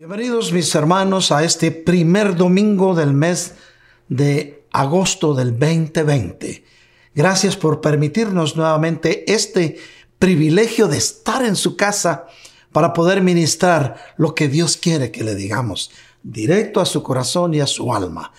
Bienvenidos 0.00 0.52
mis 0.52 0.72
hermanos 0.76 1.32
a 1.32 1.42
este 1.42 1.72
primer 1.72 2.36
domingo 2.36 2.94
del 2.94 3.14
mes 3.14 3.54
de 4.08 4.64
agosto 4.70 5.34
del 5.34 5.58
2020. 5.58 6.64
Gracias 7.16 7.56
por 7.56 7.80
permitirnos 7.80 8.54
nuevamente 8.54 9.28
este 9.32 9.76
privilegio 10.20 10.86
de 10.86 10.98
estar 10.98 11.44
en 11.44 11.56
su 11.56 11.74
casa 11.74 12.26
para 12.70 12.92
poder 12.92 13.22
ministrar 13.22 13.96
lo 14.16 14.36
que 14.36 14.46
Dios 14.46 14.76
quiere 14.76 15.10
que 15.10 15.24
le 15.24 15.34
digamos, 15.34 15.90
directo 16.22 16.80
a 16.80 16.86
su 16.86 17.02
corazón 17.02 17.54
y 17.54 17.60
a 17.60 17.66
su 17.66 17.92
alma. 17.92 18.30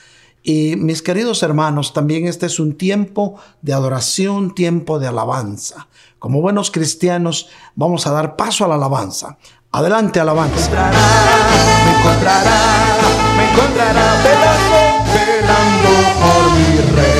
Y 0.41 0.77
mis 0.77 1.01
queridos 1.01 1.43
hermanos, 1.43 1.91
también 1.91 2.25
este 2.25 2.45
es 2.45 2.61
un 2.61 2.77
tiempo 2.77 3.35
de 3.61 3.73
adoración, 3.73 4.55
tiempo 4.55 4.97
de 4.97 5.07
alabanza. 5.07 5.89
Como 6.19 6.41
buenos 6.41 6.71
cristianos 6.71 7.49
vamos 7.75 8.07
a 8.07 8.11
dar 8.11 8.37
paso 8.37 8.63
a 8.63 8.69
la 8.69 8.75
alabanza. 8.75 9.37
Adelante, 9.71 10.19
alabanza. 10.19 10.71
Me 11.85 11.99
encontrará, 11.99 12.57
me 13.37 13.51
encontrará 13.51 14.15
velando, 14.23 14.79
velando 15.13 15.91
por 16.19 16.43
mi 16.53 16.95
rey. 16.95 17.18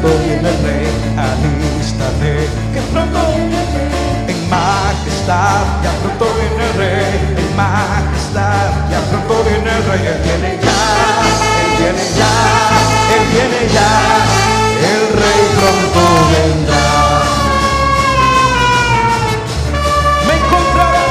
Pronto 0.00 0.18
viene 0.24 0.48
el 0.48 0.62
rey. 0.62 0.88
Alístate, 1.16 2.48
que 2.72 2.80
pronto 2.92 3.18
viene 3.32 3.60
el 3.60 3.68
rey. 3.74 3.90
En 4.28 4.48
majestad, 4.48 5.64
ya 5.82 5.92
pronto 6.00 6.26
viene 6.38 6.64
el 6.70 6.74
rey. 6.74 7.34
En 7.36 7.56
majestad, 7.56 8.70
ya 8.90 9.00
pronto 9.10 9.44
viene 9.44 9.70
el 9.70 9.84
rey. 9.84 10.06
Él 10.06 10.20
viene 10.24 10.58
ya, 10.62 10.80
él 11.60 11.70
viene 11.78 12.04
ya, 12.16 12.34
él 13.14 13.24
viene 13.32 13.60
ya. 13.72 13.90
El 14.90 15.02
rey 15.20 15.42
pronto 15.58 16.02
vendrá. 16.32 16.88
Me 20.26 20.34
encontrará, 20.40 21.08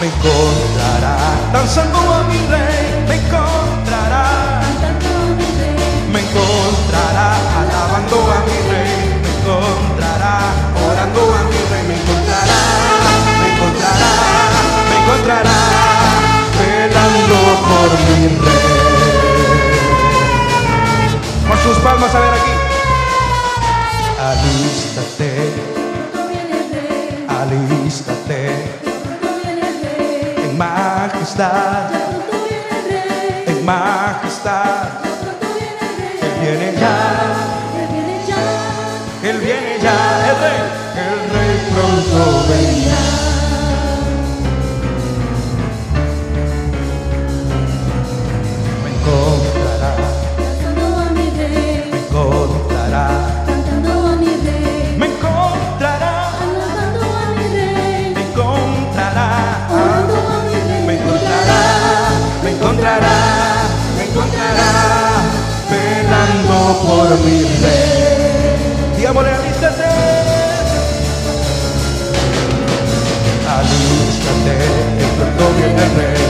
me 0.00 0.06
encontrará 0.06 1.16
danzando 1.52 1.98
a 1.98 2.24
mi 2.24 2.38
rey. 2.46 2.69
Sus 21.62 21.78
palmas 21.78 22.14
a 22.14 22.20
ver 22.20 22.30
aquí. 22.30 22.52
Alístate, 24.18 25.52
alístate. 27.28 28.80
En 30.44 30.58
majestad, 30.58 31.90
en 33.46 33.64
majestad. 33.64 34.88
Él 36.22 36.32
viene 36.40 36.74
ya, 36.80 36.96
Él 39.22 39.38
viene 39.38 39.78
ya, 39.82 40.30
el 40.30 40.36
rey, 40.40 40.60
el 40.96 41.18
rey 41.32 41.54
pronto 41.72 42.20
vendrá. 42.48 42.89
Encontrará, 62.80 63.68
me 63.96 64.04
encontrará, 64.04 64.72
velando 65.68 66.80
por 66.82 67.10
mi 67.20 67.42
rey. 67.42 68.96
Digámosle, 68.96 69.30
alístate. 69.30 69.84
Alístate, 73.58 74.54
que 74.98 75.06
pronto 75.18 75.54
viene 75.56 76.29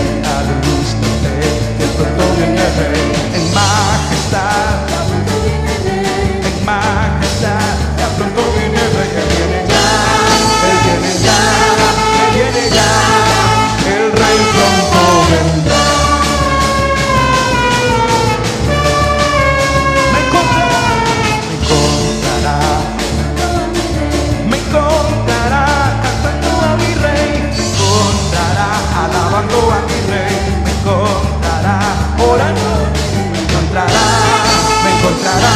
a 29.69 29.81
mi 29.87 29.99
rey. 30.11 30.37
Me 30.65 30.71
encontrará 30.71 31.79
orando. 32.19 32.73
Me 33.23 33.41
encontrará, 33.43 34.07
me 34.85 34.91
encontrará, 34.97 35.55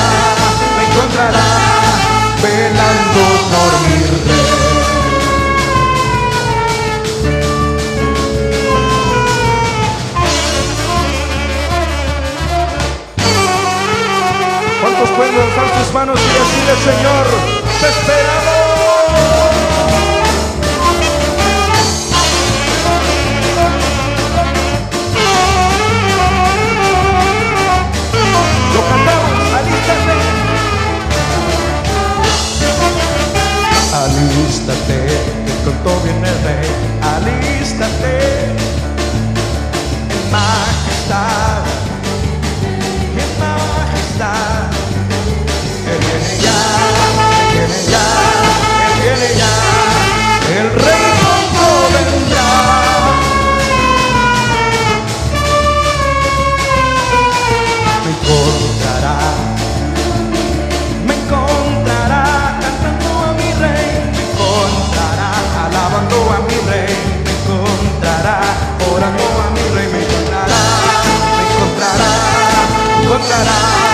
me 0.76 0.84
encontrará 0.86 1.46
velando 2.42 3.24
por 3.50 3.72
mi 3.88 3.98
rey. 4.28 4.64
¿Cuántos 14.80 15.10
pueden 15.16 15.34
levantar 15.34 15.66
sus 15.78 15.92
manos 15.94 16.20
y 16.20 16.28
decirle, 16.28 16.74
Señor, 16.84 17.26
te 17.80 17.88
esperamos? 17.88 18.53
Alístate, 34.34 35.06
que 35.46 35.52
pronto 35.62 36.00
viene 36.02 36.28
el 36.28 36.42
rey. 36.42 36.68
Alístate, 37.02 38.52
majestad 40.32 41.43
cantará. 73.28 73.93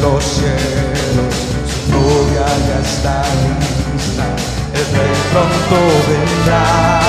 Los 0.00 0.24
cielos, 0.24 1.34
su 1.70 1.92
novia 1.92 2.46
ya 2.66 2.78
está 2.82 3.22
lista, 3.42 4.26
el 4.74 4.86
rey 4.96 5.16
pronto 5.30 5.78
vendrá. 6.08 7.00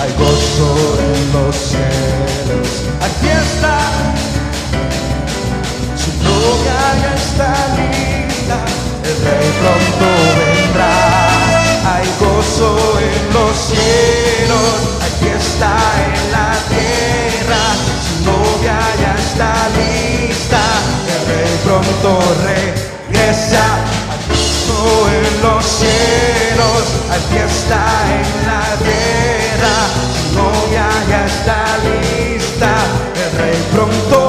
Hay 0.00 0.12
gozo 0.18 0.70
en 1.00 1.32
los 1.32 1.56
cielos, 1.56 2.68
aquí 3.00 3.28
está, 3.28 3.78
su 5.96 6.10
novia 6.22 6.80
ya 7.02 7.12
está 7.14 7.50
lista, 7.78 8.58
el 9.04 9.16
rey 9.24 9.48
pronto 9.60 10.08
vendrá. 10.38 10.96
Hay 11.94 12.06
gozo 12.20 12.70
en 13.00 13.34
los 13.34 13.56
cielos, 13.56 14.78
aquí 15.06 15.28
está 15.28 15.97
pronto 22.00 22.20
regresa. 22.44 23.64
Hay 24.10 24.18
gozo 24.28 25.08
en 25.08 25.42
los 25.42 25.64
cielos, 25.64 26.84
aquí 27.10 27.36
está 27.36 27.84
en 28.18 28.46
la 28.46 28.64
tierra, 28.84 29.76
su 30.12 30.34
novia 30.34 30.86
ya 31.08 31.26
está 31.26 31.58
lista, 31.84 32.72
el 33.14 33.38
rey 33.38 33.58
pronto 33.72 34.27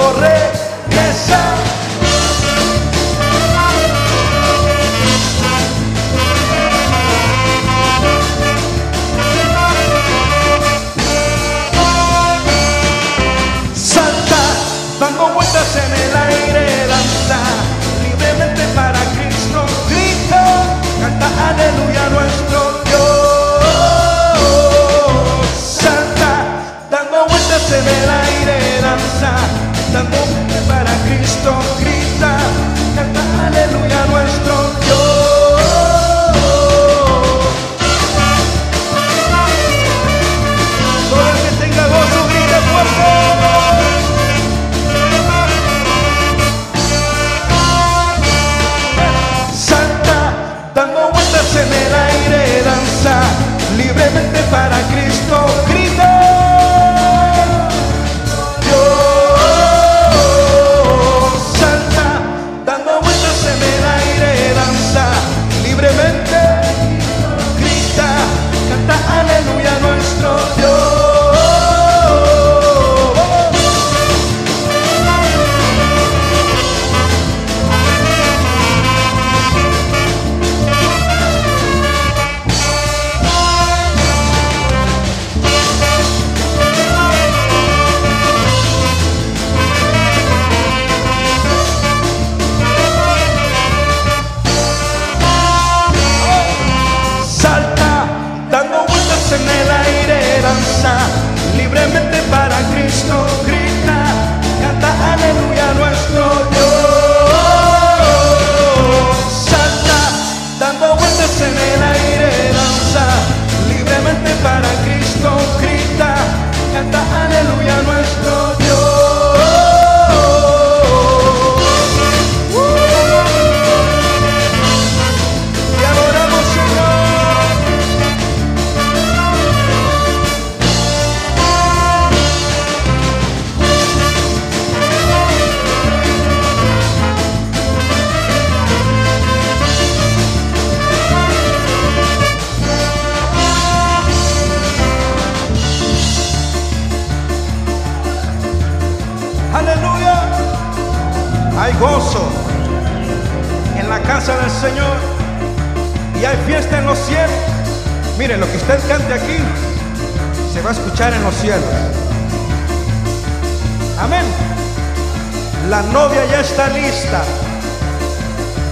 La 165.69 165.83
novia 165.83 166.25
ya 166.25 166.41
está 166.41 166.67
lista. 166.69 167.21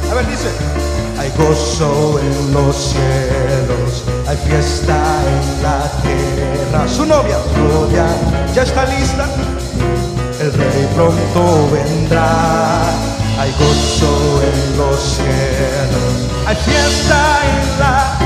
A 0.09 0.15
ver, 0.15 0.25
dice. 0.25 0.49
Hay 1.19 1.31
gozo 1.37 2.19
en 2.19 2.53
los 2.53 2.75
cielos, 2.75 4.03
hay 4.27 4.37
fiesta 4.37 4.95
en 4.95 5.63
la 5.63 5.91
tierra. 6.01 6.87
Su 6.87 7.05
novia, 7.05 7.37
su 7.53 7.61
novia 7.61 8.05
ya 8.55 8.63
está 8.63 8.85
lista. 8.85 9.27
El 10.39 10.53
rey 10.53 10.87
pronto 10.95 11.69
vendrá. 11.71 12.81
Hay 13.39 13.51
gozo 13.51 14.41
en 14.41 14.77
los 14.77 14.99
cielos, 14.99 16.13
hay 16.47 16.55
fiesta 16.55 17.39
en 17.43 17.79
la 17.79 18.17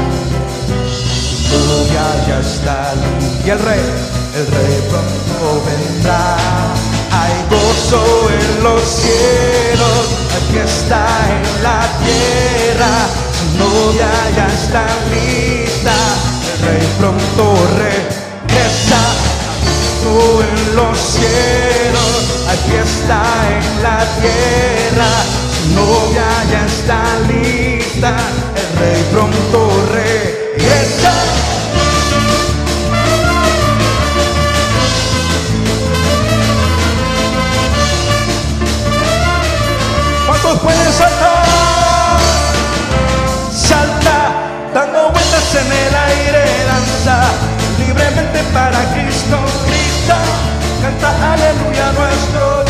su 1.50 1.58
novia 1.68 2.26
ya 2.26 2.40
está 2.40 2.94
lista. 2.96 3.46
Y 3.46 3.50
el 3.50 3.60
rey, 3.60 3.82
el 4.38 4.48
rey 4.48 4.84
pronto 4.90 5.64
vendrá. 5.66 6.71
Gozo 7.52 8.30
en 8.30 8.64
los 8.64 8.82
cielos, 8.82 10.06
hay 10.34 10.54
fiesta 10.54 11.06
en 11.30 11.64
la 11.64 11.82
tierra. 12.00 12.94
Su 13.38 13.58
novia 13.58 14.10
ya 14.36 14.48
está 14.48 14.86
lista. 15.12 15.94
El 16.54 16.66
rey 16.66 16.88
pronto 16.98 17.44
regresa. 17.78 19.02
Gozo 19.66 20.44
en 20.44 20.76
los 20.78 20.98
cielos, 20.98 22.48
hay 22.48 22.58
fiesta 22.70 23.22
en 23.58 23.84
la 23.84 24.00
tierra. 24.22 25.12
Su 25.54 25.76
novia 25.76 26.30
ya 26.50 26.66
está 26.66 27.00
lista. 27.28 28.16
El 28.56 28.80
rey 28.80 29.04
pronto 29.12 29.60
regresa. 29.92 30.51
Aleluya 51.22 51.92
nuestro 51.92 52.61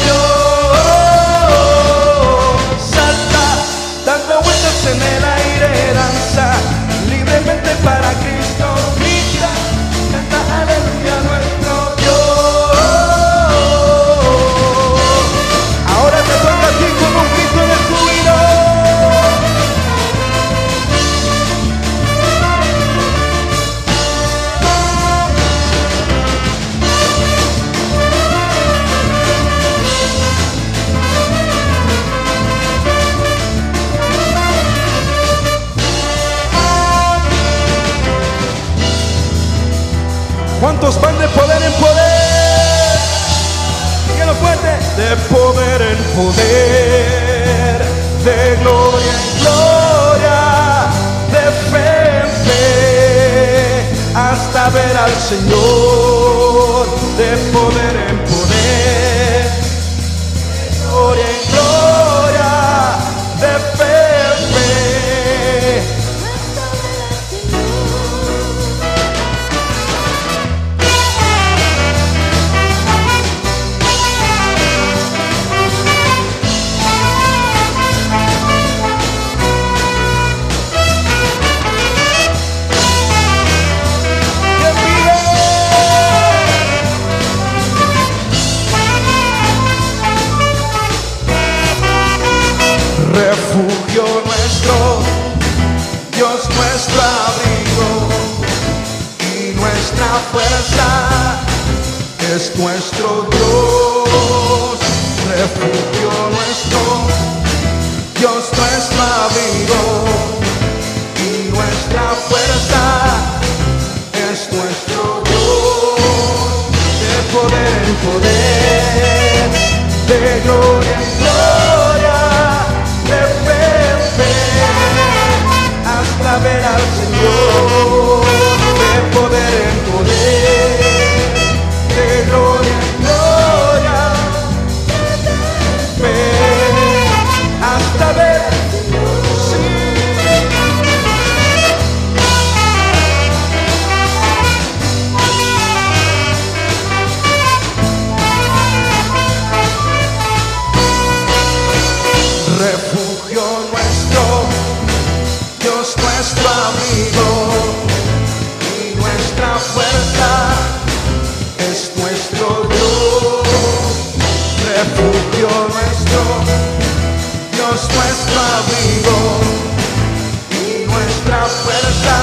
y 170.52 170.86
nuestra 170.86 171.46
fuerza 171.46 172.18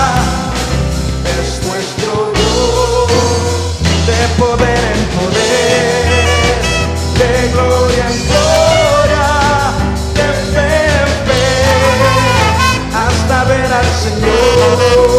es 1.40 1.48
nuestro 1.66 2.32
Dios, 2.34 3.08
de 4.06 4.20
poder 4.38 4.82
en 4.94 5.02
poder, 5.18 6.58
de 7.18 7.30
gloria 7.52 8.04
en 8.10 8.18
gloria, 8.28 9.26
de 10.14 10.28
fe 10.52 10.70
en 11.02 11.10
fe, 11.26 11.46
hasta 12.94 13.44
ver 13.44 13.70
al 13.72 13.86
Señor, 14.02 15.17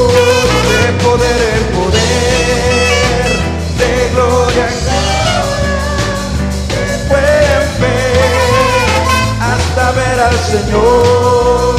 Señor. 10.43 11.75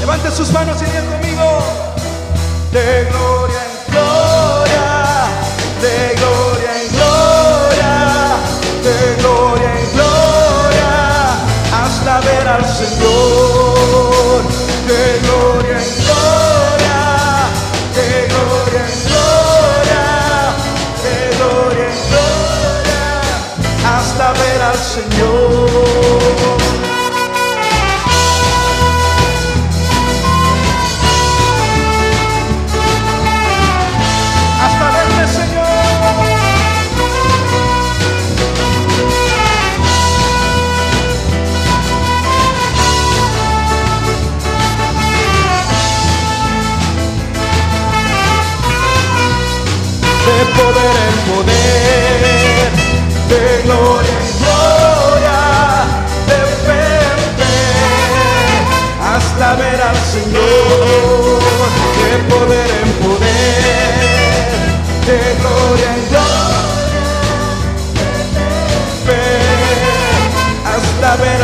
Levante 0.00 0.30
sus 0.30 0.50
manos 0.52 0.80
y 0.82 0.84
digan 0.84 1.06
conmigo. 1.06 1.58
De 2.72 3.08
gloria 3.10 3.41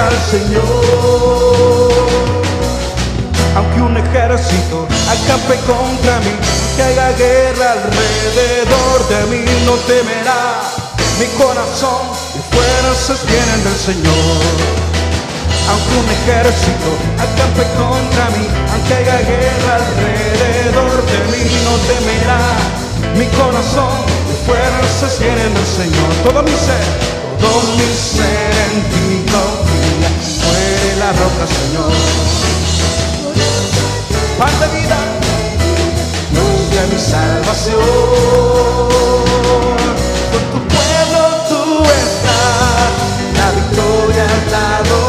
al 0.09 0.19
Señor 0.31 1.99
aunque 3.59 3.81
un 3.81 3.97
ejército 3.97 4.87
acampe 5.11 5.57
contra 5.67 6.21
mí, 6.21 6.31
que 6.77 6.83
haga 6.83 7.11
guerra 7.19 7.73
alrededor 7.73 8.99
de 9.11 9.21
mí, 9.31 9.45
no 9.67 9.75
temerá 9.91 10.63
mi 11.19 11.27
corazón 11.35 12.07
y 12.39 12.55
fuerzas 12.55 13.19
vienen 13.27 13.65
del 13.65 13.75
Señor. 13.75 14.55
Aunque 15.71 15.93
un 15.99 16.09
ejército 16.19 16.89
acampe 17.19 17.65
contra 17.75 18.31
mí, 18.31 18.47
aunque 18.73 18.95
haga 18.95 19.19
guerra 19.27 19.73
alrededor 19.83 20.97
de 21.11 21.19
mí, 21.33 21.43
no 21.67 21.75
temerá 21.91 22.43
mi 23.19 23.27
corazón 23.35 23.91
y 24.31 24.47
fuerzas 24.47 25.19
vienen 25.19 25.53
del 25.53 25.67
Señor. 25.67 26.11
Todo 26.23 26.43
mi 26.45 26.53
ser, 26.53 26.87
todo 27.41 27.69
mi 27.79 27.91
ser 27.95 28.53
en 28.67 28.75
ti 28.91 29.07
confía, 29.33 30.11
muere 30.45 30.97
la 30.99 31.13
roca, 31.13 31.45
Señor 31.47 32.39
pan 34.39 34.61
de 34.61 34.69
vida, 34.79 34.99
luz 36.33 36.71
de 36.71 36.83
mi 36.95 37.01
salvación. 37.01 37.81
Con 40.33 40.43
tu 40.53 40.59
pueblo 40.75 41.23
tú 41.49 41.63
estás, 41.85 42.93
la 43.39 43.51
victoria 43.59 44.27
la 44.53 44.89
doy 44.89 45.08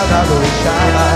sagrada 0.00 0.24
luchada. 0.24 1.06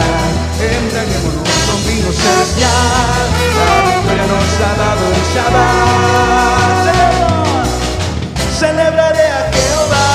Entreguémonos 0.61 1.49
con 1.67 1.81
vino 1.87 2.11
celestial, 2.13 3.27
la 3.59 3.75
victoria 3.89 4.27
nos 4.27 4.53
ha 4.61 4.73
dado 4.83 5.03
el 5.09 5.21
Shabbat. 5.35 6.85
Celebraré 8.59 9.27
a 9.27 9.51
Jehová, 9.53 10.09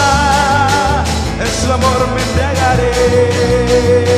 en 1.40 1.52
su 1.62 1.68
amor 1.72 2.00
me 2.14 2.22
entregaré. 2.22 4.09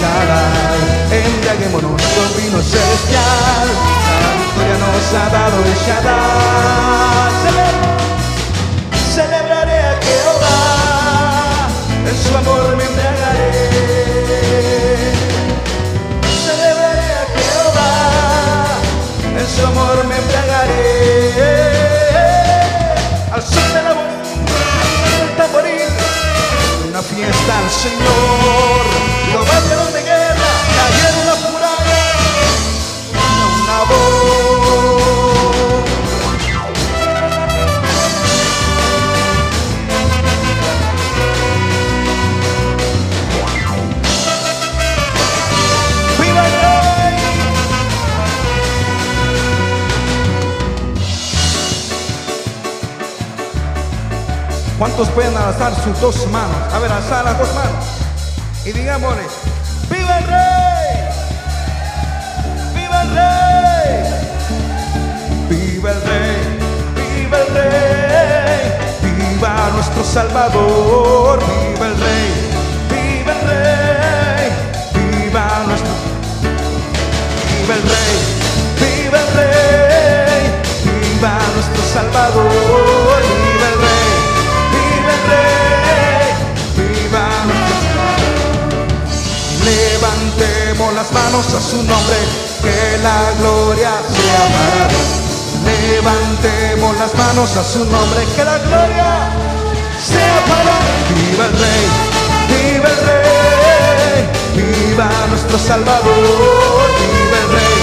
charal. 0.00 0.80
Embriaguémonos 1.10 2.02
con 2.14 2.28
vino 2.36 2.58
celestial. 2.62 3.66
La 4.22 4.30
victoria 4.40 4.76
nos 4.82 5.06
ha 5.14 5.26
dado 5.30 5.56
el 5.64 5.74
Shaddai. 5.84 7.38
Celebraré 9.14 9.78
a 9.78 9.94
Jehová. 10.06 10.58
En 12.08 12.16
su 12.16 12.32
amor 12.36 12.76
me 12.76 12.84
embriagaré. 12.84 13.50
Celebraré 16.46 17.08
a 17.22 17.24
Jehová. 17.36 17.92
En 19.38 19.46
su 19.54 19.60
amor 19.66 19.96
me 20.06 20.16
embriagaré. 20.16 20.88
Al 23.32 23.42
son 23.42 23.68
de 23.74 23.82
la 23.82 23.92
voz, 23.92 24.04
del 25.18 25.30
tamboril. 25.36 25.92
Una 26.88 27.02
fiesta 27.02 27.52
al 27.58 27.70
Señor. 27.70 29.17
Los 29.32 29.46
vallaron 29.46 29.92
de 29.92 30.02
guerra, 30.02 30.50
cayeron 30.76 31.26
las 31.26 31.40
murallas, 31.50 32.16
una 33.62 33.78
voz. 33.84 35.08
¡Viva 46.18 46.42
el 46.46 46.52
Rey! 46.52 47.16
¿Cuántos 54.78 55.08
pueden 55.10 55.36
alzar 55.36 55.74
sus 55.84 56.00
dos 56.00 56.26
manos? 56.28 56.72
A 56.72 56.78
ver, 56.78 56.90
alzar 56.90 57.24
las 57.24 57.38
dos 57.38 57.54
manos. 57.54 57.97
Y 58.68 58.72
digámosle, 58.72 59.22
¡Viva 59.88 60.18
el 60.18 60.26
Rey! 60.26 61.08
¡Viva 62.74 63.02
el 63.02 63.10
Rey! 63.14 64.04
¡Viva 65.48 65.90
el 65.92 66.02
Rey! 66.02 66.36
¡Viva 66.94 67.38
el 67.38 67.46
Rey! 67.54 68.60
¡Viva 69.00 69.70
nuestro 69.72 70.04
Salvador! 70.04 71.38
¡Viva 71.38 71.86
el 71.86 71.96
Rey! 71.98 72.30
¡Viva 72.90 73.32
el 73.32 73.40
Rey! 73.48 74.50
¡Viva 74.92 75.44
nuestro 75.66 75.92
Viva 77.50 77.74
el 77.74 77.82
Rey, 77.82 78.16
viva 78.80 79.18
el 79.18 79.28
Rey, 79.34 80.42
viva 80.84 81.32
nuestro 81.54 81.82
Salvador, 81.90 83.22
las 90.98 91.12
manos 91.12 91.54
a 91.54 91.60
su 91.60 91.76
nombre, 91.76 92.18
que 92.60 92.98
la 93.04 93.18
gloria 93.38 93.92
sea 94.16 94.44
para. 94.54 94.88
Levantemos 95.70 96.98
las 96.98 97.14
manos 97.14 97.56
a 97.56 97.62
su 97.62 97.84
nombre, 97.84 98.20
que 98.34 98.44
la 98.44 98.58
gloria 98.58 99.30
sea 100.10 100.38
para 100.50 100.74
Viva 101.14 101.44
el 101.46 101.54
Rey, 101.62 101.84
viva 102.50 102.88
el 102.94 103.00
Rey, 103.06 104.18
viva 104.58 105.08
nuestro 105.30 105.56
Salvador, 105.56 106.86
viva 106.98 107.38
el 107.42 107.48
Rey, 107.56 107.78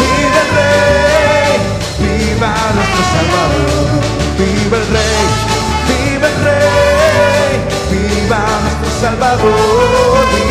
viva 0.00 0.40
el 0.44 0.50
Rey, 0.58 1.54
viva 2.02 2.50
nuestro 2.78 3.02
Salvador, 3.14 3.88
viva 4.38 4.76
el 4.82 4.86
Rey, 4.96 5.24
viva 5.90 6.26
el 6.32 6.38
Rey, 6.46 7.54
viva 7.92 8.40
nuestro 8.64 8.90
Salvador, 9.00 10.49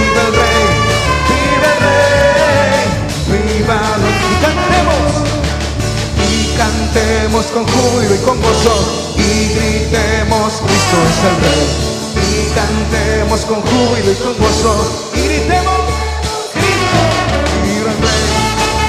cantemos 6.92 7.46
con 7.48 7.68
júbilo 7.68 8.16
y 8.16 8.18
con 8.20 8.42
gozo 8.42 9.14
y 9.16 9.54
gritemos 9.54 10.62
Cristo 10.66 10.98
es 11.10 11.20
el 11.30 11.36
Rey 11.44 11.68
y 12.26 12.50
cantemos 12.56 13.42
con 13.46 13.62
júbilo 13.62 14.12
y 14.12 14.16
con 14.16 14.34
gozo 14.38 14.74
y 15.14 15.22
gritemos 15.22 15.76
Cristo 16.54 17.00
viva 17.64 17.92
el 17.92 18.00
Rey 18.02 18.26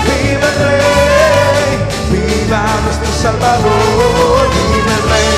viva 0.08 0.48
el 0.48 0.56
Rey 0.64 1.76
viva 2.10 2.62
nuestro 2.84 3.12
Salvador 3.20 4.48
viva 4.48 4.92
el 4.96 5.04
Rey 5.10 5.36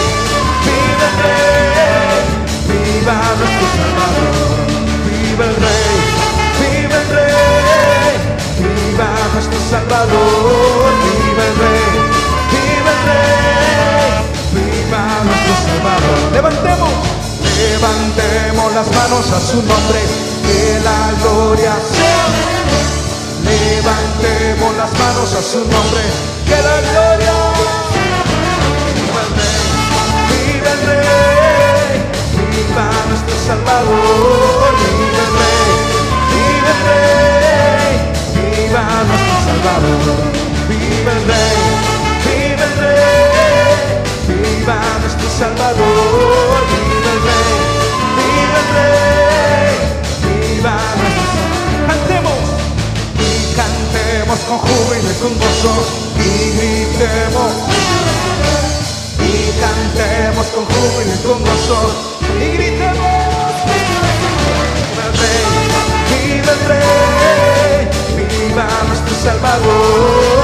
viva 0.63 1.07
el 1.11 1.17
Rey 1.23 2.23
viva 2.69 3.17
nuestro 3.41 3.67
Salvador 3.75 4.55
viva 5.11 5.45
el 5.47 5.57
Rey 5.57 5.99
viva 6.63 6.97
el 6.97 7.09
Rey 7.11 8.15
viva 8.63 9.09
nuestro 9.35 9.59
Salvador 9.69 10.93
viva 11.03 11.45
el 11.45 11.57
Rey 11.57 12.02
Levantemos 16.33 16.91
levantemos 17.59 18.73
las 18.75 18.89
manos 18.91 19.31
a 19.31 19.41
su 19.41 19.57
nombre 19.57 20.01
que 20.47 20.81
la 20.83 21.13
gloria 21.23 21.75
sea 21.93 22.27
levantemos 23.45 24.77
las 24.77 24.93
manos 24.99 25.35
a 25.35 25.43
su 25.43 25.59
nombre 25.59 26.03
que 26.47 26.57
la 26.57 26.77
gloria 26.91 27.35
viva 28.95 29.21
el 29.23 29.31
Rey 29.39 29.67
viva 30.31 30.71
el 30.73 30.81
Rey 30.87 32.03
viva 32.51 32.87
nuestro 33.09 33.37
Salvador 33.47 34.73
viva 34.83 35.23
el 35.27 35.33
Rey 35.41 35.73
viva 36.33 36.73
el 36.73 36.83
Rey 36.89 37.95
viva 38.35 38.83
nuestro 39.09 39.37
Salvador 39.47 40.19
viva 40.69 41.13
el 41.13 41.25
Rey 41.27 41.82
Salvador. 45.43 46.63
Viva 46.71 47.11
el 47.15 47.21
Rey 47.27 47.59
viva 48.17 48.59
el 48.63 48.69
Rey 48.77 49.75
viva 50.55 50.77
cantemos. 51.89 52.43
Y 53.19 53.31
cantemos 53.57 54.39
con 54.47 54.59
júbilo 54.59 55.11
y 55.11 55.15
con 55.21 55.35
gozo. 55.43 55.75
Y 56.15 56.31
gritemos. 56.59 57.53
Y 59.19 59.31
cantemos 59.59 60.47
con 60.55 60.65
júbilo 60.65 61.13
y 61.13 61.19
con 61.27 61.39
gozo. 61.43 61.79
Y 62.39 62.47
gritemos. 62.57 63.53
Viva 63.67 65.03
el 65.09 65.15
Rey 65.23 65.47
viva 66.13 66.53
el 66.53 66.61
Rey 66.71 67.89
viva 68.17 68.67
nuestro 68.87 69.15
Salvador 69.25 70.42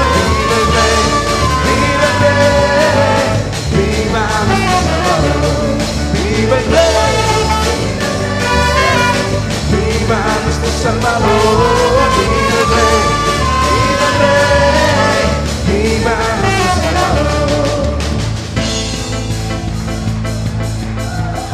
Salvador 10.69 11.09
Salvador 11.11 12.59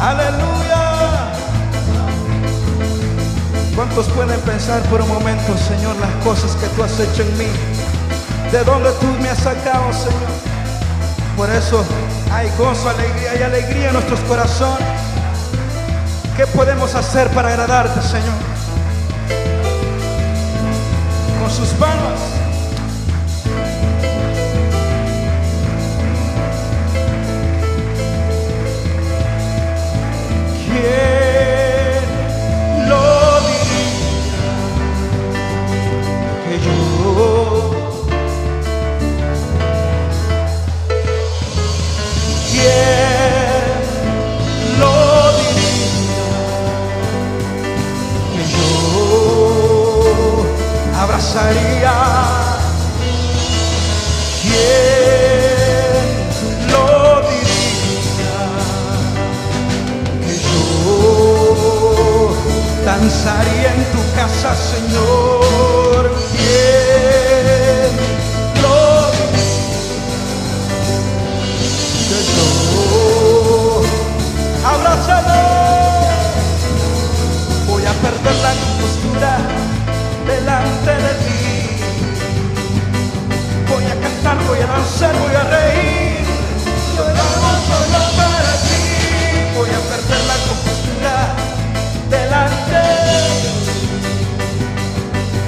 aleluya 0.00 1.32
¿Cuántos 3.74 4.06
pueden 4.08 4.40
pensar 4.40 4.80
por 4.84 5.02
un 5.02 5.08
momento, 5.08 5.56
Señor, 5.58 5.96
las 5.96 6.24
cosas 6.24 6.56
que 6.56 6.66
tú 6.68 6.82
has 6.82 6.98
hecho 6.98 7.22
en 7.22 7.38
mí? 7.38 7.46
De 8.50 8.64
dónde 8.64 8.90
tú 9.00 9.06
me 9.20 9.28
has 9.28 9.38
sacado, 9.38 9.92
Señor. 9.92 10.30
Por 11.36 11.50
eso 11.50 11.84
hay 12.32 12.48
gozo, 12.56 12.88
alegría 12.88 13.38
y 13.38 13.42
alegría 13.42 13.88
en 13.88 13.92
nuestros 13.92 14.20
corazones. 14.20 14.88
¿Qué 16.38 16.46
podemos 16.46 16.94
hacer 16.94 17.28
para 17.28 17.48
agradarte, 17.48 18.00
Señor? 18.00 18.55
Con 21.46 21.54
sus 21.54 21.78
manos. 21.78 22.18
¿Quién 30.64 32.02
lo 32.88 33.02
diría 33.46 34.56
que 36.48 36.54
yo 36.64 37.75
pasaría? 51.16 51.96
¿Quién 54.42 56.04
lo 56.72 56.88
diría? 57.30 58.38
Que 60.22 60.34
yo 60.44 60.60
danzaría 62.84 63.70
en 63.76 63.82
tu 63.94 64.02
casa, 64.18 64.50
Señor. 64.72 66.02
¿Quién 66.32 67.92
lo 68.62 68.80
diría? 69.16 69.80
Que 72.08 72.18
yo 72.34 72.48
abrazado 74.72 75.38
voy 77.68 77.84
a 77.86 77.94
perder 78.04 78.36
la 78.46 78.52
compostura 78.60 79.32
delante 80.56 80.92
de 81.04 81.12
ti. 81.24 81.42
Voy 83.68 83.84
a 83.84 83.96
cantar, 84.00 84.38
voy 84.46 84.58
a 84.58 84.66
danzar, 84.66 85.14
voy 85.18 85.34
a 85.34 85.44
reír. 85.44 86.24
Lloramos 86.96 87.56
solo 87.68 88.00
para 88.16 88.52
ti. 88.64 88.82
Voy 89.56 89.68
a 89.68 89.80
perder 89.90 90.22
la 90.30 90.38
compostura 90.48 91.14
delante 92.08 92.78
de 93.08 93.18
ti. 93.40 93.52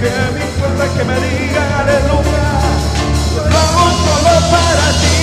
Que 0.00 0.10
me 0.34 0.40
importa 0.48 0.84
que 0.94 1.02
me 1.04 1.16
digan 1.26 1.70
aleluya. 1.80 2.48
Lloramos 3.34 3.92
solo 4.04 4.34
para 4.52 4.86
ti. 5.00 5.18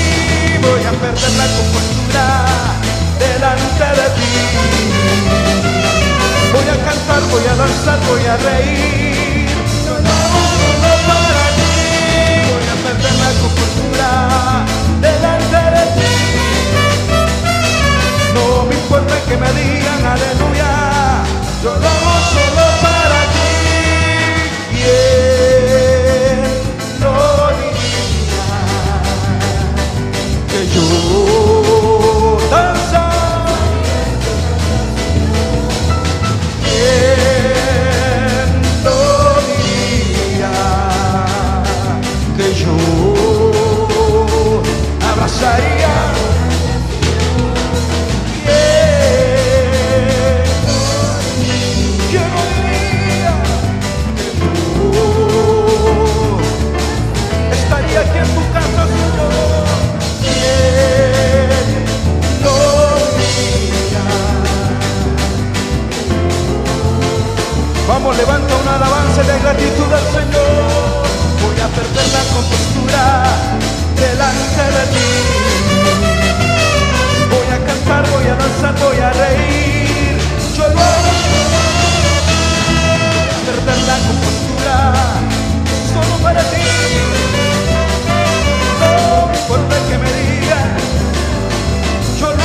Voy 0.66 0.84
a 0.84 0.94
perder 1.04 1.34
la 1.42 1.48
compostura 1.58 2.26
delante 3.20 3.88
de 4.00 4.08
ti. 4.18 4.34
Voy 6.54 6.68
a 6.70 6.78
cantar, 6.88 7.22
voy 7.30 7.46
a 7.46 7.56
danzar, 7.56 8.00
voy 8.08 8.26
a 8.26 8.38
reír. 8.38 9.05
que 19.28 19.38
me 19.38 19.52
digan 19.54 20.06
aleluya. 20.06 21.24
Yo 21.64 22.25
corazón 68.16 68.18
levanta 68.18 68.56
una 68.56 68.76
alabanza 68.76 69.24
de 69.24 69.40
gratitud 69.40 69.92
al 69.92 70.06
Señor. 70.14 71.04
Voy 71.42 71.60
a 71.60 71.68
perder 71.68 72.08
la 72.14 72.24
compostura 72.34 73.04
delante 73.96 74.64
de 74.76 74.86
ti. 74.94 75.10
Voy 77.30 77.48
a 77.48 77.58
cantar, 77.66 78.04
voy 78.12 78.28
a 78.28 78.36
danzar, 78.36 78.76
voy 78.80 79.00
a 79.00 79.12
reír. 79.12 80.18
Yo 80.56 80.64
lo 80.64 80.76
voy 80.76 80.84
a 83.32 83.40
perder 83.46 83.80
la 83.88 83.98
compostura 84.08 84.78
solo 85.94 86.16
para 86.24 86.42
ti. 86.42 86.68
No 88.80 88.92
importa 89.34 89.76
que 89.88 89.98
me 89.98 90.12
digan, 90.14 90.70
yo 92.20 92.28
lo 92.28 92.36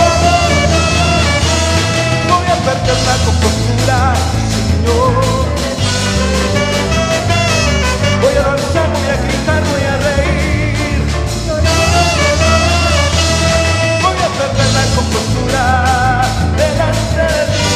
voy 2.31 2.47
a 2.47 2.57
perder 2.67 2.99
la 3.07 3.17
compostura, 3.25 3.97
Señor. 4.55 5.20
compostura 14.97 16.23
delante 16.57 17.23
de 17.37 17.45
ti. 17.53 17.69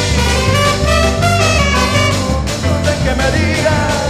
No 2.63 2.73
sé 2.85 2.93
que 3.03 3.13
me 3.15 3.27
digas. 3.37 4.04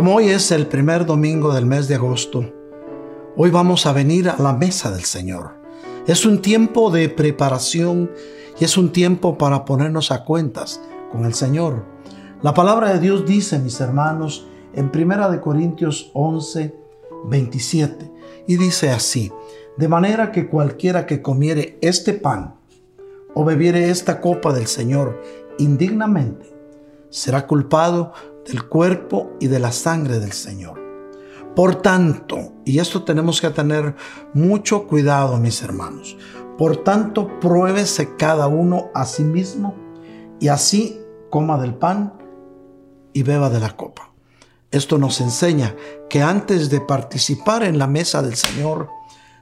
Es 0.00 0.50
el 0.50 0.66
primer 0.66 1.04
domingo 1.04 1.52
del 1.52 1.66
mes 1.66 1.86
de 1.86 1.96
agosto, 1.96 2.42
hoy 3.36 3.50
vamos 3.50 3.84
a 3.84 3.92
venir 3.92 4.30
a 4.30 4.40
la 4.40 4.54
mesa 4.54 4.90
del 4.90 5.04
Señor. 5.04 5.60
Es 6.06 6.24
un 6.24 6.40
tiempo 6.40 6.90
de 6.90 7.10
preparación 7.10 8.10
y 8.58 8.64
es 8.64 8.78
un 8.78 8.92
tiempo 8.92 9.36
para 9.36 9.66
ponernos 9.66 10.10
a 10.10 10.24
cuentas 10.24 10.80
con 11.12 11.26
el 11.26 11.34
Señor. 11.34 11.84
La 12.40 12.54
palabra 12.54 12.94
de 12.94 12.98
Dios 12.98 13.26
dice, 13.26 13.58
mis 13.58 13.78
hermanos, 13.80 14.46
en 14.72 14.90
Primera 14.90 15.30
de 15.30 15.38
Corintios 15.38 16.10
11, 16.14 16.74
27, 17.26 18.10
y 18.46 18.56
dice 18.56 18.90
así: 18.90 19.30
De 19.76 19.86
manera 19.86 20.32
que 20.32 20.48
cualquiera 20.48 21.04
que 21.04 21.20
comiere 21.20 21.78
este 21.82 22.14
pan 22.14 22.54
o 23.34 23.44
bebiere 23.44 23.90
esta 23.90 24.22
copa 24.22 24.54
del 24.54 24.66
Señor 24.66 25.20
indignamente, 25.58 26.46
será 27.10 27.46
culpado 27.46 28.12
del 28.46 28.68
cuerpo 28.68 29.32
y 29.40 29.46
de 29.48 29.58
la 29.58 29.72
sangre 29.72 30.18
del 30.18 30.32
Señor. 30.32 30.80
Por 31.54 31.76
tanto, 31.76 32.52
y 32.64 32.78
esto 32.78 33.02
tenemos 33.02 33.40
que 33.40 33.50
tener 33.50 33.96
mucho 34.34 34.86
cuidado, 34.86 35.36
mis 35.38 35.62
hermanos, 35.62 36.16
por 36.56 36.76
tanto, 36.76 37.40
pruébese 37.40 38.16
cada 38.16 38.46
uno 38.46 38.90
a 38.94 39.06
sí 39.06 39.24
mismo 39.24 39.74
y 40.40 40.48
así 40.48 41.00
coma 41.30 41.58
del 41.58 41.74
pan 41.74 42.12
y 43.12 43.22
beba 43.22 43.48
de 43.48 43.60
la 43.60 43.76
copa. 43.76 44.12
Esto 44.70 44.98
nos 44.98 45.20
enseña 45.20 45.74
que 46.08 46.22
antes 46.22 46.70
de 46.70 46.80
participar 46.80 47.62
en 47.64 47.78
la 47.78 47.86
mesa 47.86 48.22
del 48.22 48.36
Señor, 48.36 48.88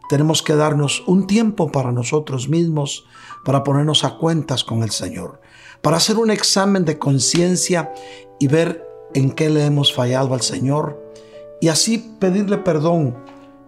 tenemos 0.09 0.43
que 0.43 0.55
darnos 0.55 1.03
un 1.07 1.27
tiempo 1.27 1.71
para 1.71 1.93
nosotros 1.93 2.49
mismos, 2.49 3.05
para 3.45 3.63
ponernos 3.63 4.05
a 4.05 4.17
cuentas 4.17 4.65
con 4.65 4.83
el 4.83 4.91
Señor, 4.91 5.41
para 5.83 5.99
hacer 5.99 6.17
un 6.17 6.31
examen 6.31 6.85
de 6.85 6.99
conciencia 6.99 7.93
y 8.39 8.47
ver 8.47 8.88
en 9.15 9.31
qué 9.31 9.51
le 9.51 9.65
hemos 9.65 9.93
fallado 9.95 10.35
al 10.35 10.41
Señor 10.43 11.13
y 11.61 11.69
así 11.69 12.17
pedirle 12.19 12.59
perdón 12.59 13.17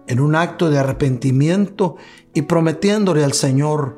en 0.07 0.19
un 0.19 0.35
acto 0.35 0.69
de 0.69 0.79
arrepentimiento 0.79 1.95
y 2.33 2.43
prometiéndole 2.43 3.23
al 3.23 3.33
Señor 3.33 3.97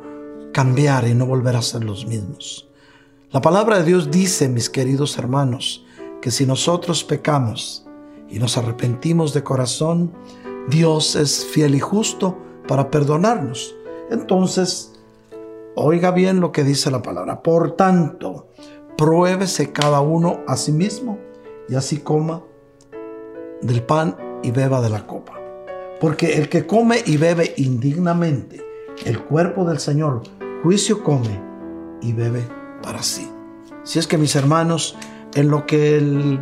cambiar 0.53 1.07
y 1.07 1.13
no 1.13 1.25
volver 1.25 1.55
a 1.55 1.61
ser 1.61 1.83
los 1.83 2.05
mismos. 2.05 2.69
La 3.31 3.41
palabra 3.41 3.79
de 3.79 3.85
Dios 3.85 4.11
dice, 4.11 4.47
mis 4.47 4.69
queridos 4.69 5.17
hermanos, 5.17 5.85
que 6.21 6.31
si 6.31 6.45
nosotros 6.45 7.03
pecamos 7.03 7.85
y 8.29 8.39
nos 8.39 8.57
arrepentimos 8.57 9.33
de 9.33 9.43
corazón, 9.43 10.11
Dios 10.69 11.15
es 11.15 11.45
fiel 11.45 11.75
y 11.75 11.79
justo 11.79 12.37
para 12.67 12.91
perdonarnos. 12.91 13.75
Entonces, 14.11 14.93
oiga 15.75 16.11
bien 16.11 16.39
lo 16.39 16.51
que 16.51 16.63
dice 16.63 16.91
la 16.91 17.01
palabra. 17.01 17.41
Por 17.41 17.75
tanto, 17.75 18.49
pruébese 18.97 19.71
cada 19.71 20.01
uno 20.01 20.41
a 20.47 20.55
sí 20.55 20.71
mismo 20.71 21.17
y 21.73 21.75
así 21.75 21.97
coma 21.97 22.43
del 23.63 23.81
pan 23.81 24.15
y 24.43 24.51
beba 24.51 24.79
de 24.79 24.91
la 24.91 25.07
copa. 25.07 25.33
Porque 25.99 26.37
el 26.37 26.47
que 26.47 26.67
come 26.67 27.01
y 27.03 27.17
bebe 27.17 27.55
indignamente 27.57 28.63
el 29.05 29.19
cuerpo 29.23 29.65
del 29.65 29.79
Señor, 29.79 30.21
juicio 30.61 31.03
come 31.03 31.41
y 31.99 32.13
bebe 32.13 32.47
para 32.83 33.01
sí. 33.01 33.27
Si 33.81 33.97
es 33.97 34.05
que 34.05 34.19
mis 34.19 34.35
hermanos, 34.35 34.95
en 35.33 35.49
lo 35.49 35.65
que 35.65 35.97
el, 35.97 36.39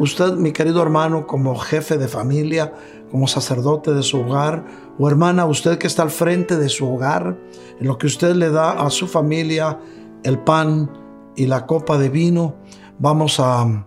usted, 0.00 0.32
mi 0.32 0.50
querido 0.50 0.82
hermano, 0.82 1.28
como 1.28 1.54
jefe 1.54 1.96
de 1.96 2.08
familia, 2.08 2.74
como 3.08 3.28
sacerdote 3.28 3.94
de 3.94 4.02
su 4.02 4.22
hogar, 4.22 4.64
o 4.98 5.08
hermana, 5.08 5.46
usted 5.46 5.78
que 5.78 5.86
está 5.86 6.02
al 6.02 6.10
frente 6.10 6.56
de 6.56 6.68
su 6.68 6.92
hogar, 6.92 7.38
en 7.78 7.86
lo 7.86 7.98
que 7.98 8.08
usted 8.08 8.34
le 8.34 8.50
da 8.50 8.72
a 8.72 8.90
su 8.90 9.06
familia 9.06 9.78
el 10.24 10.40
pan 10.40 10.90
y 11.36 11.46
la 11.46 11.66
copa 11.66 11.98
de 11.98 12.08
vino, 12.08 12.56
vamos 12.98 13.38
a 13.38 13.86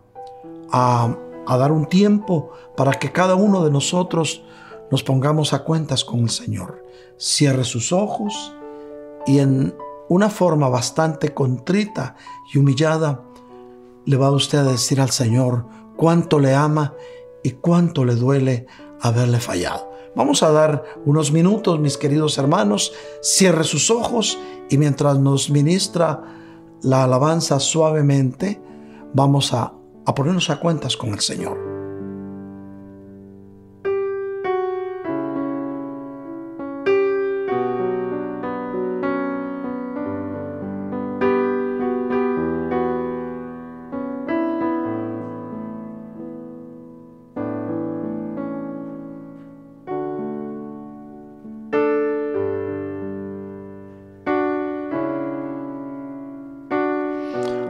a, 0.71 1.15
dar 1.47 1.71
un 1.71 1.85
tiempo 1.85 2.51
para 2.75 2.93
que 2.93 3.11
cada 3.11 3.35
uno 3.35 3.63
de 3.63 3.71
nosotros 3.71 4.43
nos 4.91 5.03
pongamos 5.03 5.53
a 5.53 5.63
cuentas 5.63 6.03
con 6.03 6.21
el 6.21 6.29
Señor. 6.29 6.83
Cierre 7.17 7.63
sus 7.63 7.91
ojos 7.91 8.53
y 9.25 9.39
en 9.39 9.75
una 10.09 10.29
forma 10.29 10.69
bastante 10.69 11.33
contrita 11.33 12.15
y 12.53 12.57
humillada 12.57 13.23
le 14.05 14.17
va 14.17 14.31
usted 14.31 14.59
a 14.59 14.63
decir 14.63 15.01
al 15.01 15.09
Señor 15.09 15.65
cuánto 15.97 16.39
le 16.39 16.53
ama 16.53 16.93
y 17.43 17.51
cuánto 17.51 18.05
le 18.05 18.15
duele 18.15 18.67
haberle 19.01 19.39
fallado. 19.39 19.91
Vamos 20.15 20.43
a 20.43 20.51
dar 20.51 20.83
unos 21.05 21.31
minutos, 21.31 21.79
mis 21.79 21.97
queridos 21.97 22.37
hermanos. 22.37 22.93
Cierre 23.21 23.63
sus 23.65 23.91
ojos 23.91 24.37
y 24.69 24.77
mientras 24.77 25.19
nos 25.19 25.49
ministra 25.49 26.23
la 26.81 27.03
alabanza 27.03 27.59
suavemente, 27.59 28.61
vamos 29.13 29.53
a 29.53 29.73
a 30.05 30.15
ponernos 30.15 30.49
a 30.49 30.59
cuentas 30.59 30.97
con 30.97 31.13
el 31.13 31.19
Señor. 31.19 31.75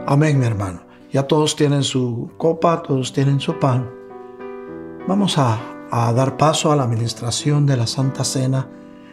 Amén, 0.08 0.38
mi 0.38 0.46
hermano. 0.46 0.85
Ya 1.16 1.26
todos 1.26 1.56
tienen 1.56 1.82
su 1.82 2.28
copa, 2.36 2.82
todos 2.82 3.10
tienen 3.10 3.40
su 3.40 3.58
pan. 3.58 3.90
Vamos 5.08 5.38
a, 5.38 5.58
dar 5.90 6.36
paso 6.36 6.70
a 6.70 6.76
la 6.76 6.82
administración 6.82 7.64
de 7.64 7.78
la 7.78 7.86
Santa 7.86 8.22
Cena, 8.22 8.68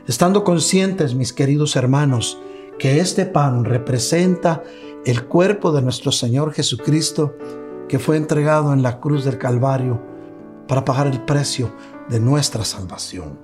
estando 0.05 0.43
conscientes, 0.43 1.15
mis 1.15 1.31
queridos 1.31 1.77
hermanos, 1.77 2.41
que 2.77 2.99
este 2.99 3.25
pan 3.25 3.63
representa 3.63 4.63
el 5.05 5.23
cuerpo 5.27 5.71
de 5.71 5.81
nuestro 5.81 6.11
Señor 6.11 6.51
Jesucristo, 6.51 7.37
que 7.87 7.99
fue 7.99 8.17
entregado 8.17 8.73
en 8.73 8.83
la 8.83 8.99
cruz 8.99 9.23
del 9.23 9.37
Calvario 9.37 10.01
para 10.67 10.83
pagar 10.83 11.07
el 11.07 11.21
precio 11.21 11.71
de 12.09 12.19
nuestra 12.19 12.65
salvación. 12.65 13.39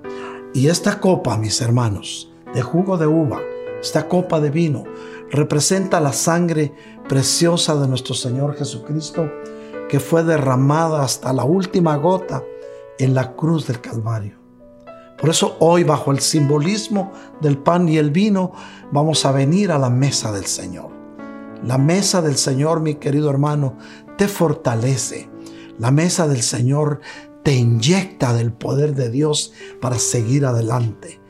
Y 0.52 0.66
esta 0.66 1.00
copa, 1.00 1.38
mis 1.38 1.62
hermanos, 1.62 2.30
de 2.52 2.60
jugo 2.60 2.98
de 2.98 3.06
uva, 3.06 3.40
esta 3.80 4.06
copa 4.06 4.38
de 4.38 4.50
vino, 4.50 4.84
representa 5.30 6.00
la 6.00 6.12
sangre 6.12 6.74
preciosa 7.08 7.76
de 7.76 7.88
nuestro 7.88 8.14
Señor 8.14 8.56
Jesucristo 8.56 9.30
que 9.88 10.00
fue 10.00 10.22
derramada 10.22 11.02
hasta 11.02 11.32
la 11.32 11.44
última 11.44 11.96
gota 11.96 12.44
en 12.98 13.14
la 13.14 13.34
cruz 13.34 13.66
del 13.66 13.80
Calvario. 13.80 14.38
Por 15.20 15.28
eso 15.28 15.56
hoy, 15.58 15.84
bajo 15.84 16.12
el 16.12 16.20
simbolismo 16.20 17.12
del 17.40 17.58
pan 17.58 17.88
y 17.88 17.98
el 17.98 18.10
vino, 18.10 18.52
vamos 18.92 19.26
a 19.26 19.32
venir 19.32 19.72
a 19.72 19.78
la 19.78 19.90
mesa 19.90 20.32
del 20.32 20.46
Señor. 20.46 20.90
La 21.64 21.76
mesa 21.76 22.22
del 22.22 22.36
Señor, 22.36 22.80
mi 22.80 22.94
querido 22.94 23.28
hermano, 23.28 23.76
te 24.16 24.28
fortalece. 24.28 25.28
La 25.78 25.90
mesa 25.90 26.26
del 26.26 26.42
Señor 26.42 27.00
te 27.42 27.52
inyecta 27.52 28.32
del 28.32 28.52
poder 28.52 28.94
de 28.94 29.10
Dios 29.10 29.52
para 29.80 29.98
seguir 29.98 30.46
adelante. 30.46 31.20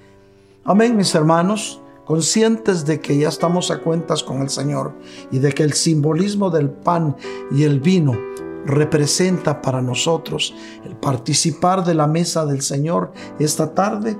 Amén, 0.64 0.96
mis 0.96 1.14
hermanos, 1.14 1.79
conscientes 2.10 2.86
de 2.86 2.98
que 2.98 3.16
ya 3.16 3.28
estamos 3.28 3.70
a 3.70 3.78
cuentas 3.78 4.24
con 4.24 4.42
el 4.42 4.50
Señor 4.50 4.94
y 5.30 5.38
de 5.38 5.52
que 5.52 5.62
el 5.62 5.74
simbolismo 5.74 6.50
del 6.50 6.68
pan 6.68 7.14
y 7.52 7.62
el 7.62 7.78
vino 7.78 8.18
representa 8.66 9.62
para 9.62 9.80
nosotros 9.80 10.52
el 10.84 10.96
participar 10.96 11.84
de 11.84 11.94
la 11.94 12.08
mesa 12.08 12.44
del 12.46 12.62
Señor 12.62 13.12
esta 13.38 13.76
tarde, 13.76 14.18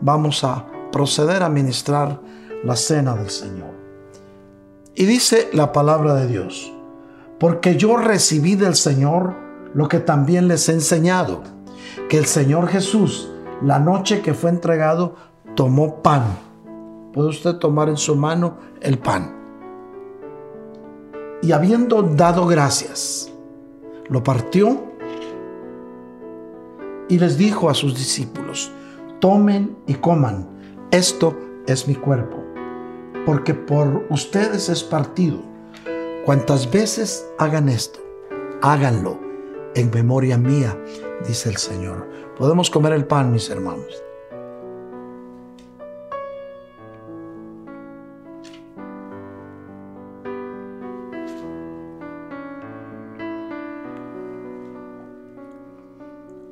vamos 0.00 0.42
a 0.42 0.66
proceder 0.90 1.44
a 1.44 1.48
ministrar 1.48 2.20
la 2.64 2.74
cena 2.74 3.14
del 3.14 3.30
Señor. 3.30 3.70
Y 4.96 5.04
dice 5.04 5.48
la 5.52 5.72
palabra 5.72 6.14
de 6.14 6.26
Dios, 6.26 6.72
porque 7.38 7.76
yo 7.76 7.98
recibí 7.98 8.56
del 8.56 8.74
Señor 8.74 9.36
lo 9.74 9.86
que 9.86 10.00
también 10.00 10.48
les 10.48 10.68
he 10.68 10.72
enseñado, 10.72 11.44
que 12.08 12.18
el 12.18 12.26
Señor 12.26 12.66
Jesús, 12.66 13.30
la 13.62 13.78
noche 13.78 14.22
que 14.22 14.34
fue 14.34 14.50
entregado, 14.50 15.14
tomó 15.54 16.02
pan. 16.02 16.24
Puede 17.12 17.28
usted 17.28 17.56
tomar 17.56 17.88
en 17.88 17.96
su 17.96 18.16
mano 18.16 18.56
el 18.80 18.98
pan. 18.98 19.38
Y 21.42 21.52
habiendo 21.52 22.02
dado 22.02 22.46
gracias, 22.46 23.32
lo 24.08 24.22
partió 24.22 24.92
y 27.08 27.18
les 27.18 27.36
dijo 27.36 27.68
a 27.68 27.74
sus 27.74 27.94
discípulos, 27.94 28.72
tomen 29.20 29.76
y 29.86 29.94
coman, 29.94 30.48
esto 30.90 31.36
es 31.66 31.86
mi 31.88 31.94
cuerpo, 31.94 32.38
porque 33.26 33.54
por 33.54 34.06
ustedes 34.08 34.68
es 34.68 34.82
partido. 34.82 35.40
Cuantas 36.24 36.70
veces 36.70 37.28
hagan 37.38 37.68
esto, 37.68 38.00
háganlo 38.62 39.18
en 39.74 39.90
memoria 39.90 40.38
mía, 40.38 40.78
dice 41.26 41.48
el 41.48 41.56
Señor. 41.56 42.08
Podemos 42.38 42.70
comer 42.70 42.92
el 42.92 43.06
pan, 43.06 43.32
mis 43.32 43.50
hermanos. 43.50 44.02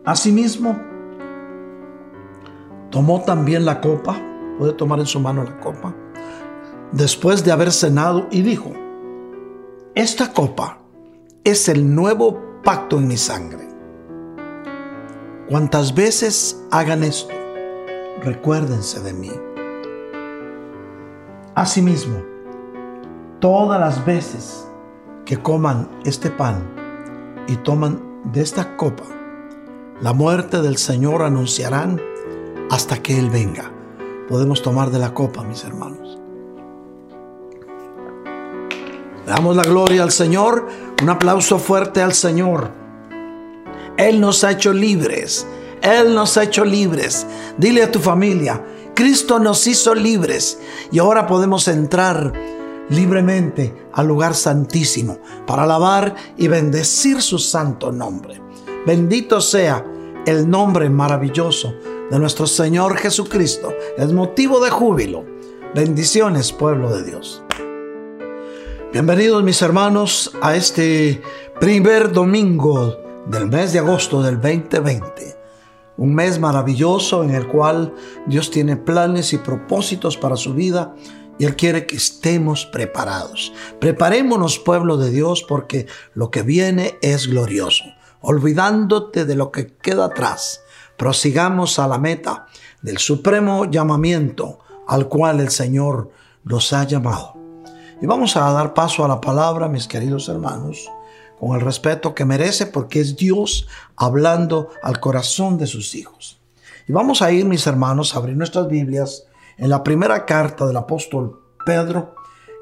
Asimismo, 0.04 0.80
tomó 2.90 3.20
también 3.22 3.64
la 3.64 3.80
copa, 3.80 4.16
puede 4.58 4.72
tomar 4.72 4.98
en 4.98 5.06
su 5.06 5.20
mano 5.20 5.44
la 5.44 5.60
copa, 5.60 5.94
después 6.92 7.44
de 7.44 7.52
haber 7.52 7.70
cenado 7.70 8.26
y 8.30 8.40
dijo, 8.42 8.72
esta 9.94 10.32
copa 10.32 10.78
es 11.44 11.68
el 11.68 11.94
nuevo 11.94 12.40
pacto 12.64 12.98
en 12.98 13.08
mi 13.08 13.16
sangre. 13.16 13.68
Cuantas 15.48 15.94
veces 15.94 16.64
hagan 16.70 17.04
esto, 17.04 17.34
recuérdense 18.22 19.00
de 19.00 19.12
mí. 19.12 19.30
Asimismo, 21.54 22.22
todas 23.40 23.78
las 23.78 24.04
veces 24.06 24.66
que 25.26 25.36
coman 25.36 25.88
este 26.04 26.30
pan 26.30 26.64
y 27.48 27.56
toman 27.56 28.00
de 28.32 28.40
esta 28.40 28.76
copa, 28.76 29.04
la 30.00 30.12
muerte 30.12 30.62
del 30.62 30.78
Señor 30.78 31.22
anunciarán 31.22 32.00
hasta 32.70 33.02
que 33.02 33.18
Él 33.18 33.30
venga. 33.30 33.70
Podemos 34.28 34.62
tomar 34.62 34.90
de 34.90 34.98
la 34.98 35.12
copa, 35.12 35.42
mis 35.42 35.64
hermanos. 35.64 36.18
Damos 39.26 39.56
la 39.56 39.62
gloria 39.62 40.02
al 40.02 40.10
Señor. 40.10 40.66
Un 41.02 41.10
aplauso 41.10 41.58
fuerte 41.58 42.02
al 42.02 42.14
Señor. 42.14 42.70
Él 43.96 44.20
nos 44.20 44.42
ha 44.44 44.52
hecho 44.52 44.72
libres. 44.72 45.46
Él 45.82 46.14
nos 46.14 46.36
ha 46.36 46.44
hecho 46.44 46.64
libres. 46.64 47.26
Dile 47.58 47.82
a 47.82 47.90
tu 47.90 47.98
familia, 47.98 48.64
Cristo 48.94 49.38
nos 49.38 49.66
hizo 49.66 49.94
libres 49.94 50.58
y 50.92 50.98
ahora 50.98 51.26
podemos 51.26 51.68
entrar 51.68 52.32
libremente 52.90 53.88
al 53.92 54.06
lugar 54.06 54.34
santísimo 54.34 55.18
para 55.46 55.62
alabar 55.62 56.14
y 56.36 56.48
bendecir 56.48 57.22
su 57.22 57.38
santo 57.38 57.92
nombre. 57.92 58.49
Bendito 58.86 59.42
sea 59.42 59.84
el 60.24 60.48
nombre 60.48 60.88
maravilloso 60.88 61.74
de 62.10 62.18
nuestro 62.18 62.46
Señor 62.46 62.96
Jesucristo. 62.96 63.74
Es 63.98 64.10
motivo 64.10 64.58
de 64.58 64.70
júbilo. 64.70 65.26
Bendiciones, 65.74 66.50
pueblo 66.50 66.90
de 66.90 67.04
Dios. 67.04 67.42
Bienvenidos 68.90 69.44
mis 69.44 69.60
hermanos 69.60 70.32
a 70.40 70.56
este 70.56 71.20
primer 71.60 72.10
domingo 72.10 72.96
del 73.26 73.48
mes 73.48 73.74
de 73.74 73.80
agosto 73.80 74.22
del 74.22 74.40
2020. 74.40 75.36
Un 75.98 76.14
mes 76.14 76.40
maravilloso 76.40 77.22
en 77.22 77.34
el 77.34 77.48
cual 77.48 77.92
Dios 78.26 78.50
tiene 78.50 78.78
planes 78.78 79.34
y 79.34 79.38
propósitos 79.38 80.16
para 80.16 80.36
su 80.36 80.54
vida 80.54 80.94
y 81.38 81.44
Él 81.44 81.54
quiere 81.54 81.86
que 81.86 81.96
estemos 81.96 82.64
preparados. 82.64 83.52
Preparémonos, 83.78 84.58
pueblo 84.58 84.96
de 84.96 85.10
Dios, 85.10 85.44
porque 85.46 85.86
lo 86.14 86.30
que 86.30 86.40
viene 86.40 86.98
es 87.02 87.26
glorioso 87.26 87.84
olvidándote 88.20 89.24
de 89.24 89.34
lo 89.34 89.50
que 89.50 89.74
queda 89.74 90.06
atrás. 90.06 90.60
Prosigamos 90.96 91.78
a 91.78 91.88
la 91.88 91.98
meta 91.98 92.46
del 92.82 92.98
supremo 92.98 93.64
llamamiento 93.64 94.60
al 94.86 95.08
cual 95.08 95.40
el 95.40 95.50
Señor 95.50 96.10
nos 96.44 96.72
ha 96.72 96.84
llamado. 96.84 97.34
Y 98.02 98.06
vamos 98.06 98.36
a 98.36 98.50
dar 98.52 98.74
paso 98.74 99.04
a 99.04 99.08
la 99.08 99.20
palabra, 99.20 99.68
mis 99.68 99.86
queridos 99.86 100.28
hermanos, 100.28 100.90
con 101.38 101.54
el 101.54 101.60
respeto 101.60 102.14
que 102.14 102.24
merece 102.24 102.66
porque 102.66 103.00
es 103.00 103.16
Dios 103.16 103.66
hablando 103.96 104.70
al 104.82 105.00
corazón 105.00 105.58
de 105.58 105.66
sus 105.66 105.94
hijos. 105.94 106.40
Y 106.88 106.92
vamos 106.92 107.22
a 107.22 107.30
ir, 107.30 107.44
mis 107.44 107.66
hermanos, 107.66 108.14
a 108.14 108.18
abrir 108.18 108.36
nuestras 108.36 108.68
Biblias 108.68 109.24
en 109.58 109.68
la 109.68 109.82
primera 109.84 110.24
carta 110.24 110.66
del 110.66 110.76
apóstol 110.76 111.40
Pedro, 111.64 112.14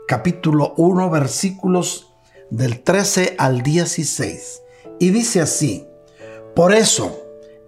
capítulo 0.07 0.75
1, 0.77 1.09
versículos 1.11 2.13
del 2.51 2.83
13 2.83 3.37
al 3.39 3.63
16. 3.63 4.63
Y 4.99 5.11
dice 5.11 5.41
así, 5.41 5.87
por 6.55 6.73
eso 6.73 7.21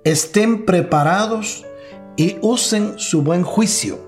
estén 0.04 0.64
preparados 0.64 1.64
y 2.16 2.38
usen 2.42 2.98
su 2.98 3.22
buen 3.22 3.44
juicio. 3.44 3.98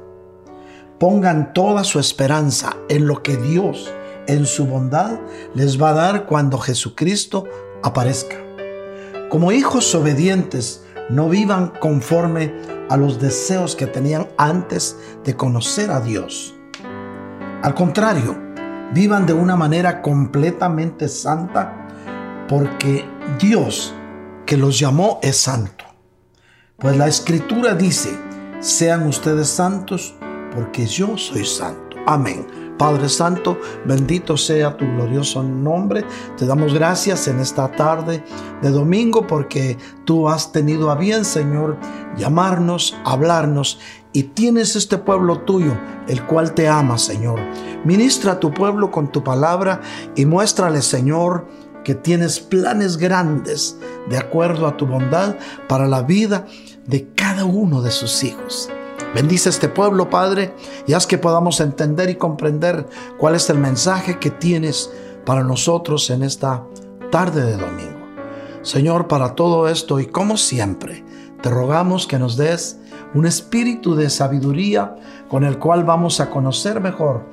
Pongan 0.98 1.52
toda 1.52 1.84
su 1.84 1.98
esperanza 1.98 2.76
en 2.88 3.06
lo 3.06 3.22
que 3.22 3.36
Dios 3.36 3.92
en 4.26 4.46
su 4.46 4.66
bondad 4.66 5.18
les 5.54 5.80
va 5.80 5.90
a 5.90 5.94
dar 5.94 6.26
cuando 6.26 6.58
Jesucristo 6.58 7.44
aparezca. 7.82 8.36
Como 9.28 9.52
hijos 9.52 9.94
obedientes, 9.94 10.84
no 11.08 11.28
vivan 11.28 11.72
conforme 11.80 12.54
a 12.88 12.96
los 12.96 13.20
deseos 13.20 13.74
que 13.74 13.86
tenían 13.86 14.28
antes 14.36 14.96
de 15.24 15.36
conocer 15.36 15.90
a 15.90 16.00
Dios. 16.00 16.54
Al 17.62 17.74
contrario, 17.74 18.36
vivan 18.92 19.26
de 19.26 19.32
una 19.32 19.56
manera 19.56 20.02
completamente 20.02 21.08
santa 21.08 21.81
porque 22.52 23.02
Dios 23.40 23.94
que 24.44 24.58
los 24.58 24.78
llamó 24.78 25.20
es 25.22 25.38
santo. 25.38 25.86
Pues 26.76 26.98
la 26.98 27.08
escritura 27.08 27.72
dice, 27.74 28.14
sean 28.60 29.06
ustedes 29.06 29.48
santos 29.48 30.14
porque 30.54 30.84
yo 30.84 31.16
soy 31.16 31.46
santo. 31.46 31.96
Amén. 32.06 32.46
Padre 32.76 33.08
Santo, 33.08 33.58
bendito 33.86 34.36
sea 34.36 34.76
tu 34.76 34.84
glorioso 34.84 35.42
nombre. 35.42 36.04
Te 36.36 36.44
damos 36.44 36.74
gracias 36.74 37.26
en 37.26 37.40
esta 37.40 37.70
tarde 37.70 38.22
de 38.60 38.70
domingo 38.70 39.26
porque 39.26 39.78
tú 40.04 40.28
has 40.28 40.52
tenido 40.52 40.90
a 40.90 40.96
bien, 40.96 41.24
Señor, 41.24 41.78
llamarnos, 42.18 42.94
hablarnos 43.04 43.78
y 44.12 44.24
tienes 44.24 44.76
este 44.76 44.98
pueblo 44.98 45.40
tuyo, 45.40 45.74
el 46.06 46.26
cual 46.26 46.52
te 46.52 46.68
ama, 46.68 46.98
Señor. 46.98 47.40
Ministra 47.84 48.32
a 48.32 48.40
tu 48.40 48.52
pueblo 48.52 48.90
con 48.90 49.10
tu 49.10 49.24
palabra 49.24 49.80
y 50.16 50.26
muéstrale, 50.26 50.82
Señor, 50.82 51.46
que 51.84 51.94
tienes 51.94 52.40
planes 52.40 52.96
grandes 52.96 53.76
de 54.08 54.18
acuerdo 54.18 54.66
a 54.66 54.76
tu 54.76 54.86
bondad 54.86 55.36
para 55.68 55.86
la 55.86 56.02
vida 56.02 56.46
de 56.86 57.08
cada 57.14 57.44
uno 57.44 57.82
de 57.82 57.90
sus 57.90 58.24
hijos. 58.24 58.70
Bendice 59.14 59.50
este 59.50 59.68
pueblo, 59.68 60.08
Padre, 60.08 60.54
y 60.86 60.94
haz 60.94 61.06
que 61.06 61.18
podamos 61.18 61.60
entender 61.60 62.08
y 62.08 62.14
comprender 62.14 62.86
cuál 63.18 63.34
es 63.34 63.50
el 63.50 63.58
mensaje 63.58 64.18
que 64.18 64.30
tienes 64.30 64.90
para 65.24 65.44
nosotros 65.44 66.08
en 66.10 66.22
esta 66.22 66.64
tarde 67.10 67.44
de 67.44 67.56
domingo. 67.56 68.00
Señor, 68.62 69.08
para 69.08 69.34
todo 69.34 69.68
esto 69.68 70.00
y 70.00 70.06
como 70.06 70.36
siempre, 70.36 71.04
te 71.42 71.50
rogamos 71.50 72.06
que 72.06 72.18
nos 72.18 72.36
des 72.36 72.78
un 73.14 73.26
espíritu 73.26 73.94
de 73.94 74.08
sabiduría 74.08 74.96
con 75.28 75.44
el 75.44 75.58
cual 75.58 75.84
vamos 75.84 76.20
a 76.20 76.30
conocer 76.30 76.80
mejor 76.80 77.26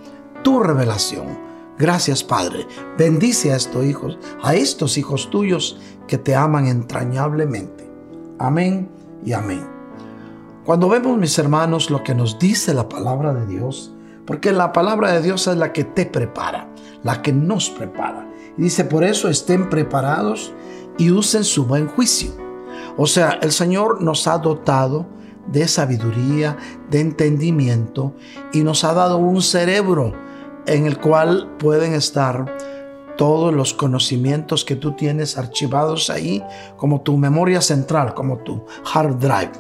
tu 0.44 0.60
revelación 0.60 1.49
Gracias, 1.80 2.26
Padre. 2.26 2.68
Bendice 2.98 3.54
a 3.54 3.56
estos 3.56 3.86
hijos, 3.86 4.20
a 4.44 4.54
estos 4.54 4.98
hijos 4.98 5.30
tuyos 5.30 5.80
que 6.08 6.18
te 6.18 6.36
aman 6.36 6.68
entrañablemente. 6.68 7.90
Amén 8.38 8.92
y 9.26 9.32
amén. 9.32 9.66
Cuando 10.66 10.90
vemos, 10.90 11.18
mis 11.18 11.40
hermanos, 11.40 11.90
lo 11.90 12.04
que 12.04 12.14
nos 12.14 12.38
dice 12.38 12.74
la 12.74 12.90
palabra 12.90 13.34
de 13.34 13.46
Dios, 13.46 13.96
porque 14.28 14.52
la 14.52 14.74
palabra 14.74 15.14
de 15.14 15.22
Dios 15.22 15.48
es 15.48 15.56
la 15.56 15.72
que 15.72 15.86
te 15.86 16.06
prepara, 16.06 16.70
la 17.02 17.22
que 17.22 17.32
nos 17.32 17.70
prepara. 17.70 18.30
Y 18.58 18.64
dice, 18.64 18.84
por 18.84 19.06
eso 19.06 19.30
estén 19.30 19.70
preparados 19.70 20.54
y 20.98 21.12
usen 21.12 21.46
su 21.46 21.66
buen 21.66 21.88
juicio. 21.88 22.32
O 22.98 23.08
sea, 23.08 23.40
el 23.42 23.54
Señor 23.54 24.02
nos 24.02 24.28
ha 24.28 24.38
dotado 24.38 25.08
de 25.48 25.66
sabiduría, 25.70 26.58
de 26.92 27.00
entendimiento 27.00 28.14
y 28.52 28.64
nos 28.64 28.84
ha 28.84 28.94
dado 28.94 29.18
un 29.18 29.42
cerebro 29.42 30.14
en 30.70 30.86
el 30.86 31.00
cual 31.00 31.56
pueden 31.58 31.94
estar 31.94 32.58
todos 33.18 33.54
los 33.54 33.74
conocimientos 33.74 34.64
que 34.64 34.76
tú 34.76 34.96
tienes 34.96 35.38
archivados 35.38 36.10
ahí 36.10 36.44
como 36.78 37.02
tu 37.02 37.18
memoria 37.18 37.60
central, 37.60 38.14
como 38.14 38.38
tu 38.38 38.66
hard 38.94 39.16
drive. 39.18 39.52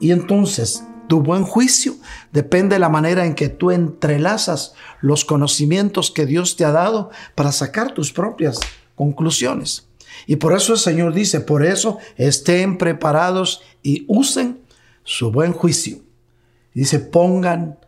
Y 0.00 0.10
entonces 0.10 0.84
tu 1.08 1.22
buen 1.22 1.44
juicio 1.44 1.94
depende 2.32 2.74
de 2.74 2.80
la 2.80 2.88
manera 2.88 3.24
en 3.24 3.34
que 3.34 3.48
tú 3.48 3.70
entrelazas 3.70 4.74
los 5.00 5.24
conocimientos 5.24 6.10
que 6.10 6.26
Dios 6.26 6.56
te 6.56 6.64
ha 6.64 6.72
dado 6.72 7.10
para 7.34 7.52
sacar 7.52 7.94
tus 7.94 8.12
propias 8.12 8.58
conclusiones. 8.96 9.88
Y 10.26 10.36
por 10.36 10.52
eso 10.52 10.72
el 10.74 10.78
Señor 10.78 11.14
dice, 11.14 11.40
por 11.40 11.64
eso 11.64 11.98
estén 12.16 12.76
preparados 12.76 13.62
y 13.82 14.04
usen 14.08 14.60
su 15.04 15.30
buen 15.30 15.52
juicio. 15.52 16.00
Dice, 16.74 16.98
pongan 16.98 17.78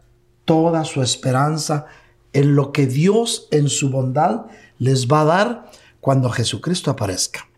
toda 0.44 0.84
su 0.84 1.02
esperanza 1.02 1.86
en 2.32 2.54
lo 2.54 2.72
que 2.72 2.86
Dios 2.86 3.48
en 3.50 3.68
su 3.68 3.90
bondad 3.90 4.46
les 4.78 5.06
va 5.06 5.22
a 5.22 5.24
dar 5.24 5.70
cuando 6.00 6.30
Jesucristo 6.30 6.90
aparezca. 6.90 7.48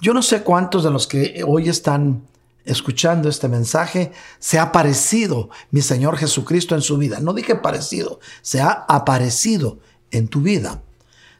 Yo 0.00 0.14
no 0.14 0.22
sé 0.22 0.42
cuántos 0.42 0.84
de 0.84 0.90
los 0.90 1.06
que 1.06 1.44
hoy 1.46 1.68
están 1.68 2.22
escuchando 2.64 3.28
este 3.28 3.48
mensaje, 3.48 4.12
se 4.38 4.58
ha 4.58 4.62
aparecido 4.62 5.50
mi 5.70 5.82
Señor 5.82 6.16
Jesucristo 6.16 6.74
en 6.74 6.82
su 6.82 6.96
vida. 6.96 7.18
No 7.20 7.32
dije 7.32 7.56
parecido, 7.56 8.20
se 8.40 8.60
ha 8.60 8.70
aparecido 8.88 9.78
en 10.10 10.28
tu 10.28 10.40
vida. 10.40 10.80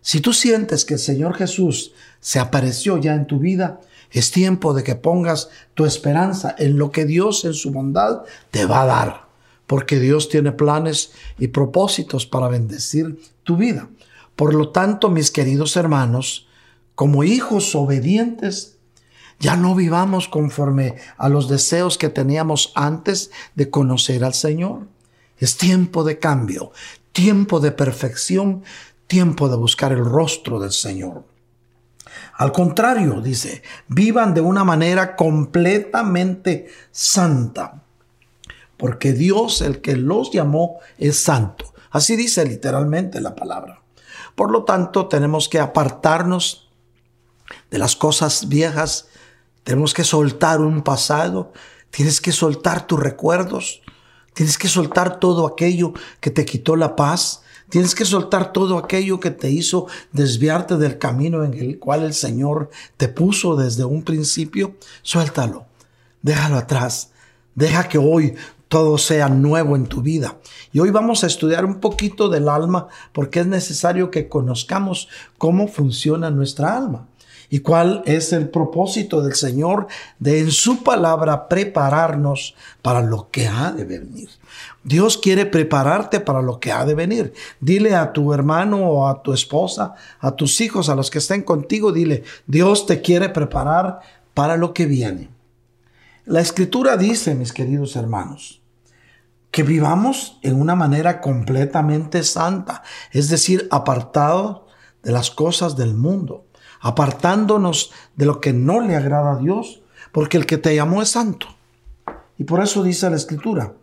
Si 0.01 0.21
tú 0.21 0.33
sientes 0.33 0.85
que 0.85 0.95
el 0.95 1.01
Señor 1.01 1.35
Jesús 1.35 1.93
se 2.21 2.41
apareció 2.41 2.99
ya 2.99 3.15
en 3.15 3.27
tu 3.27 3.39
vida, 3.39 3.81
es 4.11 4.31
tiempo 4.31 4.75
de 4.75 4.83
que 4.83 4.97
pongas 4.97 5.49
tu 5.75 5.87
esperanza 5.87 6.55
en 6.59 6.77
lo 6.77 6.91
que 6.91 7.05
Dios 7.05 7.45
en 7.45 7.55
su 7.55 7.71
bondad 7.71 8.23
te 8.51 8.67
va 8.67 8.83
a 8.83 8.87
dar, 8.87 9.27
porque 9.67 9.99
Dios 9.99 10.29
tiene 10.29 10.53
planes 10.53 11.13
y 11.39 11.49
propósitos 11.49 12.27
para 12.27 12.49
bendecir 12.49 13.21
tu 13.43 13.57
vida. 13.57 13.89
Por 14.37 14.55
lo 14.55 14.71
tanto, 14.71 15.09
mis 15.09 15.31
queridos 15.31 15.77
hermanos, 15.77 16.49
como 16.95 17.25
hijos 17.25 17.75
obedientes, 17.75 18.79
ya 19.39 19.57
no 19.57 19.75
vivamos 19.75 20.29
conforme 20.29 20.97
a 21.17 21.29
los 21.29 21.49
deseos 21.49 21.99
que 21.99 22.09
teníamos 22.09 22.73
antes 22.75 23.31
de 23.55 23.71
conocer 23.71 24.25
al 24.25 24.35
Señor. 24.35 24.87
Es 25.39 25.57
tiempo 25.57 26.05
de 26.05 26.19
cambio, 26.19 26.71
tiempo 27.13 27.59
de 27.59 27.73
perfección, 27.73 28.63
tiempo 29.09 29.49
de 29.49 29.57
buscar 29.57 29.93
el 29.93 30.05
rostro 30.05 30.61
del 30.61 30.73
Señor. 30.73 31.25
Al 32.37 32.53
contrario, 32.53 33.21
dice, 33.21 33.63
vivan 33.89 34.35
de 34.35 34.41
una 34.41 34.65
manera 34.65 35.17
completamente 35.17 36.69
santa, 36.91 37.83
porque 38.83 39.15
Dios, 39.15 39.63
el 39.63 39.81
que 39.81 39.95
los 39.97 40.33
llamó, 40.33 40.81
es 40.99 41.17
santo. 41.23 41.73
Así 41.91 42.17
dice 42.17 42.45
literalmente 42.45 43.23
la 43.23 43.35
palabra. 43.35 43.81
Por 44.35 44.51
lo 44.51 44.65
tanto, 44.65 45.07
tenemos 45.07 45.49
que 45.49 45.61
apartarnos 45.61 46.69
de 47.71 47.79
las 47.79 47.95
cosas 47.95 48.49
viejas 48.49 49.07
tenemos 49.65 49.95
que 49.95 50.05
soltar 50.05 50.61
un 50.61 50.83
pasado, 50.83 51.53
tienes 51.91 52.21
que 52.21 52.33
soltar 52.33 52.87
tus 52.87 52.99
recuerdos, 52.99 53.83
tienes 54.35 54.59
que 54.59 54.69
soltar 54.69 55.21
todo 55.21 55.47
aquello 55.47 55.93
que 56.21 56.31
te 56.31 56.45
quitó 56.45 56.75
la 56.77 56.97
paz, 56.97 57.43
tienes 57.69 57.95
que 57.95 58.05
soltar 58.05 58.53
todo 58.53 58.77
aquello 58.77 59.21
que 59.21 59.31
te 59.31 59.51
hizo 59.51 59.87
desviarte 60.11 60.77
del 60.77 60.99
camino 60.99 61.45
en 61.45 61.55
el 61.55 61.79
cual 61.79 62.03
el 62.03 62.15
Señor 62.15 62.71
te 62.97 63.09
puso 63.09 63.57
desde 63.57 63.85
un 63.85 64.03
principio. 64.03 64.77
Suéltalo, 65.03 65.67
déjalo 66.23 66.57
atrás, 66.57 67.13
deja 67.55 67.89
que 67.89 67.99
hoy 67.99 68.35
todo 68.73 68.97
sea 68.97 69.29
nuevo 69.29 69.77
en 69.77 69.85
tu 69.85 70.01
vida. 70.01 70.39
Y 70.73 70.81
hoy 70.81 70.89
vamos 70.89 71.23
a 71.23 71.27
estudiar 71.27 71.67
un 71.67 71.75
poquito 71.75 72.31
del 72.31 72.49
alma 72.49 72.89
porque 73.13 73.41
es 73.41 73.47
necesario 73.47 74.11
que 74.11 74.31
conozcamos 74.31 75.11
cómo 75.37 75.69
funciona 75.69 76.31
nuestra 76.31 76.75
alma 76.75 77.07
y 77.51 77.59
cuál 77.59 78.03
es 78.07 78.33
el 78.33 78.49
propósito 78.49 79.21
del 79.21 79.35
Señor 79.35 79.89
de 80.19 80.41
en 80.41 80.51
su 80.51 80.83
palabra 80.83 81.51
prepararnos 81.51 82.55
para 82.81 83.03
lo 83.03 83.29
que 83.31 83.47
ha 83.47 83.73
de 83.73 83.85
venir. 83.85 84.31
Dios 84.83 85.19
quiere 85.19 85.45
prepararte 85.45 86.21
para 86.21 86.41
lo 86.41 86.59
que 86.59 86.73
ha 86.73 86.87
de 86.87 86.95
venir. 86.95 87.35
Dile 87.61 87.95
a 87.95 88.15
tu 88.15 88.33
hermano 88.33 88.89
o 88.89 89.07
a 89.07 89.23
tu 89.23 89.35
esposa, 89.35 89.97
a 90.19 90.31
tus 90.35 90.63
hijos, 90.63 90.89
a 90.89 90.95
los 90.95 91.11
que 91.11 91.19
estén 91.19 91.43
contigo, 91.43 91.93
dile, 91.93 92.23
Dios 92.47 92.87
te 92.87 93.03
quiere 93.03 93.29
preparar 93.29 94.01
para 94.33 94.57
lo 94.57 94.73
que 94.73 94.87
viene. 94.87 95.29
La 96.25 96.41
escritura 96.41 96.97
dice, 96.97 97.35
mis 97.35 97.53
queridos 97.53 97.97
hermanos, 97.97 98.62
que 99.53 99.63
vivamos 99.63 100.41
en 100.43 100.61
una 100.61 100.75
manera 100.75 101.21
completamente 101.21 102.25
santa, 102.25 102.83
es 103.13 103.29
decir, 103.29 103.69
apartado 103.71 104.67
de 105.05 105.13
las 105.13 105.31
cosas 105.31 105.77
del 105.77 105.95
mundo 105.95 106.47
apartándonos 106.83 107.93
de 108.17 108.27
lo 108.27 108.41
que 108.41 108.53
no 108.53 108.81
le 108.81 108.97
agrada 108.97 109.33
a 109.33 109.39
Dios, 109.39 109.81
porque 110.11 110.37
el 110.37 110.47
que 110.47 110.59
te 110.59 110.75
llamó 110.75 111.01
es 111.01 111.11
santo. 111.11 111.47
Y 112.37 112.45
por 112.45 112.63
eso 112.63 112.83
dice 112.83 113.09
la 113.09 113.17
Escritura, 113.17 113.75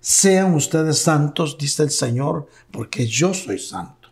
sean 0.00 0.54
ustedes 0.54 0.98
santos, 0.98 1.56
dice 1.56 1.84
el 1.84 1.90
Señor, 1.90 2.48
porque 2.72 3.06
yo 3.06 3.32
soy 3.32 3.58
santo. 3.58 4.08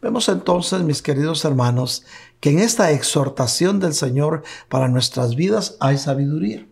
Vemos 0.00 0.28
entonces, 0.28 0.80
mis 0.80 1.02
queridos 1.02 1.44
hermanos, 1.44 2.04
que 2.40 2.50
en 2.50 2.60
esta 2.60 2.90
exhortación 2.90 3.80
del 3.80 3.94
Señor 3.94 4.42
para 4.68 4.88
nuestras 4.88 5.34
vidas 5.36 5.76
hay 5.80 5.98
sabiduría. 5.98 6.66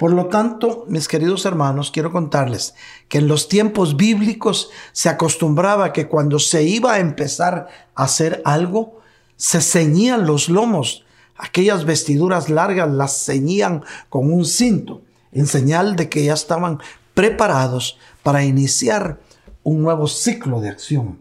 Por 0.00 0.14
lo 0.14 0.28
tanto, 0.28 0.86
mis 0.88 1.08
queridos 1.08 1.44
hermanos, 1.44 1.90
quiero 1.90 2.10
contarles 2.10 2.74
que 3.10 3.18
en 3.18 3.28
los 3.28 3.48
tiempos 3.48 3.98
bíblicos 3.98 4.70
se 4.92 5.10
acostumbraba 5.10 5.92
que 5.92 6.08
cuando 6.08 6.38
se 6.38 6.62
iba 6.62 6.94
a 6.94 7.00
empezar 7.00 7.68
a 7.94 8.04
hacer 8.04 8.40
algo, 8.46 9.00
se 9.36 9.60
ceñían 9.60 10.24
los 10.24 10.48
lomos, 10.48 11.04
aquellas 11.36 11.84
vestiduras 11.84 12.48
largas 12.48 12.90
las 12.90 13.26
ceñían 13.26 13.84
con 14.08 14.32
un 14.32 14.46
cinto, 14.46 15.02
en 15.32 15.46
señal 15.46 15.96
de 15.96 16.08
que 16.08 16.24
ya 16.24 16.32
estaban 16.32 16.78
preparados 17.12 17.98
para 18.22 18.42
iniciar 18.42 19.20
un 19.64 19.82
nuevo 19.82 20.06
ciclo 20.06 20.62
de 20.62 20.70
acción. 20.70 21.18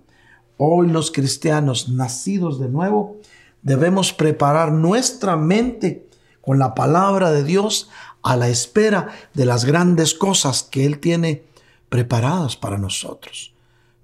Hoy 0.56 0.88
los 0.88 1.12
cristianos 1.12 1.90
nacidos 1.90 2.62
de 2.62 2.70
nuevo 2.70 3.18
debemos 3.62 4.14
preparar 4.14 4.72
nuestra 4.72 5.36
mente 5.36 6.08
con 6.40 6.60
la 6.60 6.74
palabra 6.74 7.32
de 7.32 7.44
Dios 7.44 7.90
a 8.22 8.36
la 8.36 8.50
espera 8.50 9.10
de 9.34 9.46
las 9.46 9.66
grandes 9.66 10.14
cosas 10.14 10.64
que 10.64 10.86
Él 10.86 11.00
tiene 11.00 11.44
preparadas 11.90 12.56
para 12.56 12.78
nosotros. 12.78 13.54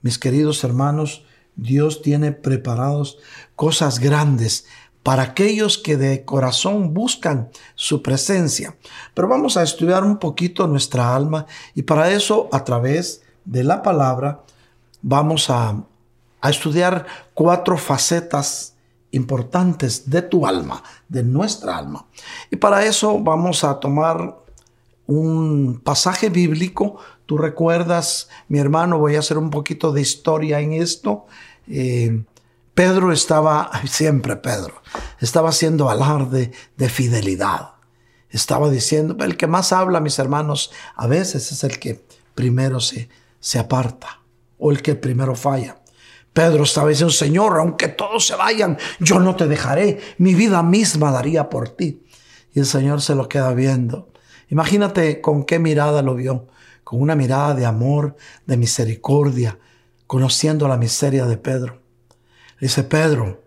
Mis 0.01 0.19
queridos 0.19 0.63
hermanos, 0.63 1.23
Dios 1.55 2.01
tiene 2.01 2.31
preparados 2.31 3.17
cosas 3.55 3.99
grandes 3.99 4.65
para 5.03 5.23
aquellos 5.23 5.77
que 5.77 5.97
de 5.97 6.25
corazón 6.25 6.93
buscan 6.93 7.49
su 7.75 8.01
presencia. 8.01 8.75
Pero 9.13 9.27
vamos 9.27 9.55
a 9.55 9.63
estudiar 9.63 10.03
un 10.03 10.17
poquito 10.17 10.67
nuestra 10.67 11.15
alma 11.15 11.45
y 11.75 11.83
para 11.83 12.11
eso 12.11 12.49
a 12.51 12.63
través 12.63 13.21
de 13.45 13.63
la 13.63 13.83
palabra 13.83 14.43
vamos 15.01 15.49
a, 15.49 15.83
a 16.41 16.49
estudiar 16.49 17.05
cuatro 17.33 17.77
facetas 17.77 18.74
importantes 19.15 20.09
de 20.09 20.21
tu 20.21 20.45
alma, 20.45 20.83
de 21.07 21.23
nuestra 21.23 21.77
alma. 21.77 22.05
Y 22.51 22.57
para 22.57 22.85
eso 22.85 23.19
vamos 23.19 23.63
a 23.63 23.79
tomar 23.79 24.37
un 25.07 25.81
pasaje 25.83 26.29
bíblico. 26.29 26.97
Tú 27.25 27.37
recuerdas, 27.37 28.29
mi 28.49 28.59
hermano, 28.59 28.99
voy 28.99 29.15
a 29.15 29.19
hacer 29.19 29.37
un 29.37 29.49
poquito 29.49 29.91
de 29.93 30.01
historia 30.01 30.59
en 30.59 30.73
esto. 30.73 31.25
Eh, 31.67 32.23
Pedro 32.73 33.11
estaba, 33.11 33.71
siempre 33.87 34.35
Pedro, 34.35 34.81
estaba 35.21 35.49
haciendo 35.49 35.89
alarde 35.89 36.51
de 36.75 36.89
fidelidad. 36.89 37.75
Estaba 38.29 38.69
diciendo, 38.69 39.23
el 39.23 39.37
que 39.37 39.47
más 39.47 39.71
habla, 39.71 40.01
mis 40.01 40.19
hermanos, 40.19 40.71
a 40.95 41.07
veces 41.07 41.53
es 41.53 41.63
el 41.63 41.79
que 41.79 42.03
primero 42.33 42.81
se, 42.81 43.07
se 43.39 43.59
aparta 43.59 44.19
o 44.59 44.71
el 44.71 44.81
que 44.81 44.95
primero 44.95 45.35
falla. 45.35 45.77
Pedro 46.35 46.65
estaba 46.65 46.89
diciendo, 46.89 47.13
Señor, 47.13 47.57
aunque 47.59 47.87
todos 47.87 48.27
se 48.27 48.35
vayan, 48.35 48.77
yo 48.99 49.19
no 49.19 49.37
te 49.37 49.47
dejaré, 49.47 50.01
mi 50.17 50.33
vida 50.33 50.61
misma 50.63 51.09
daría 51.09 51.49
por 51.49 51.69
ti. 51.69 52.03
Y 52.53 52.59
el 52.59 52.65
Señor 52.65 53.01
se 53.01 53.15
lo 53.15 53.29
queda 53.29 53.53
viendo. 53.53 54.09
Imagínate 54.49 55.21
con 55.21 55.45
qué 55.45 55.59
mirada 55.59 56.01
lo 56.01 56.13
vio, 56.13 56.47
con 56.83 57.01
una 57.01 57.15
mirada 57.15 57.53
de 57.53 57.65
amor, 57.65 58.17
de 58.45 58.57
misericordia, 58.57 59.59
conociendo 60.07 60.67
la 60.67 60.75
miseria 60.75 61.25
de 61.25 61.37
Pedro. 61.37 61.81
Dice, 62.59 62.83
Pedro, 62.83 63.41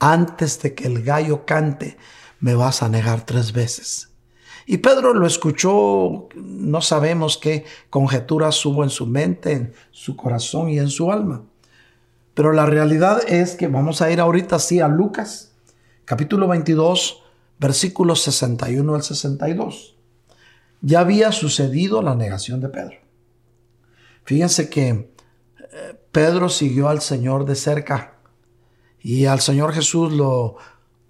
antes 0.00 0.60
de 0.60 0.74
que 0.74 0.86
el 0.86 1.02
gallo 1.02 1.46
cante, 1.46 1.96
me 2.40 2.54
vas 2.54 2.82
a 2.82 2.90
negar 2.90 3.24
tres 3.24 3.54
veces. 3.54 4.10
Y 4.66 4.76
Pedro 4.76 5.14
lo 5.14 5.26
escuchó, 5.26 6.28
no 6.34 6.82
sabemos 6.82 7.38
qué 7.38 7.64
conjeturas 7.88 8.66
hubo 8.66 8.84
en 8.84 8.90
su 8.90 9.06
mente, 9.06 9.52
en 9.52 9.72
su 9.90 10.14
corazón 10.14 10.68
y 10.68 10.78
en 10.78 10.90
su 10.90 11.10
alma. 11.10 11.46
Pero 12.40 12.54
la 12.54 12.64
realidad 12.64 13.20
es 13.28 13.54
que 13.54 13.68
vamos 13.68 14.00
a 14.00 14.10
ir 14.10 14.18
ahorita 14.18 14.58
sí 14.58 14.80
a 14.80 14.88
Lucas, 14.88 15.52
capítulo 16.06 16.48
22, 16.48 17.22
versículos 17.58 18.22
61 18.22 18.94
al 18.94 19.02
62. 19.02 19.98
Ya 20.80 21.00
había 21.00 21.32
sucedido 21.32 22.00
la 22.00 22.14
negación 22.14 22.62
de 22.62 22.70
Pedro. 22.70 22.96
Fíjense 24.24 24.70
que 24.70 24.88
eh, 24.88 26.00
Pedro 26.12 26.48
siguió 26.48 26.88
al 26.88 27.02
Señor 27.02 27.44
de 27.44 27.56
cerca 27.56 28.14
y 29.02 29.26
al 29.26 29.42
Señor 29.42 29.74
Jesús 29.74 30.10
lo 30.10 30.56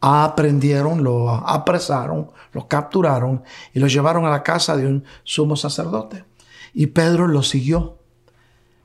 aprendieron, 0.00 1.04
lo 1.04 1.30
apresaron, 1.30 2.32
lo 2.52 2.66
capturaron 2.66 3.44
y 3.72 3.78
lo 3.78 3.86
llevaron 3.86 4.26
a 4.26 4.30
la 4.30 4.42
casa 4.42 4.76
de 4.76 4.84
un 4.84 5.04
sumo 5.22 5.54
sacerdote. 5.54 6.24
Y 6.74 6.88
Pedro 6.88 7.28
lo 7.28 7.44
siguió. 7.44 7.99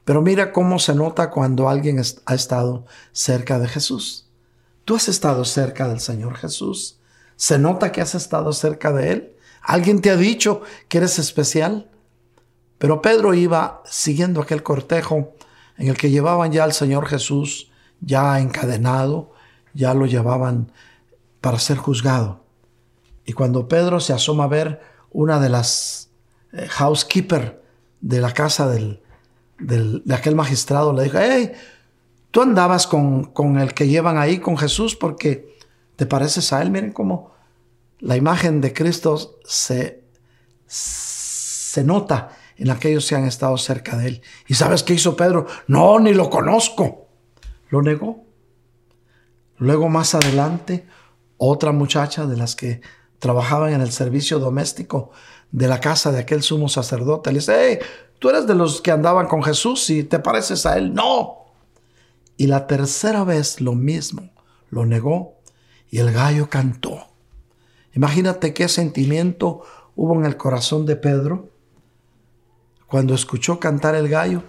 Pero 0.05 0.21
mira 0.21 0.53
cómo 0.53 0.77
se 0.79 0.93
nota 0.93 1.31
cuando 1.31 1.67
alguien 1.67 1.99
ha 2.25 2.35
estado 2.35 2.85
cerca 3.11 3.59
de 3.59 3.67
Jesús. 3.67 4.29
Tú 4.85 4.95
has 4.95 5.09
estado 5.09 5.43
cerca 5.45 5.87
del 5.87 5.99
Señor 5.99 6.37
Jesús. 6.37 6.99
Se 7.35 7.57
nota 7.57 7.91
que 7.91 8.01
has 8.01 8.13
estado 8.13 8.53
cerca 8.53 8.93
de 8.93 9.11
Él. 9.11 9.35
Alguien 9.63 10.01
te 10.01 10.11
ha 10.11 10.15
dicho 10.15 10.61
que 10.87 10.99
eres 10.99 11.17
especial. 11.17 11.89
Pero 12.77 13.01
Pedro 13.01 13.33
iba 13.33 13.81
siguiendo 13.85 14.41
aquel 14.41 14.61
cortejo 14.61 15.33
en 15.77 15.87
el 15.87 15.97
que 15.97 16.11
llevaban 16.11 16.51
ya 16.51 16.63
al 16.63 16.73
Señor 16.73 17.07
Jesús 17.07 17.71
ya 17.99 18.39
encadenado, 18.39 19.31
ya 19.73 19.93
lo 19.93 20.05
llevaban 20.05 20.71
para 21.41 21.57
ser 21.57 21.77
juzgado. 21.77 22.43
Y 23.25 23.33
cuando 23.33 23.67
Pedro 23.67 23.99
se 23.99 24.13
asoma 24.13 24.43
a 24.43 24.49
ver 24.49 24.81
una 25.11 25.39
de 25.39 25.49
las 25.49 26.09
eh, 26.53 26.67
housekeeper 26.67 27.63
de 28.01 28.21
la 28.21 28.31
casa 28.31 28.67
del, 28.67 29.01
de 29.59 30.13
aquel 30.13 30.35
magistrado, 30.35 30.93
le 30.93 31.03
dijo, 31.03 31.17
hey, 31.19 31.51
tú 32.31 32.41
andabas 32.41 32.87
con, 32.87 33.25
con 33.25 33.59
el 33.59 33.73
que 33.73 33.87
llevan 33.87 34.17
ahí, 34.17 34.39
con 34.39 34.57
Jesús, 34.57 34.95
porque 34.95 35.55
te 35.95 36.05
pareces 36.05 36.51
a 36.53 36.61
él. 36.61 36.71
Miren 36.71 36.91
cómo 36.91 37.31
la 37.99 38.17
imagen 38.17 38.61
de 38.61 38.73
Cristo 38.73 39.39
se, 39.45 40.03
se 40.67 41.83
nota 41.83 42.29
en 42.57 42.69
aquellos 42.69 43.07
que 43.07 43.15
han 43.15 43.25
estado 43.25 43.57
cerca 43.57 43.97
de 43.97 44.07
él. 44.07 44.21
¿Y 44.47 44.53
sabes 44.53 44.83
qué 44.83 44.93
hizo 44.93 45.15
Pedro? 45.15 45.47
No, 45.67 45.99
ni 45.99 46.13
lo 46.13 46.29
conozco. 46.29 47.07
Lo 47.69 47.81
negó. 47.81 48.23
Luego 49.57 49.89
más 49.89 50.15
adelante, 50.15 50.85
otra 51.37 51.71
muchacha 51.71 52.25
de 52.25 52.37
las 52.37 52.55
que 52.55 52.81
trabajaban 53.19 53.73
en 53.73 53.81
el 53.81 53.91
servicio 53.91 54.39
doméstico 54.39 55.11
de 55.51 55.67
la 55.67 55.79
casa 55.79 56.11
de 56.11 56.19
aquel 56.19 56.43
sumo 56.43 56.67
sacerdote 56.67 57.31
le 57.31 57.39
dice, 57.39 57.55
hey, 57.57 57.79
tú 58.25 58.31
eres 58.31 58.47
de 58.47 58.55
los 58.55 58.81
que 58.81 58.89
andaban 58.89 59.27
con 59.27 59.43
Jesús 59.43 59.87
y 59.91 60.03
te 60.03 60.17
pareces 60.17 60.65
a 60.65 60.79
él. 60.79 60.95
No. 60.95 61.45
Y 62.37 62.47
la 62.47 62.65
tercera 62.65 63.23
vez 63.23 63.61
lo 63.61 63.73
mismo, 63.73 64.31
lo 64.71 64.83
negó 64.87 65.35
y 65.91 65.99
el 65.99 66.11
gallo 66.11 66.49
cantó. 66.49 67.05
Imagínate 67.93 68.51
qué 68.55 68.67
sentimiento 68.67 69.61
hubo 69.95 70.15
en 70.15 70.25
el 70.25 70.37
corazón 70.37 70.87
de 70.87 70.95
Pedro 70.95 71.51
cuando 72.87 73.13
escuchó 73.13 73.59
cantar 73.59 73.93
el 73.93 74.09
gallo. 74.09 74.41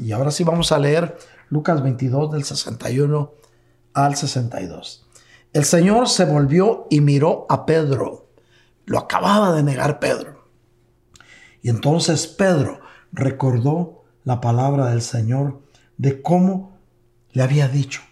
Y 0.00 0.10
ahora 0.10 0.32
sí 0.32 0.42
vamos 0.42 0.72
a 0.72 0.80
leer 0.80 1.16
Lucas 1.50 1.80
22 1.80 2.32
del 2.32 2.42
61 2.42 3.32
al 3.94 4.16
62. 4.16 5.06
El 5.52 5.64
Señor 5.64 6.08
se 6.08 6.24
volvió 6.24 6.88
y 6.90 7.00
miró 7.00 7.46
a 7.48 7.64
Pedro. 7.64 8.26
Lo 8.86 8.98
acababa 8.98 9.52
de 9.52 9.62
negar 9.62 10.00
Pedro. 10.00 10.48
Y 11.62 11.68
entonces 11.68 12.26
Pedro 12.26 12.87
recordó 13.12 14.04
la 14.24 14.40
palabra 14.40 14.90
del 14.90 15.02
Señor 15.02 15.62
de 15.96 16.22
cómo 16.22 16.78
le 17.32 17.42
había 17.42 17.68
dicho. 17.68 18.02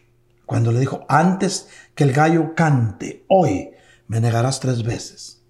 Cuando 0.45 0.73
le 0.73 0.81
dijo, 0.81 1.05
antes 1.09 1.69
que 1.95 2.05
el 2.05 2.13
gallo 2.13 2.55
cante, 2.55 3.25
hoy 3.29 3.71
me 4.07 4.21
negarás 4.21 4.61
tres 4.61 4.83
veces. 4.83 5.43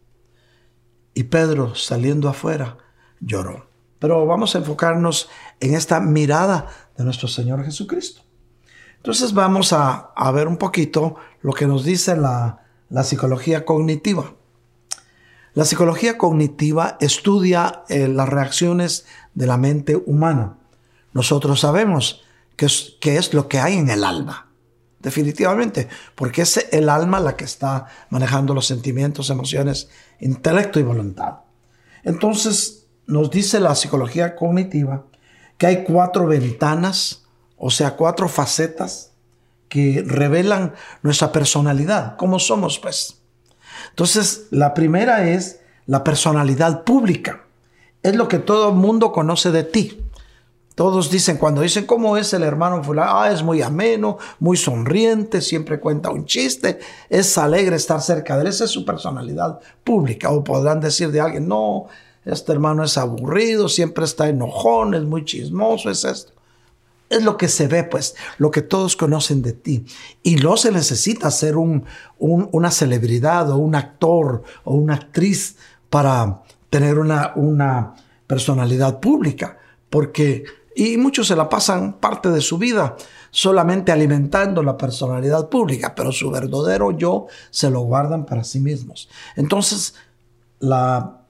Y 1.15 1.25
Pedro, 1.25 1.75
saliendo 1.75 2.29
afuera, 2.29 2.79
lloró. 3.21 3.69
Pero 3.99 4.27
vamos 4.27 4.55
a 4.55 4.59
enfocarnos 4.59 5.29
en 5.61 5.75
esta 5.75 6.01
mirada 6.01 6.67
de 6.97 7.05
nuestro 7.05 7.29
Señor 7.29 7.65
Jesucristo. 7.65 8.23
Entonces 8.97 9.33
vamos 9.35 9.73
a, 9.73 10.13
ver 10.35 10.49
un 10.49 10.57
poquito 10.57 11.17
lo 11.41 11.53
que 11.53 11.67
nos 11.67 11.85
dice 11.85 12.17
la, 12.17 12.63
psicología 13.05 13.65
cognitiva. 13.65 14.35
La 15.55 15.65
psicología 15.65 16.19
cognitiva 16.19 16.99
estudia 17.01 17.85
eh, 17.89 18.09
las 18.09 18.29
reacciones 18.29 19.07
de 19.37 19.47
la 19.47 19.57
mente 19.57 19.95
humana.Nosotros 19.95 21.61
sabemos 21.61 22.25
qué 22.57 22.67
es, 22.67 22.97
qué 23.01 23.19
es 23.19 23.33
lo 23.35 23.47
que 23.47 23.61
hay 23.61 23.75
en 23.75 23.91
el 23.91 24.03
alma, 24.03 24.49
definitivamente, 24.99 25.89
porque 26.17 26.43
es 26.43 26.69
el 26.73 26.89
alma 26.89 27.21
la 27.21 27.37
que 27.37 27.45
está 27.45 27.87
manejando 28.11 28.55
los 28.55 28.67
sentimientos, 28.67 29.31
emociones, 29.31 29.89
intelecto 30.19 30.81
y 30.81 30.83
voluntad. 30.83 31.35
Entonces, 32.03 32.87
nos 33.07 33.31
dice 33.31 33.61
la 33.61 33.75
psicología 33.75 34.35
cognitiva 34.35 35.05
que 35.59 35.67
hay 35.67 35.85
cuatro 35.85 36.27
ventanas, 36.27 37.25
o 37.57 37.71
sea, 37.71 37.95
cuatro 37.97 38.29
facetas 38.29 39.13
que 39.69 40.03
revelan 40.07 40.75
nuestra 41.03 41.31
personalidad, 41.31 42.17
cómo 42.17 42.39
somos, 42.39 42.79
pues. 42.79 43.19
Entonces, 43.91 44.47
la 44.51 44.73
primera 44.75 45.29
es 45.29 45.61
la 45.87 46.05
personalidad 46.05 46.85
pública. 46.85 47.46
Es 48.07 48.15
lo 48.15 48.29
que 48.29 48.39
todo 48.39 48.69
el 48.69 48.77
mundo 48.77 49.11
conoce 49.11 49.51
de 49.51 49.65
ti. 49.65 50.01
Todos 50.77 51.11
dicen, 51.11 51.39
cuando 51.39 51.63
dicen 51.63 51.87
cómo 51.87 52.17
es 52.17 52.33
el 52.35 52.45
hermano 52.45 52.81
fulano, 52.85 53.19
ah, 53.19 53.33
es 53.33 53.43
muy 53.43 53.63
ameno, 53.63 54.19
muy 54.39 54.57
sonriente, 54.57 55.41
siempre 55.41 55.81
cuenta 55.81 56.11
un 56.11 56.25
chiste, 56.25 56.79
es 57.11 57.37
alegre 57.37 57.75
estar 57.75 58.01
cerca 58.01 58.37
de 58.37 58.43
él, 58.43 58.47
esa 58.47 58.67
es 58.67 58.71
su 58.71 58.85
personalidad 58.85 59.59
pública. 59.83 60.31
O 60.31 60.45
podrán 60.45 60.79
decir 60.79 61.11
de 61.11 61.21
alguien, 61.21 61.49
no, 61.49 61.87
este 62.25 62.53
hermano 62.53 62.85
es 62.85 62.97
aburrido, 62.97 63.69
siempre 63.69 64.05
está 64.05 64.29
enojón, 64.29 64.95
es 64.95 65.03
muy 65.03 65.25
chismoso, 65.25 65.91
es 65.91 66.05
esto. 66.05 66.33
Es 67.11 67.25
lo 67.25 67.37
que 67.37 67.49
se 67.49 67.67
ve, 67.67 67.83
pues, 67.83 68.15
lo 68.39 68.53
que 68.53 68.63
todos 68.63 68.95
conocen 68.95 69.43
de 69.43 69.53
ti. 69.53 69.85
Y 70.23 70.37
no 70.37 70.57
se 70.57 70.71
necesita 70.71 71.29
ser 71.33 71.57
un, 71.57 71.85
una 72.21 72.71
celebridad 72.71 73.51
o 73.51 73.57
un 73.57 73.75
actor 73.75 74.45
o 74.63 74.75
una 74.77 74.95
actriz 74.95 75.57
para 75.91 76.43
tener 76.71 76.99
una, 76.99 77.33
una 77.37 77.95
personalidad 78.27 79.01
pública, 79.01 79.59
porque, 79.91 80.45
y 80.75 80.97
muchos 80.97 81.29
se 81.29 81.37
la 81.37 81.49
pasan 81.49 81.95
parte 81.95 82.31
de 82.31 82.41
su 82.41 82.59
vida 82.59 82.97
solamente 83.31 83.93
alimentando 83.93 84.63
la 84.63 84.77
personalidad 84.77 85.49
pública, 85.49 85.95
pero 85.95 86.13
su 86.13 86.31
verdadero 86.31 86.91
yo 86.93 87.27
se 87.51 87.71
lo 87.71 87.81
guardan 87.81 88.25
para 88.25 88.45
sí 88.45 88.61
mismos. 88.61 89.09
Entonces, 89.37 89.95
la 90.59 91.21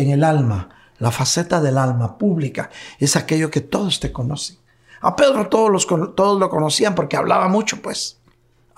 en 0.00 0.10
el 0.10 0.24
alma, 0.24 0.70
la 0.98 1.10
faceta 1.10 1.60
del 1.60 1.78
alma 1.78 2.16
pública, 2.16 2.70
es 2.98 3.16
aquello 3.16 3.50
que 3.50 3.60
todos 3.60 4.00
te 4.00 4.12
conocen. 4.12 4.56
A 5.00 5.16
Pedro 5.16 5.48
todos, 5.48 5.70
los, 5.70 5.86
todos 5.86 6.38
lo 6.38 6.50
conocían 6.50 6.94
porque 6.94 7.16
hablaba 7.16 7.48
mucho, 7.48 7.80
pues. 7.82 8.19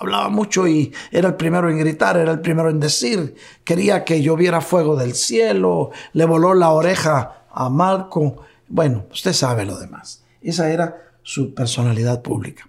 Hablaba 0.03 0.29
mucho 0.31 0.67
y 0.67 0.93
era 1.13 1.29
el 1.29 1.37
primero 1.37 1.71
en 1.71 1.79
gritar, 1.79 2.17
era 2.17 2.33
el 2.33 2.41
primero 2.41 2.71
en 2.71 2.81
decir, 2.81 3.37
quería 3.63 4.05
que 4.05 4.21
lloviera 4.21 4.61
fuego 4.61 4.97
del 4.97 5.15
cielo, 5.15 5.93
le 6.13 6.25
voló 6.25 6.55
la 6.55 6.71
oreja 6.71 7.45
a 7.53 7.69
Marco. 7.71 8.39
Bueno, 8.67 9.07
usted 9.13 9.33
sabe 9.33 9.65
lo 9.65 9.79
demás. 9.79 10.25
Esa 10.41 10.73
era 10.73 10.97
su 11.23 11.55
personalidad 11.55 12.21
pública. 12.21 12.69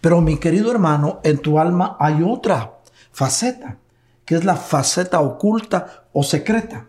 Pero 0.00 0.22
mi 0.22 0.38
querido 0.38 0.70
hermano, 0.70 1.20
en 1.22 1.36
tu 1.36 1.58
alma 1.58 1.98
hay 2.00 2.22
otra 2.22 2.78
faceta, 3.12 3.76
que 4.24 4.36
es 4.36 4.46
la 4.46 4.56
faceta 4.56 5.20
oculta 5.20 6.04
o 6.14 6.22
secreta. 6.22 6.86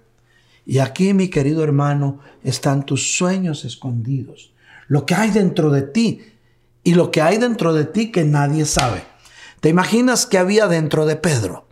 Y 0.66 0.80
aquí, 0.80 1.14
mi 1.14 1.28
querido 1.28 1.66
hermano, 1.66 2.20
están 2.44 2.86
tus 2.86 3.18
sueños 3.18 3.66
escondidos. 3.66 4.54
Lo 4.88 5.06
que 5.06 5.16
hay 5.16 5.32
dentro 5.32 5.70
de 5.70 5.82
ti 5.82 6.22
y 6.82 6.94
lo 6.94 7.12
que 7.12 7.22
hay 7.22 7.40
dentro 7.40 7.74
de 7.74 7.84
ti 7.84 8.10
que 8.10 8.24
nadie 8.24 8.64
sabe. 8.64 9.11
¿Te 9.62 9.70
imaginas 9.70 10.26
que 10.26 10.38
había 10.38 10.68
dentro 10.68 11.06
de 11.06 11.16
Pedro? 11.16 11.66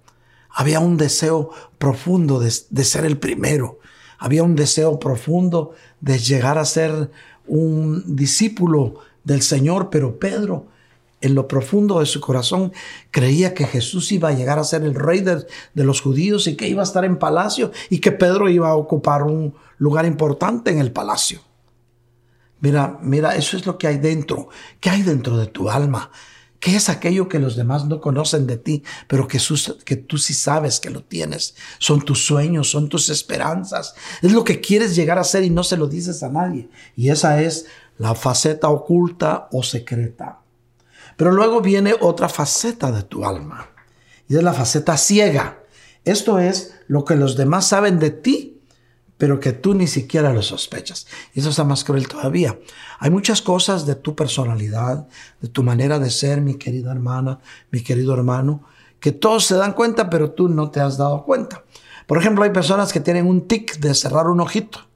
Había 0.49 0.79
un 0.79 0.95
deseo 0.95 1.51
profundo 1.77 2.39
de, 2.39 2.53
de 2.69 2.83
ser 2.85 3.03
el 3.03 3.19
primero. 3.19 3.79
Había 4.17 4.43
un 4.43 4.55
deseo 4.55 4.99
profundo 4.99 5.73
de 5.99 6.17
llegar 6.17 6.57
a 6.57 6.65
ser 6.65 7.11
un 7.45 8.15
discípulo 8.15 8.95
del 9.25 9.41
Señor, 9.41 9.89
pero 9.89 10.17
Pedro 10.17 10.67
en 11.21 11.35
lo 11.35 11.47
profundo 11.47 11.99
de 11.99 12.05
su 12.05 12.21
corazón 12.21 12.71
creía 13.11 13.53
que 13.53 13.67
Jesús 13.67 14.11
iba 14.11 14.29
a 14.29 14.33
llegar 14.33 14.59
a 14.59 14.63
ser 14.63 14.83
el 14.83 14.95
rey 14.95 15.21
de, 15.21 15.45
los 15.73 16.01
judíos 16.01 16.47
y 16.47 16.55
que 16.55 16.67
iba 16.67 16.81
a 16.81 16.85
estar 16.85 17.03
en 17.03 17.17
palacio 17.17 17.71
y 17.89 17.99
que 17.99 18.11
Pedro 18.11 18.49
iba 18.49 18.69
a 18.69 18.75
ocupar 18.75 19.23
un 19.23 19.53
lugar 19.77 20.05
importante 20.05 20.71
en 20.71 20.79
el 20.79 20.91
palacio. 20.91 21.41
Mira, 22.61 22.99
mira, 23.01 23.35
eso 23.35 23.57
es 23.57 23.65
lo 23.65 23.77
que 23.77 23.87
hay 23.87 23.97
dentro. 23.97 24.49
¿Qué 24.79 24.89
hay 24.89 25.01
dentro 25.01 25.37
de 25.37 25.47
tu 25.47 25.69
alma? 25.69 26.11
¿Qué 26.59 26.75
es 26.75 26.89
aquello 26.89 27.29
que 27.29 27.39
los 27.39 27.55
demás 27.55 27.85
no 27.85 28.01
conocen 28.01 28.45
de 28.45 28.57
ti, 28.57 28.83
pero 29.07 29.27
que, 29.27 29.39
tú 29.95 30.17
sí 30.17 30.33
sabes 30.33 30.81
que 30.81 30.89
lo 30.89 31.03
tienes? 31.03 31.55
Son 31.77 32.01
tus 32.01 32.25
sueños, 32.25 32.69
son 32.69 32.89
tus 32.89 33.09
esperanzas. 33.09 33.95
Es 34.21 34.33
lo 34.33 34.43
que 34.43 34.59
quieres 34.59 34.93
llegar 34.95 35.17
a 35.19 35.23
ser 35.23 35.43
y 35.43 35.49
no 35.49 35.63
se 35.63 35.77
lo 35.77 35.87
dices 35.87 36.21
a 36.21 36.29
nadie. 36.29 36.69
Y 36.97 37.09
esa 37.09 37.41
es 37.41 37.67
la 37.97 38.13
faceta 38.13 38.67
oculta 38.67 39.47
o 39.53 39.63
secreta. 39.63 40.39
Pero 41.15 41.31
luego 41.31 41.61
viene 41.61 41.95
otra 41.99 42.27
faceta 42.27 42.91
de 42.91 43.03
tu 43.03 43.25
alma. 43.25 43.69
Y 44.27 44.35
es 44.35 44.43
la 44.43 44.53
faceta 44.53 44.97
ciega. 44.97 45.63
Esto 46.03 46.39
es 46.39 46.75
lo 46.87 47.05
que 47.05 47.15
los 47.15 47.37
demás 47.37 47.67
saben 47.67 47.99
de 47.99 48.11
ti, 48.11 48.58
pero 49.19 49.41
que 49.41 49.51
tú 49.51 49.75
ni 49.75 49.85
siquiera 49.85 50.31
lo 50.31 50.41
sospechas. 50.41 51.05
Y 51.33 51.41
eso 51.41 51.49
está 51.49 51.65
más 51.65 51.83
cruel 51.83 52.07
todavía. 52.07 52.57
Hay 52.99 53.11
muchas 53.11 53.41
cosas 53.41 53.85
de 53.85 53.95
tu 53.95 54.15
personalidad, 54.15 55.09
de 55.41 55.49
tu 55.49 55.61
manera 55.61 55.99
de 55.99 56.09
ser, 56.09 56.39
mi 56.39 56.55
querida 56.55 56.93
hermana, 56.93 57.39
mi 57.69 57.81
querido 57.81 58.13
hermano, 58.13 58.63
que 59.01 59.11
todos 59.11 59.43
se 59.43 59.55
dan 59.55 59.73
cuenta, 59.73 60.09
pero 60.09 60.31
tú 60.31 60.47
no 60.47 60.71
te 60.71 60.79
has 60.79 60.97
dado 60.97 61.25
cuenta. 61.25 61.65
Por 62.07 62.17
ejemplo, 62.17 62.45
hay 62.45 62.51
personas 62.51 62.93
que 62.93 63.01
tienen 63.01 63.27
un 63.27 63.45
tic 63.45 63.77
de 63.79 63.93
cerrar 63.93 64.27
un 64.27 64.39
ojito 64.39 64.87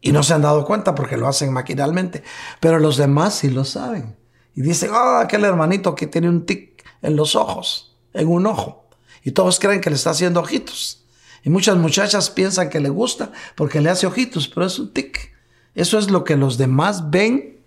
y 0.00 0.12
no 0.12 0.22
se 0.22 0.32
han 0.32 0.42
dado 0.42 0.64
cuenta 0.64 0.94
porque 0.94 1.16
lo 1.16 1.26
hacen 1.26 1.52
maquinalmente, 1.52 2.22
pero 2.60 2.78
los 2.78 2.96
demás 2.96 3.34
sí 3.34 3.50
lo 3.50 3.64
saben. 3.64 4.16
Y 4.54 4.62
dicen, 4.62 4.90
ah, 4.92 5.20
aquel 5.20 5.44
hermanito 5.44 5.96
que 5.96 6.06
tiene 6.06 6.28
un 6.28 6.46
tic 6.46 6.84
en 7.02 7.16
los 7.16 7.34
ojos, 7.34 7.96
en 8.12 8.28
un 8.28 8.46
ojo. 8.46 8.86
Y 9.24 9.32
todos 9.32 9.58
creen 9.58 9.80
que 9.80 9.90
le 9.90 9.96
está 9.96 10.10
haciendo 10.10 10.38
ojitos. 10.38 11.03
Y 11.44 11.50
muchas 11.50 11.76
muchachas 11.76 12.30
piensan 12.30 12.70
que 12.70 12.80
le 12.80 12.88
gusta 12.88 13.30
porque 13.54 13.82
le 13.82 13.90
hace 13.90 14.06
ojitos, 14.06 14.48
pero 14.48 14.66
es 14.66 14.78
un 14.78 14.92
tic. 14.92 15.32
Eso 15.74 15.98
es 15.98 16.10
lo 16.10 16.24
que 16.24 16.36
los 16.36 16.56
demás 16.56 17.10
ven 17.10 17.60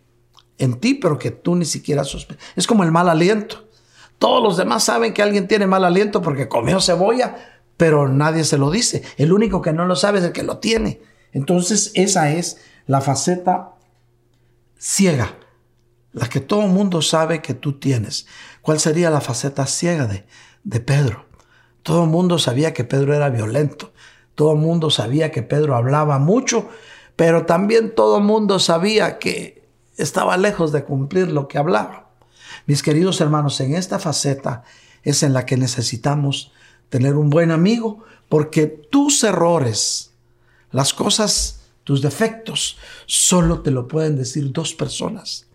en 0.58 0.80
ti, 0.80 0.96
pero 0.96 1.20
que 1.20 1.30
tú 1.30 1.56
ni 1.56 1.66
siquiera 1.66 2.04
sospechas. 2.04 2.44
Es 2.56 2.66
como 2.66 2.84
el 2.84 2.92
mal 2.92 3.08
aliento. 3.08 3.68
Todos 4.18 4.42
los 4.42 4.58
demás 4.58 4.84
saben 4.84 5.14
que 5.14 5.22
alguien 5.22 5.48
tiene 5.48 5.68
mal 5.68 5.86
aliento 5.86 6.24
porque 6.24 6.48
comió 6.48 6.82
cebolla, 6.82 7.36
pero 7.78 8.08
nadie 8.08 8.44
se 8.44 8.58
lo 8.58 8.72
dice. 8.72 9.04
El 9.16 9.32
único 9.32 9.62
que 9.62 9.74
no 9.74 9.86
lo 9.86 9.96
sabe 9.96 10.20
es 10.20 10.26
el 10.26 10.32
que 10.32 10.42
lo 10.42 10.58
tiene. 10.58 11.02
Entonces 11.32 11.92
esa 11.94 12.32
es 12.32 12.58
la 12.88 13.02
faceta 13.02 13.76
ciega, 14.80 15.38
la 16.14 16.28
que 16.30 16.40
todo 16.40 16.62
mundo 16.62 17.04
sabe 17.04 17.44
que 17.44 17.54
tú 17.54 17.78
tienes. 17.78 18.26
¿Cuál 18.64 18.80
sería 18.80 19.12
la 19.12 19.22
faceta 19.22 19.68
ciega 19.68 20.08
de, 20.08 20.26
de 20.64 20.80
Pedro? 20.80 21.27
Todo 21.88 22.04
el 22.04 22.10
mundo 22.10 22.38
sabía 22.38 22.74
que 22.74 22.84
Pedro 22.84 23.14
era 23.14 23.30
violento. 23.30 23.94
Todo 24.36 24.52
el 24.52 24.58
mundo 24.58 24.90
sabía 24.90 25.32
que 25.32 25.42
Pedro 25.42 25.74
hablaba 25.74 26.20
mucho, 26.20 26.68
pero 27.16 27.46
también 27.46 27.96
todo 27.96 28.18
el 28.18 28.26
mundo 28.26 28.60
sabía 28.60 29.20
que 29.20 29.66
estaba 29.96 30.36
lejos 30.36 30.74
de 30.74 30.84
cumplir 30.84 31.32
lo 31.32 31.48
que 31.48 31.58
hablaba. 31.58 32.10
Mis 32.66 32.84
queridos 32.84 33.22
hermanos, 33.22 33.62
en 33.62 33.74
esta 33.74 34.00
faceta 34.00 34.64
es 35.02 35.24
en 35.24 35.32
la 35.32 35.46
que 35.46 35.56
necesitamos 35.56 36.52
tener 36.90 37.16
un 37.16 37.30
buen 37.30 37.52
amigo, 37.52 38.04
porque 38.28 38.68
tus 38.68 39.24
errores, 39.24 40.12
las 40.72 40.94
cosas, 40.94 41.62
tus 41.86 42.02
defectos, 42.02 42.78
solo 43.06 43.62
te 43.62 43.72
lo 43.72 43.88
pueden 43.88 44.18
decir 44.18 44.52
dos 44.52 44.74
personas. 44.74 45.48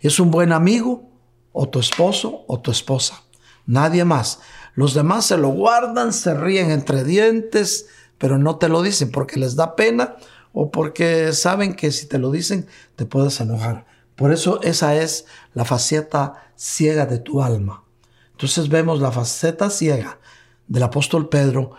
Es 0.00 0.18
un 0.18 0.32
buen 0.32 0.50
amigo 0.50 1.08
o 1.52 1.68
tu 1.68 1.78
esposo 1.78 2.44
o 2.48 2.58
tu 2.58 2.72
esposa. 2.72 3.22
Nadie 3.64 4.04
más. 4.04 4.40
Los 4.78 4.94
demás 4.94 5.26
se 5.26 5.36
lo 5.36 5.48
guardan, 5.48 6.12
se 6.12 6.34
ríen 6.34 6.70
entre 6.70 7.02
dientes, 7.02 7.88
pero 8.16 8.38
no 8.38 8.58
te 8.58 8.68
lo 8.68 8.80
dicen 8.80 9.10
porque 9.10 9.40
les 9.40 9.56
da 9.56 9.74
pena 9.74 10.14
o 10.52 10.70
porque 10.70 11.32
saben 11.32 11.74
que 11.74 11.90
si 11.90 12.06
te 12.06 12.20
lo 12.20 12.30
dicen 12.30 12.68
te 12.94 13.04
puedes 13.04 13.40
enojar. 13.40 13.86
Por 14.14 14.32
eso 14.32 14.62
esa 14.62 14.94
es 14.94 15.26
la 15.52 15.64
faceta 15.64 16.52
ciega 16.54 17.06
de 17.06 17.18
tu 17.18 17.42
alma. 17.42 17.82
Entonces 18.30 18.68
vemos 18.68 19.00
la 19.00 19.10
faceta 19.10 19.68
ciega 19.68 20.20
del 20.68 20.84
apóstol 20.84 21.28
Pedro. 21.28 21.72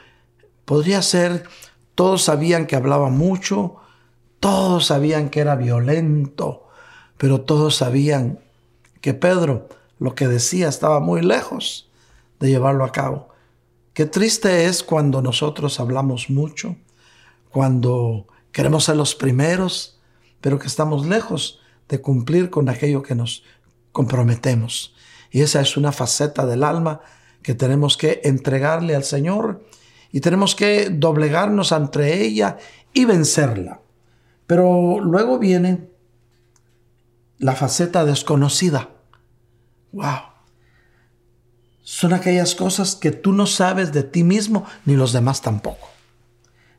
Podría 0.66 1.02
ser, 1.02 1.45
todos 1.95 2.24
sabían 2.24 2.68
que 2.68 2.76
hablaba 2.76 3.08
mucho, 3.08 3.78
todos 4.41 4.88
sabían 4.88 5.30
que 5.30 5.39
era 5.39 5.56
violento, 5.56 6.68
pero 7.18 7.39
todos 7.39 7.78
sabían 7.78 8.41
que 9.00 9.14
Pedro 9.14 9.70
lo 10.00 10.16
que 10.16 10.28
decía 10.28 10.68
estaba 10.68 11.00
muy 11.00 11.22
lejos 11.22 11.89
de 12.40 12.50
llevarlo 12.50 12.84
a 12.84 12.92
cabo. 12.92 13.30
Qué 13.94 14.06
triste 14.06 14.66
es 14.66 14.84
cuando 14.84 15.22
nosotros 15.22 15.80
hablamos 15.80 16.30
mucho, 16.30 16.78
cuando 17.50 18.28
queremos 18.52 18.86
ser 18.86 18.96
los 18.96 19.16
primeros, 19.16 20.00
pero 20.42 20.60
que 20.60 20.68
estamos 20.68 21.06
lejos 21.06 21.60
de 21.88 22.02
cumplir 22.02 22.50
con 22.50 22.70
aquello 22.70 23.02
que 23.02 23.16
nos 23.16 23.44
comprometemos. 23.92 24.96
Y 25.32 25.42
esa 25.42 25.62
es 25.62 25.76
una 25.76 25.92
faceta 25.92 26.46
del 26.46 26.64
alma 26.64 27.02
que 27.42 27.56
tenemos 27.56 27.98
que 27.98 28.22
entregarle 28.24 28.96
al 28.96 29.04
Señor 29.04 29.66
y 30.12 30.22
tenemos 30.22 30.56
que 30.56 30.90
doblegarnos 30.90 31.72
ante 31.72 32.24
ella 32.24 32.58
y 32.94 33.06
vencerla. 33.06 33.82
Pero 34.48 35.00
luego 35.00 35.38
viene 35.38 35.90
la 37.38 37.56
faceta 37.56 38.06
desconocida. 38.06 38.90
Wow. 39.92 40.29
Son 41.92 42.14
aquellas 42.14 42.54
cosas 42.54 42.96
que 42.96 43.10
tú 43.10 43.32
no 43.32 43.48
sabes 43.48 43.92
de 43.92 44.04
ti 44.04 44.24
mismo 44.24 44.64
ni 44.86 44.96
los 44.96 45.12
demás 45.12 45.42
tampoco. 45.42 45.90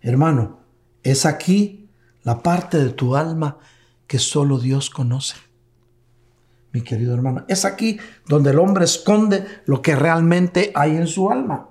Hermano, 0.02 0.60
es 1.02 1.26
aquí 1.26 1.90
la 2.22 2.44
parte 2.44 2.78
de 2.78 2.90
tu 2.90 3.16
alma 3.16 3.58
que 4.06 4.20
solo 4.20 4.60
Dios 4.60 4.88
conoce. 4.88 5.34
Mi 6.70 6.82
querido 6.82 7.12
hermano, 7.12 7.44
es 7.48 7.64
aquí 7.64 7.98
donde 8.28 8.50
el 8.50 8.60
hombre 8.60 8.84
esconde 8.84 9.44
lo 9.64 9.82
que 9.82 9.96
realmente 9.96 10.70
hay 10.76 10.92
en 10.92 11.08
su 11.08 11.28
alma. 11.28 11.70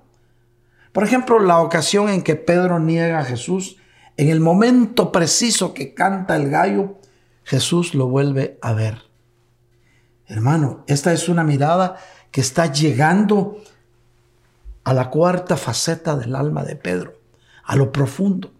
Por 0.92 1.06
ejemplo, 1.06 1.40
la 1.40 1.62
ocasión 1.62 2.10
en 2.10 2.24
que 2.24 2.36
Pedro 2.36 2.78
niega 2.78 3.20
a 3.20 3.26
Jesús, 3.26 3.78
en 4.18 4.28
el 4.28 4.42
momento 4.42 5.14
preciso 5.14 5.74
que 5.74 5.94
canta 5.94 6.36
el 6.36 6.50
gallo, 6.50 7.00
Jesús 7.46 7.96
lo 7.96 8.10
vuelve 8.10 8.60
a 8.62 8.74
ver. 8.74 9.10
Hermano, 10.28 10.84
esta 10.88 11.14
es 11.14 11.30
una 11.30 11.46
mirada 11.46 11.96
que 12.32 12.42
está 12.42 12.72
llegando 12.72 13.58
a 14.84 14.94
la 14.94 15.10
cuarta 15.10 15.58
faceta 15.58 16.16
del 16.16 16.36
alma 16.36 16.64
de 16.64 16.76
Pedro, 16.76 17.20
a 17.64 17.76
lo 17.76 17.92
profundo, 17.92 18.52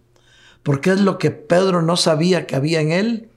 porque 0.62 0.90
es 0.90 1.00
lo 1.00 1.18
que 1.18 1.30
Pedro 1.30 1.82
no 1.82 1.96
sabía 1.96 2.46
que 2.46 2.56
había 2.56 2.80
en 2.80 2.92
él 2.92 3.30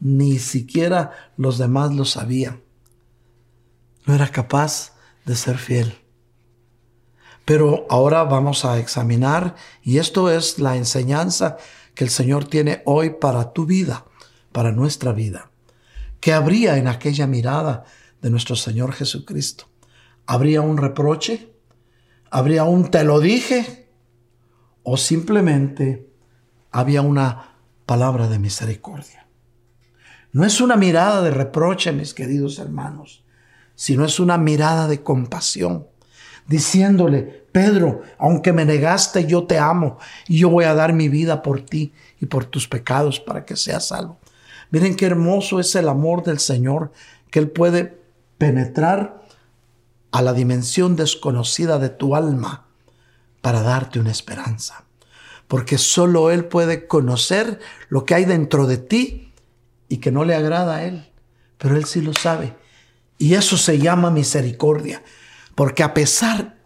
ni 0.00 0.38
siquiera 0.38 1.30
los 1.36 1.58
demás 1.58 1.94
lo 1.94 2.04
sabían. 2.04 2.62
No 4.06 4.14
era 4.14 4.28
capaz 4.28 4.94
de 5.26 5.36
ser 5.36 5.58
fiel. 5.58 5.94
Pero 7.44 7.86
ahora 7.90 8.24
vamos 8.24 8.64
a 8.64 8.78
examinar, 8.78 9.56
y 9.82 9.98
esto 9.98 10.30
es 10.30 10.58
la 10.58 10.76
enseñanza 10.76 11.58
que 11.94 12.04
el 12.04 12.10
Señor 12.10 12.46
tiene 12.46 12.82
hoy 12.86 13.10
para 13.10 13.52
tu 13.52 13.66
vida, 13.66 14.06
para 14.52 14.72
nuestra 14.72 15.12
vida. 15.12 15.50
¿Qué 16.20 16.32
habría 16.32 16.76
en 16.76 16.88
aquella 16.88 17.26
mirada 17.26 17.84
de 18.22 18.30
nuestro 18.30 18.56
Señor 18.56 18.92
Jesucristo? 18.92 19.69
¿Habría 20.32 20.60
un 20.60 20.76
reproche? 20.76 21.48
¿Habría 22.30 22.62
un 22.62 22.88
te 22.88 23.02
lo 23.02 23.18
dije? 23.18 23.88
¿O 24.84 24.96
simplemente 24.96 26.08
había 26.70 27.02
una 27.02 27.56
palabra 27.84 28.28
de 28.28 28.38
misericordia? 28.38 29.26
No 30.30 30.44
es 30.44 30.60
una 30.60 30.76
mirada 30.76 31.20
de 31.22 31.32
reproche, 31.32 31.90
mis 31.90 32.14
queridos 32.14 32.60
hermanos, 32.60 33.24
sino 33.74 34.04
es 34.04 34.20
una 34.20 34.38
mirada 34.38 34.86
de 34.86 35.02
compasión, 35.02 35.88
diciéndole, 36.46 37.46
Pedro, 37.50 38.02
aunque 38.16 38.52
me 38.52 38.64
negaste, 38.64 39.26
yo 39.26 39.48
te 39.48 39.58
amo 39.58 39.98
y 40.28 40.38
yo 40.38 40.48
voy 40.48 40.64
a 40.64 40.74
dar 40.74 40.92
mi 40.92 41.08
vida 41.08 41.42
por 41.42 41.62
ti 41.62 41.92
y 42.20 42.26
por 42.26 42.44
tus 42.44 42.68
pecados 42.68 43.18
para 43.18 43.44
que 43.44 43.56
seas 43.56 43.88
salvo. 43.88 44.20
Miren 44.70 44.94
qué 44.94 45.06
hermoso 45.06 45.58
es 45.58 45.74
el 45.74 45.88
amor 45.88 46.22
del 46.22 46.38
Señor, 46.38 46.92
que 47.32 47.40
Él 47.40 47.50
puede 47.50 47.98
penetrar 48.38 49.19
a 50.12 50.22
la 50.22 50.32
dimensión 50.32 50.96
desconocida 50.96 51.78
de 51.78 51.88
tu 51.88 52.14
alma 52.14 52.66
para 53.40 53.62
darte 53.62 53.98
una 54.00 54.10
esperanza. 54.10 54.84
Porque 55.48 55.78
solo 55.78 56.30
Él 56.30 56.44
puede 56.44 56.86
conocer 56.86 57.58
lo 57.88 58.04
que 58.04 58.14
hay 58.14 58.24
dentro 58.24 58.66
de 58.66 58.78
ti 58.78 59.32
y 59.88 59.98
que 59.98 60.12
no 60.12 60.24
le 60.24 60.34
agrada 60.34 60.76
a 60.76 60.84
Él, 60.84 61.10
pero 61.58 61.76
Él 61.76 61.84
sí 61.84 62.00
lo 62.00 62.12
sabe. 62.12 62.56
Y 63.18 63.34
eso 63.34 63.56
se 63.56 63.78
llama 63.78 64.10
misericordia, 64.10 65.02
porque 65.54 65.82
a 65.82 65.92
pesar 65.92 66.56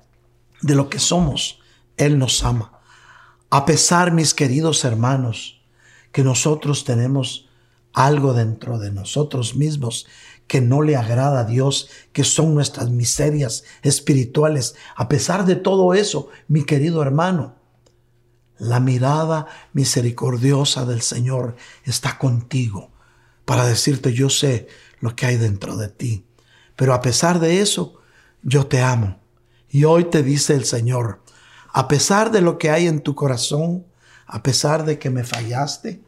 de 0.60 0.74
lo 0.74 0.88
que 0.88 0.98
somos, 0.98 1.60
Él 1.96 2.18
nos 2.18 2.44
ama. 2.44 2.80
A 3.50 3.64
pesar, 3.64 4.12
mis 4.12 4.34
queridos 4.34 4.84
hermanos, 4.84 5.62
que 6.12 6.22
nosotros 6.22 6.84
tenemos 6.84 7.48
algo 7.92 8.34
dentro 8.34 8.78
de 8.78 8.90
nosotros 8.90 9.54
mismos 9.54 10.06
que 10.46 10.60
no 10.60 10.82
le 10.82 10.96
agrada 10.96 11.40
a 11.40 11.44
Dios, 11.44 11.88
que 12.12 12.24
son 12.24 12.54
nuestras 12.54 12.90
miserias 12.90 13.64
espirituales. 13.82 14.74
A 14.96 15.08
pesar 15.08 15.44
de 15.46 15.56
todo 15.56 15.94
eso, 15.94 16.28
mi 16.48 16.64
querido 16.64 17.02
hermano, 17.02 17.56
la 18.58 18.80
mirada 18.80 19.46
misericordiosa 19.72 20.84
del 20.84 21.02
Señor 21.02 21.56
está 21.84 22.18
contigo 22.18 22.92
para 23.44 23.66
decirte 23.66 24.12
yo 24.12 24.30
sé 24.30 24.68
lo 25.00 25.16
que 25.16 25.26
hay 25.26 25.36
dentro 25.36 25.76
de 25.76 25.88
ti. 25.88 26.26
Pero 26.76 26.94
a 26.94 27.00
pesar 27.00 27.40
de 27.40 27.60
eso, 27.60 28.00
yo 28.42 28.66
te 28.66 28.80
amo. 28.80 29.20
Y 29.68 29.84
hoy 29.84 30.04
te 30.04 30.22
dice 30.22 30.54
el 30.54 30.64
Señor, 30.64 31.20
a 31.72 31.88
pesar 31.88 32.30
de 32.30 32.40
lo 32.40 32.58
que 32.58 32.70
hay 32.70 32.86
en 32.86 33.00
tu 33.00 33.14
corazón, 33.14 33.86
a 34.26 34.42
pesar 34.42 34.84
de 34.84 34.98
que 34.98 35.10
me 35.10 35.24
fallaste, 35.24 36.02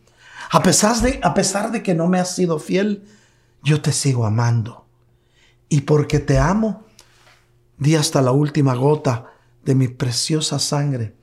a 0.51 0.63
pesar 0.63 1.01
de, 1.01 1.21
a 1.23 1.35
pesar 1.35 1.73
de 1.73 1.83
que 1.83 1.95
no 1.95 2.07
me 2.07 2.21
has 2.21 2.35
sido 2.35 2.59
fiel, 2.59 3.05
yo 3.63 3.81
te 3.83 3.93
sigo 3.93 4.27
amando. 4.27 4.87
Y 5.69 5.83
porque 5.83 6.19
te 6.19 6.39
amo, 6.39 6.85
di 7.79 7.97
hasta 7.97 8.23
la 8.23 8.33
última 8.33 8.75
gota 8.75 9.33
de 9.65 9.75
mi 9.75 9.89
preciosa 9.89 10.59
sangre 10.59 11.17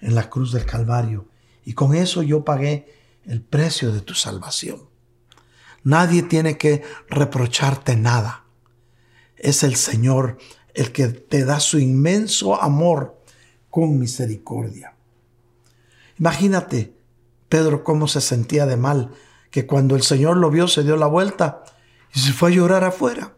en 0.00 0.14
la 0.14 0.28
cruz 0.28 0.52
del 0.52 0.66
Calvario. 0.66 1.28
Y 1.64 1.74
con 1.74 1.94
eso 1.94 2.22
yo 2.22 2.44
pagué 2.44 2.92
el 3.24 3.40
precio 3.40 3.92
de 3.92 4.00
tu 4.00 4.14
salvación. 4.14 4.88
Nadie 5.82 6.22
tiene 6.22 6.58
que 6.58 6.82
reprocharte 7.08 7.96
nada. 7.96 8.44
Es 9.36 9.62
el 9.62 9.76
Señor 9.76 10.38
el 10.74 10.92
que 10.92 11.08
te 11.08 11.44
da 11.44 11.60
su 11.60 11.78
inmenso 11.78 12.60
amor 12.60 13.20
con 13.70 13.98
misericordia. 13.98 14.94
Imagínate, 16.18 16.94
Pedro, 17.48 17.84
cómo 17.84 18.08
se 18.08 18.20
sentía 18.20 18.66
de 18.66 18.76
mal, 18.76 19.10
que 19.50 19.66
cuando 19.66 19.94
el 19.94 20.02
Señor 20.02 20.36
lo 20.36 20.50
vio 20.50 20.66
se 20.68 20.82
dio 20.82 20.96
la 20.96 21.06
vuelta 21.06 21.64
y 22.14 22.20
se 22.20 22.32
fue 22.32 22.50
a 22.50 22.54
llorar 22.54 22.84
afuera. 22.84 23.34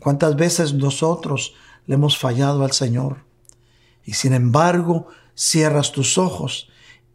¿Cuántas 0.00 0.36
veces 0.36 0.74
nosotros 0.74 1.54
le 1.86 1.94
hemos 1.94 2.18
fallado 2.18 2.64
al 2.64 2.72
Señor? 2.72 3.18
Y 4.04 4.14
sin 4.14 4.32
embargo, 4.32 5.08
cierras 5.34 5.92
tus 5.92 6.16
ojos 6.18 6.70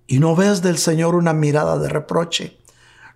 y 0.05 0.19
no 0.19 0.35
ves 0.35 0.61
del 0.61 0.77
Señor 0.77 1.15
una 1.15 1.33
mirada 1.33 1.77
de 1.79 1.89
reproche. 1.89 2.57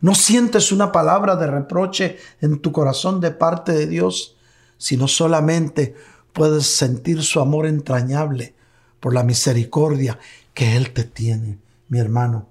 No 0.01 0.15
sientes 0.15 0.71
una 0.71 0.91
palabra 0.91 1.35
de 1.35 1.47
reproche 1.47 2.17
en 2.41 2.59
tu 2.59 2.71
corazón 2.71 3.19
de 3.19 3.31
parte 3.31 3.71
de 3.71 3.87
Dios, 3.87 4.37
sino 4.77 5.07
solamente 5.07 5.95
puedes 6.33 6.65
sentir 6.67 7.23
su 7.23 7.39
amor 7.39 7.65
entrañable 7.65 8.55
por 8.99 9.13
la 9.13 9.23
misericordia 9.23 10.19
que 10.53 10.75
Él 10.75 10.91
te 10.93 11.03
tiene, 11.03 11.59
mi 11.89 11.99
hermano. 11.99 12.47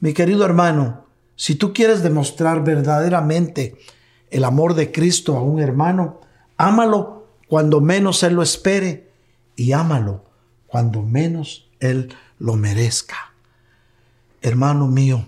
Mi 0.00 0.12
querido 0.12 0.44
hermano, 0.44 1.06
si 1.34 1.54
tú 1.54 1.72
quieres 1.72 2.02
demostrar 2.02 2.62
verdaderamente 2.64 3.76
el 4.30 4.44
amor 4.44 4.74
de 4.74 4.92
Cristo 4.92 5.36
a 5.36 5.42
un 5.42 5.60
hermano, 5.60 6.20
ámalo 6.56 7.26
cuando 7.48 7.80
menos 7.80 8.22
Él 8.22 8.34
lo 8.34 8.42
espere 8.42 9.10
y 9.54 9.72
ámalo 9.72 10.24
cuando 10.66 11.02
menos 11.02 11.70
Él 11.80 12.14
lo 12.38 12.54
merezca. 12.54 13.34
Hermano 14.42 14.86
mío, 14.86 15.26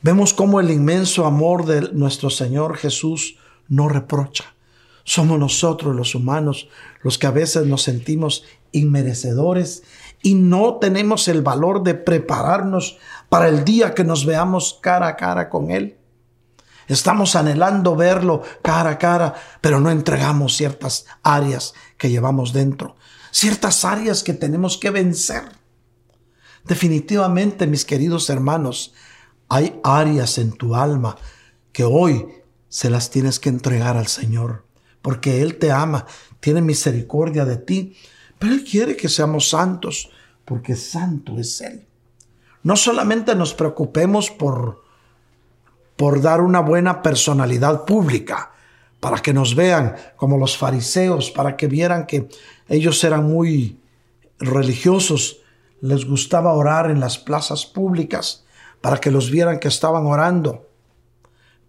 vemos 0.00 0.32
cómo 0.32 0.60
el 0.60 0.70
inmenso 0.70 1.26
amor 1.26 1.66
de 1.66 1.92
nuestro 1.92 2.30
Señor 2.30 2.76
Jesús 2.76 3.38
no 3.68 3.88
reprocha. 3.88 4.54
Somos 5.04 5.38
nosotros 5.38 5.94
los 5.96 6.14
humanos 6.14 6.68
los 7.02 7.18
que 7.18 7.26
a 7.26 7.32
veces 7.32 7.66
nos 7.66 7.82
sentimos 7.82 8.44
inmerecedores 8.70 9.82
y 10.22 10.34
no 10.34 10.76
tenemos 10.76 11.26
el 11.28 11.42
valor 11.42 11.82
de 11.82 11.94
prepararnos 11.94 12.98
para 13.28 13.48
el 13.48 13.64
día 13.64 13.94
que 13.94 14.04
nos 14.04 14.24
veamos 14.24 14.78
cara 14.80 15.08
a 15.08 15.16
cara 15.16 15.48
con 15.48 15.70
Él. 15.70 15.96
Estamos 16.88 17.36
anhelando 17.36 17.96
verlo 17.96 18.42
cara 18.62 18.90
a 18.90 18.98
cara, 18.98 19.34
pero 19.60 19.80
no 19.80 19.90
entregamos 19.90 20.56
ciertas 20.56 21.06
áreas 21.22 21.74
que 21.96 22.10
llevamos 22.10 22.52
dentro, 22.52 22.96
ciertas 23.30 23.84
áreas 23.84 24.22
que 24.22 24.34
tenemos 24.34 24.78
que 24.78 24.90
vencer. 24.90 25.44
Definitivamente, 26.64 27.66
mis 27.66 27.84
queridos 27.84 28.30
hermanos, 28.30 28.94
hay 29.48 29.80
áreas 29.84 30.38
en 30.38 30.52
tu 30.52 30.74
alma 30.74 31.16
que 31.72 31.84
hoy 31.84 32.26
se 32.68 32.90
las 32.90 33.10
tienes 33.10 33.38
que 33.38 33.48
entregar 33.48 33.96
al 33.96 34.06
Señor, 34.06 34.66
porque 35.02 35.42
Él 35.42 35.58
te 35.58 35.72
ama, 35.72 36.06
tiene 36.40 36.62
misericordia 36.62 37.44
de 37.44 37.56
ti, 37.56 37.96
pero 38.38 38.52
Él 38.54 38.64
quiere 38.64 38.96
que 38.96 39.08
seamos 39.08 39.48
santos, 39.48 40.10
porque 40.44 40.74
santo 40.74 41.38
es 41.38 41.60
Él. 41.60 41.86
No 42.62 42.76
solamente 42.76 43.34
nos 43.34 43.54
preocupemos 43.54 44.30
por, 44.30 44.81
por 46.02 46.20
dar 46.20 46.40
una 46.40 46.58
buena 46.58 47.00
personalidad 47.00 47.84
pública, 47.84 48.50
para 48.98 49.22
que 49.22 49.32
nos 49.32 49.54
vean 49.54 49.94
como 50.16 50.36
los 50.36 50.58
fariseos, 50.58 51.30
para 51.30 51.56
que 51.56 51.68
vieran 51.68 52.06
que 52.06 52.28
ellos 52.68 53.04
eran 53.04 53.30
muy 53.30 53.78
religiosos, 54.40 55.42
les 55.80 56.04
gustaba 56.04 56.54
orar 56.54 56.90
en 56.90 56.98
las 56.98 57.18
plazas 57.18 57.66
públicas 57.66 58.44
para 58.80 58.98
que 58.98 59.12
los 59.12 59.30
vieran 59.30 59.60
que 59.60 59.68
estaban 59.68 60.04
orando, 60.06 60.68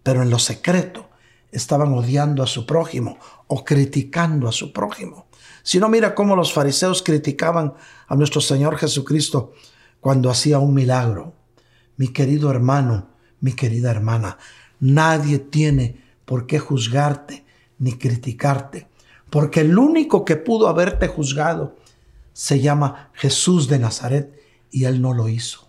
pero 0.02 0.20
en 0.20 0.30
lo 0.30 0.40
secreto 0.40 1.10
estaban 1.52 1.92
odiando 1.92 2.42
a 2.42 2.48
su 2.48 2.66
prójimo 2.66 3.18
o 3.46 3.64
criticando 3.64 4.48
a 4.48 4.52
su 4.52 4.72
prójimo. 4.72 5.28
Si 5.62 5.78
no, 5.78 5.88
mira 5.88 6.12
cómo 6.16 6.34
los 6.34 6.52
fariseos 6.52 7.04
criticaban 7.04 7.74
a 8.08 8.16
nuestro 8.16 8.40
Señor 8.40 8.78
Jesucristo 8.78 9.52
cuando 10.00 10.28
hacía 10.28 10.58
un 10.58 10.74
milagro. 10.74 11.34
Mi 11.96 12.08
querido 12.08 12.50
hermano, 12.50 13.13
mi 13.40 13.52
querida 13.52 13.90
hermana, 13.90 14.38
nadie 14.80 15.38
tiene 15.38 16.02
por 16.24 16.46
qué 16.46 16.58
juzgarte 16.58 17.44
ni 17.78 17.98
criticarte, 17.98 18.88
porque 19.30 19.60
el 19.60 19.78
único 19.78 20.24
que 20.24 20.36
pudo 20.36 20.68
haberte 20.68 21.08
juzgado 21.08 21.76
se 22.32 22.60
llama 22.60 23.10
Jesús 23.14 23.68
de 23.68 23.78
Nazaret 23.78 24.40
y 24.70 24.84
él 24.84 25.00
no 25.00 25.12
lo 25.12 25.28
hizo. 25.28 25.68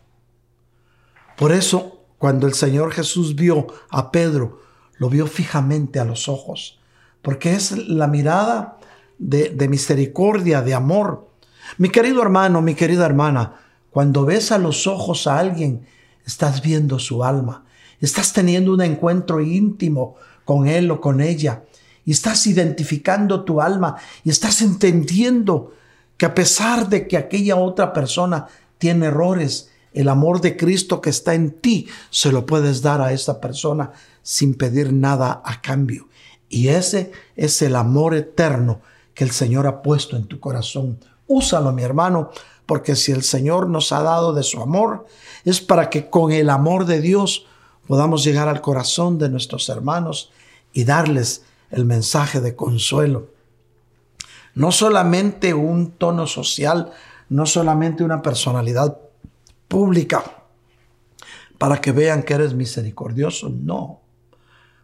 Por 1.37 1.51
eso, 1.51 2.05
cuando 2.17 2.47
el 2.47 2.53
Señor 2.53 2.91
Jesús 2.91 3.35
vio 3.35 3.67
a 3.89 4.11
Pedro, 4.11 4.61
lo 4.97 5.09
vio 5.09 5.27
fijamente 5.27 5.99
a 5.99 6.05
los 6.05 6.29
ojos, 6.29 6.79
porque 7.21 7.53
es 7.53 7.77
la 7.87 8.07
mirada 8.07 8.77
de, 9.17 9.67
misericordia, 9.67 10.61
de 10.61 10.73
amor. 10.73 11.29
Mi 11.77 11.89
querido 11.89 12.21
hermano, 12.21 12.61
mi 12.61 12.75
querida 12.75 13.05
hermana, 13.05 13.55
cuando 13.91 14.25
ves 14.25 14.51
a 14.51 14.57
los 14.57 14.87
ojos 14.87 15.27
a 15.27 15.39
alguien, 15.39 15.85
estás 16.25 16.61
viendo 16.61 16.99
su 16.99 17.23
alma, 17.23 17.65
estás 18.01 18.33
teniendo 18.33 18.73
un 18.73 18.81
encuentro 18.81 19.41
íntimo 19.41 20.15
con 20.43 20.67
él 20.67 20.91
o 20.91 21.01
con 21.01 21.21
ella, 21.21 21.63
y 22.05 22.11
estás 22.11 22.45
identificando 22.45 23.43
tu 23.43 23.61
alma 23.61 23.95
y 24.23 24.29
estás 24.29 24.61
entendiendo 24.61 25.73
que 26.17 26.27
a 26.27 26.35
pesar 26.35 26.87
de 26.87 27.07
que 27.07 27.17
aquella 27.17 27.55
otra 27.55 27.93
persona 27.93 28.47
tiene 28.77 29.07
errores, 29.07 29.71
el 29.91 30.09
amor 30.09 30.41
de 30.41 30.55
Cristo 30.55 31.01
que 31.01 31.09
está 31.09 31.33
en 31.33 31.51
ti 31.51 31.87
se 32.09 32.31
lo 32.31 32.45
puedes 32.45 32.81
dar 32.81 33.01
a 33.01 33.11
esa 33.11 33.41
persona 33.41 33.91
sin 34.21 34.53
pedir 34.53 34.93
nada 34.93 35.41
a 35.43 35.61
cambio. 35.61 36.07
Y 36.47 36.67
ese 36.67 37.11
es 37.35 37.61
el 37.61 37.75
amor 37.75 38.13
eterno 38.13 38.81
que 39.13 39.23
el 39.23 39.31
Señor 39.31 39.65
ha 39.65 39.81
puesto 39.81 40.15
en 40.15 40.25
tu 40.25 40.39
corazón. 40.39 40.99
Úsalo, 41.27 41.71
mi 41.71 41.81
hermano, 41.81 42.29
porque 42.65 42.95
si 42.95 43.11
el 43.11 43.23
Señor 43.23 43.69
nos 43.69 43.91
ha 43.91 44.01
dado 44.01 44.33
de 44.33 44.43
su 44.43 44.61
amor, 44.61 45.05
es 45.43 45.61
para 45.61 45.89
que 45.89 46.09
con 46.09 46.31
el 46.31 46.49
amor 46.49 46.85
de 46.85 47.01
Dios 47.01 47.45
podamos 47.87 48.23
llegar 48.23 48.47
al 48.47 48.61
corazón 48.61 49.17
de 49.19 49.29
nuestros 49.29 49.69
hermanos 49.69 50.31
y 50.73 50.83
darles 50.83 51.43
el 51.69 51.85
mensaje 51.85 52.41
de 52.41 52.55
consuelo 52.55 53.35
no 54.55 54.71
solamente 54.71 55.53
un 55.53 55.91
tono 55.91 56.25
social, 56.25 56.91
no 57.29 57.45
solamente 57.45 58.03
una 58.03 58.21
personalidad 58.21 58.97
pública, 59.67 60.23
para 61.57 61.79
que 61.79 61.91
vean 61.91 62.23
que 62.23 62.33
eres 62.33 62.53
misericordioso, 62.53 63.49
no. 63.49 64.01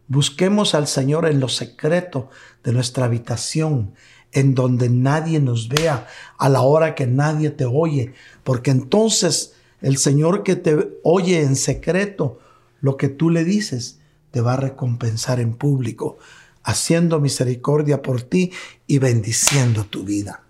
Busquemos 0.07 0.75
al 0.75 0.87
Señor 0.87 1.25
en 1.25 1.39
lo 1.39 1.47
secreto 1.47 2.29
de 2.63 2.73
nuestra 2.73 3.05
habitación, 3.05 3.95
en 4.33 4.55
donde 4.55 4.89
nadie 4.89 5.39
nos 5.39 5.67
vea, 5.67 6.07
a 6.37 6.49
la 6.49 6.61
hora 6.61 6.95
que 6.95 7.07
nadie 7.07 7.49
te 7.49 7.65
oye, 7.65 8.13
porque 8.43 8.71
entonces 8.71 9.53
el 9.81 9.97
Señor 9.97 10.43
que 10.43 10.55
te 10.55 10.99
oye 11.03 11.41
en 11.41 11.55
secreto, 11.55 12.39
lo 12.81 12.97
que 12.97 13.09
tú 13.09 13.29
le 13.29 13.43
dices, 13.43 13.99
te 14.31 14.41
va 14.41 14.53
a 14.53 14.57
recompensar 14.57 15.39
en 15.39 15.53
público 15.53 16.17
haciendo 16.63 17.19
misericordia 17.19 18.01
por 18.01 18.21
ti 18.21 18.51
y 18.87 18.99
bendiciendo 18.99 19.85
tu 19.85 20.03
vida. 20.03 20.43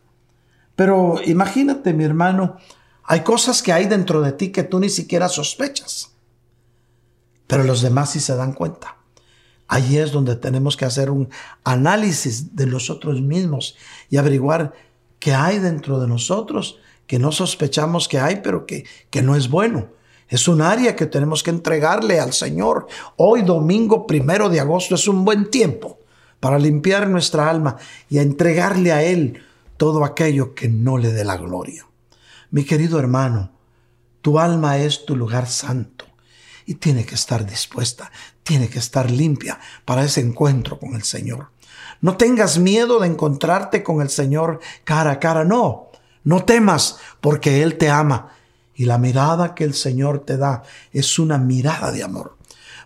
Pero 0.76 1.22
imagínate, 1.26 1.94
mi 1.94 2.04
hermano, 2.04 2.58
hay 3.04 3.22
cosas 3.22 3.62
que 3.62 3.74
hay 3.74 3.86
dentro 3.86 4.22
de 4.22 4.34
ti 4.34 4.50
que 4.50 4.64
tú 4.64 4.80
ni 4.80 4.90
siquiera 4.90 5.30
sospechas, 5.30 6.12
pero 7.48 7.64
los 7.64 7.82
demás 7.82 8.12
sí 8.12 8.20
se 8.20 8.36
dan 8.36 8.54
cuenta. 8.54 8.98
Allí 9.72 10.00
es 10.00 10.12
donde 10.12 10.36
tenemos 10.36 10.76
que 10.76 10.84
hacer 10.84 11.10
un 11.10 11.30
análisis 11.64 12.58
de 12.58 12.66
nosotros 12.66 13.22
mismos 13.22 13.78
y 14.10 14.18
averiguar 14.18 14.74
qué 15.18 15.34
hay 15.34 15.60
dentro 15.60 15.98
de 16.02 16.10
nosotros 16.10 16.78
que 17.08 17.20
no 17.20 17.32
sospechamos 17.32 18.10
que 18.10 18.20
hay, 18.20 18.42
pero 18.44 18.66
que, 18.66 18.84
que 19.10 19.22
no 19.22 19.34
es 19.34 19.50
bueno. 19.50 19.88
Es 20.28 20.50
un 20.50 20.62
área 20.62 20.98
que 20.98 21.06
tenemos 21.06 21.42
que 21.42 21.52
entregarle 21.52 22.20
al 22.20 22.34
Señor. 22.34 22.88
Hoy, 23.16 23.44
domingo 23.44 24.06
primero 24.06 24.50
de 24.50 24.60
agosto, 24.60 24.96
es 24.96 25.08
un 25.08 25.24
buen 25.24 25.50
tiempo 25.50 26.00
para 26.42 26.60
limpiar 26.60 27.08
nuestra 27.08 27.50
alma 27.50 27.78
y 28.10 28.18
entregarle 28.18 28.92
a 28.92 29.04
Él 29.04 29.42
todo 29.78 30.04
aquello 30.04 30.54
que 30.54 30.68
no 30.68 30.98
le 30.98 31.14
dé 31.14 31.24
la 31.24 31.38
gloria. 31.38 31.88
Mi 32.50 32.66
querido 32.66 33.00
hermano, 33.00 33.54
tu 34.20 34.38
alma 34.38 34.80
es 34.80 35.06
tu 35.06 35.16
lugar 35.16 35.48
santo 35.48 36.08
y 36.66 36.76
tiene 36.76 37.06
que 37.06 37.16
estar 37.16 37.46
dispuesta, 37.46 38.12
tiene 38.44 38.70
que 38.70 38.80
estar 38.80 39.10
limpia 39.10 39.60
para 39.86 40.04
ese 40.04 40.22
encuentro 40.22 40.80
con 40.80 40.96
el 40.96 41.04
Señor. 41.04 41.50
No 42.02 42.18
tengas 42.18 42.58
miedo 42.58 43.00
de 43.00 43.08
encontrarte 43.08 43.84
con 43.84 44.02
el 44.02 44.10
Señor 44.10 44.60
cara 44.84 45.12
a 45.12 45.20
cara, 45.20 45.44
no, 45.44 45.90
no 46.24 46.44
temas 46.44 46.98
porque 47.20 47.62
Él 47.64 47.78
te 47.78 47.90
ama 47.90 48.30
y 48.76 48.86
la 48.86 48.98
mirada 48.98 49.54
que 49.54 49.64
el 49.64 49.74
Señor 49.74 50.26
te 50.26 50.38
da 50.38 50.64
es 50.92 51.20
una 51.20 51.38
mirada 51.38 51.92
de 51.92 52.04
amor. 52.04 52.38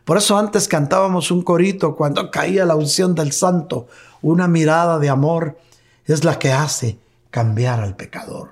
Por 0.03 0.17
eso 0.17 0.37
antes 0.37 0.67
cantábamos 0.67 1.31
un 1.31 1.41
corito 1.41 1.95
cuando 1.95 2.29
caía 2.29 2.65
la 2.65 2.75
unción 2.75 3.15
del 3.15 3.31
santo. 3.31 3.87
Una 4.21 4.47
mirada 4.47 4.99
de 4.99 5.09
amor 5.09 5.57
es 6.05 6.23
la 6.23 6.37
que 6.37 6.51
hace 6.51 6.99
cambiar 7.31 7.79
al 7.79 7.95
pecador. 7.95 8.51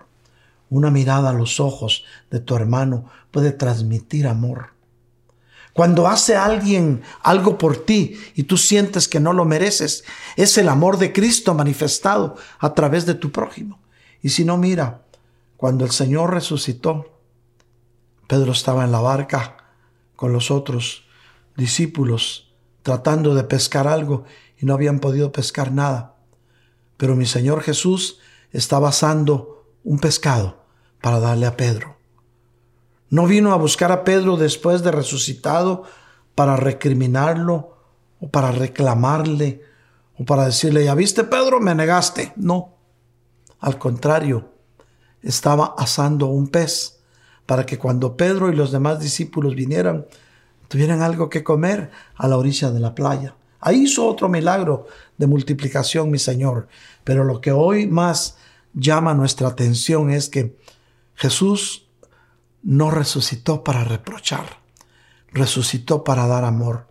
Una 0.69 0.89
mirada 0.89 1.29
a 1.29 1.33
los 1.33 1.59
ojos 1.59 2.05
de 2.31 2.39
tu 2.39 2.55
hermano 2.55 3.05
puede 3.29 3.51
transmitir 3.51 4.27
amor. 4.27 4.72
Cuando 5.74 6.07
hace 6.07 6.36
alguien 6.36 7.01
algo 7.24 7.57
por 7.57 7.78
ti 7.78 8.19
y 8.36 8.43
tú 8.43 8.57
sientes 8.57 9.07
que 9.07 9.19
no 9.19 9.34
lo 9.34 9.43
mereces, 9.43 10.03
es 10.36 10.57
el 10.57 10.69
amor 10.69 10.99
de 10.99 11.11
Cristo 11.11 11.55
manifestado 11.55 12.36
a 12.59 12.74
través 12.76 13.07
de 13.07 13.15
tu 13.15 13.32
prójimo. 13.32 13.82
Y 14.21 14.30
si 14.30 14.45
no, 14.45 14.57
mira, 14.57 15.01
cuando 15.57 15.84
el 15.84 15.91
Señor 15.91 16.32
resucitó, 16.32 17.19
Pedro 18.28 18.51
estaba 18.51 18.84
en 18.84 18.91
la 18.91 19.01
barca 19.01 19.57
con 20.15 20.32
los 20.32 20.51
otros 20.51 21.05
discípulos 21.57 22.53
tratando 22.84 23.34
de 23.34 23.43
pescar 23.43 23.88
algo 23.88 24.26
y 24.59 24.65
no 24.65 24.74
habían 24.74 24.99
podido 24.99 25.32
pescar 25.32 25.71
nada. 25.71 26.15
Pero 26.97 27.15
mi 27.15 27.26
Señor 27.26 27.61
Jesús 27.61 28.19
estaba 28.51 28.89
asando 28.89 29.65
un 29.84 29.99
pescado 29.99 30.63
para 31.01 31.19
darle 31.19 31.47
a 31.47 31.57
Pedro. 31.57 31.97
No 33.14 33.28
vino 33.28 33.53
a 33.53 33.57
buscar 33.57 33.91
a 33.91 34.03
Pedro 34.03 34.38
después 34.38 34.82
de 34.82 34.89
resucitado 34.89 35.84
para 36.34 36.57
recriminarlo 36.57 37.78
o 38.20 38.28
para 38.32 38.51
reclamarle 38.51 39.61
o 40.18 40.26
para 40.26 40.45
decirle, 40.45 40.86
ya 40.86 40.95
viste 40.95 41.24
Pedro, 41.24 41.59
me 41.59 41.76
negaste. 41.76 42.34
No, 42.38 42.74
al 43.59 43.78
contrario, 43.78 44.49
estaba 45.22 45.76
asando 45.78 46.26
un 46.26 46.47
pez 46.47 47.03
para 47.45 47.68
que 47.68 47.78
cuando 47.78 48.18
Pedro 48.18 48.51
y 48.51 48.55
los 48.55 48.72
demás 48.72 48.99
discípulos 48.99 49.53
vinieran, 49.53 50.07
tuvieran 50.68 51.03
algo 51.03 51.30
que 51.30 51.43
comer 51.43 51.91
a 52.16 52.28
la 52.28 52.36
orilla 52.36 52.72
de 52.72 52.80
la 52.80 52.95
playa. 52.95 53.36
Ahí 53.59 53.84
hizo 53.84 54.07
otro 54.07 54.28
milagro 54.28 54.88
de 55.20 55.28
multiplicación, 55.28 56.09
mi 56.09 56.18
Señor. 56.18 56.68
Pero 57.03 57.26
lo 57.26 57.41
que 57.41 57.51
hoy 57.51 57.86
más 57.86 58.38
llama 58.74 59.14
nuestra 59.14 59.49
atención 59.49 60.09
es 60.09 60.30
que 60.30 60.57
Jesús 61.14 61.82
no 62.64 62.89
resucitó 62.89 63.64
para 63.64 63.84
reprochar, 63.84 64.57
resucitó 65.32 66.03
para 66.03 66.28
dar 66.28 66.45
amor. 66.45 66.88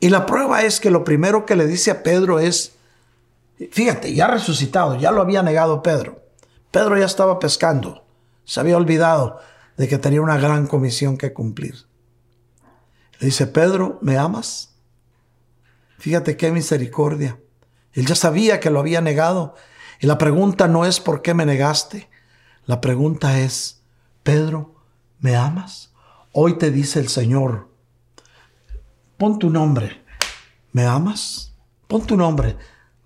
Y 0.00 0.10
la 0.10 0.26
prueba 0.26 0.62
es 0.62 0.80
que 0.80 0.90
lo 0.90 1.04
primero 1.04 1.44
que 1.44 1.56
le 1.56 1.66
dice 1.66 1.90
a 1.90 2.02
Pedro 2.02 2.38
es, 2.38 2.76
fíjate, 3.70 4.14
ya 4.14 4.28
resucitado, 4.28 4.96
ya 4.96 5.10
lo 5.10 5.20
había 5.20 5.42
negado 5.42 5.82
Pedro. 5.82 6.22
Pedro 6.70 6.96
ya 6.98 7.06
estaba 7.06 7.38
pescando, 7.38 8.04
se 8.44 8.60
había 8.60 8.76
olvidado 8.76 9.40
de 9.76 9.88
que 9.88 9.98
tenía 9.98 10.22
una 10.22 10.38
gran 10.38 10.66
comisión 10.66 11.18
que 11.18 11.32
cumplir. 11.32 11.86
Le 13.18 13.26
dice, 13.26 13.46
Pedro, 13.46 13.98
¿me 14.02 14.18
amas? 14.18 14.74
Fíjate 15.98 16.36
qué 16.36 16.52
misericordia. 16.52 17.40
Él 17.92 18.06
ya 18.06 18.14
sabía 18.14 18.60
que 18.60 18.70
lo 18.70 18.78
había 18.80 19.00
negado. 19.00 19.54
Y 20.00 20.06
la 20.06 20.18
pregunta 20.18 20.68
no 20.68 20.84
es 20.84 21.00
¿por 21.00 21.22
qué 21.22 21.32
me 21.32 21.46
negaste? 21.46 22.10
La 22.66 22.82
pregunta 22.82 23.40
es, 23.40 23.82
Pedro, 24.22 24.75
¿Me 25.18 25.34
amas? 25.34 25.92
Hoy 26.32 26.58
te 26.58 26.70
dice 26.70 27.00
el 27.00 27.08
Señor, 27.08 27.70
pon 29.16 29.38
tu 29.38 29.50
nombre. 29.50 30.04
¿Me 30.72 30.84
amas? 30.84 31.54
Pon 31.88 32.06
tu 32.06 32.16
nombre 32.16 32.56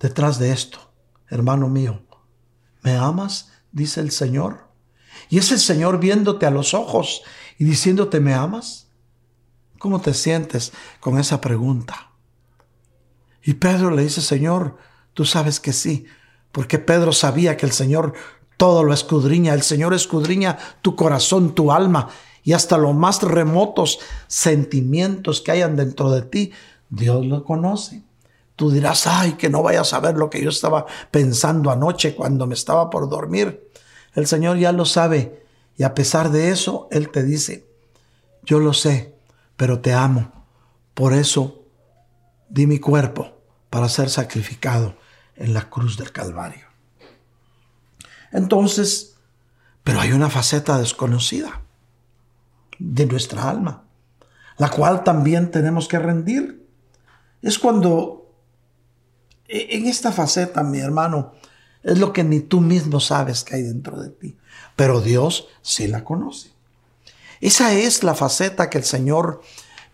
detrás 0.01 0.39
de 0.39 0.53
esto, 0.53 0.93
hermano 1.29 1.69
mío. 1.69 2.03
¿Me 2.83 2.97
amas? 2.97 3.53
Dice 3.71 4.01
el 4.01 4.11
Señor. 4.11 4.69
Y 5.29 5.39
es 5.39 5.53
el 5.53 5.61
Señor 5.61 6.01
viéndote 6.01 6.47
a 6.47 6.51
los 6.51 6.75
ojos 6.75 7.23
y 7.59 7.65
diciéndote, 7.65 8.19
¿me 8.19 8.35
amas? 8.35 8.89
¿Cómo 9.79 10.01
te 10.01 10.13
sientes 10.13 10.73
con 10.99 11.19
esa 11.19 11.41
pregunta? 11.41 12.11
Y 13.43 13.55
Pedro 13.55 13.91
le 13.91 14.03
dice, 14.03 14.21
Señor, 14.21 14.77
tú 15.15 15.25
sabes 15.25 15.61
que 15.61 15.73
sí, 15.73 16.07
porque 16.53 16.79
Pedro 16.79 17.13
sabía 17.13 17.57
que 17.57 17.67
el 17.67 17.73
Señor 17.73 18.15
todo 18.61 18.85
lo 18.85 18.93
escudriña. 18.93 19.55
El 19.55 19.63
Señor 19.63 19.95
escudriña 19.95 20.59
tu 20.83 20.95
corazón, 20.95 21.55
tu 21.55 21.73
alma 21.73 22.11
y 22.45 22.53
hasta 22.53 22.77
los 22.77 22.95
más 22.95 23.23
remotos 23.23 24.01
sentimientos 24.27 25.41
que 25.41 25.53
hayan 25.53 25.77
dentro 25.77 26.11
de 26.11 26.21
ti. 26.21 26.53
Dios 26.91 27.25
lo 27.25 27.43
conoce. 27.43 28.03
Tú 28.57 28.71
dirás, 28.71 29.07
ay, 29.07 29.33
que 29.33 29.49
no 29.49 29.63
vayas 29.63 29.95
a 29.95 30.01
ver 30.01 30.19
lo 30.19 30.29
que 30.29 30.43
yo 30.43 30.51
estaba 30.51 30.85
pensando 31.11 31.71
anoche 31.71 32.15
cuando 32.15 32.47
me 32.47 32.53
estaba 32.53 32.91
por 32.91 33.09
dormir. 33.09 33.67
El 34.15 34.27
Señor 34.27 34.59
ya 34.59 34.73
lo 34.73 34.85
sabe 34.85 35.43
y 35.79 35.83
a 35.83 35.95
pesar 35.95 36.31
de 36.31 36.51
eso, 36.51 36.87
Él 36.91 37.09
te 37.09 37.23
dice, 37.23 37.67
yo 38.43 38.61
lo 38.61 38.75
sé, 38.75 39.15
pero 39.57 39.81
te 39.81 39.95
amo. 39.95 40.33
Por 40.93 41.15
eso 41.15 41.65
di 42.51 42.67
mi 42.67 42.79
cuerpo 42.79 43.39
para 43.71 43.89
ser 43.89 44.11
sacrificado 44.11 44.97
en 45.35 45.55
la 45.55 45.71
cruz 45.71 45.97
del 45.97 46.13
Calvario. 46.13 46.70
Entonces, 48.33 49.17
pero 49.83 50.01
hay 50.01 50.13
una 50.13 50.31
faceta 50.31 50.79
desconocida 50.79 51.63
de 52.79 53.07
nuestra 53.07 53.49
alma, 53.49 53.85
la 54.57 54.71
cual 54.71 55.05
también 55.05 55.51
tenemos 55.51 55.89
que 55.89 55.99
rendir. 55.99 56.67
Es 57.43 57.59
cuando 57.59 58.21
e, 59.49 59.77
en 59.77 59.87
esta 59.87 60.13
faceta, 60.13 60.63
mi 60.63 60.79
hermano, 60.79 61.35
es 61.83 61.99
lo 61.99 62.13
que 62.13 62.25
ni 62.25 62.41
tú 62.41 62.61
mismo 62.61 63.01
sabes 63.01 63.43
que 63.43 63.57
hay 63.57 63.63
dentro 63.63 64.01
de 64.01 64.11
ti, 64.11 64.37
pero 64.77 65.01
Dios 65.01 65.49
sí 65.63 65.89
la 65.89 66.05
conoce. 66.05 66.53
Esa 67.41 67.73
es 67.73 68.03
la 68.03 68.15
faceta 68.15 68.69
que 68.69 68.79
el 68.79 68.85
Señor 68.85 69.41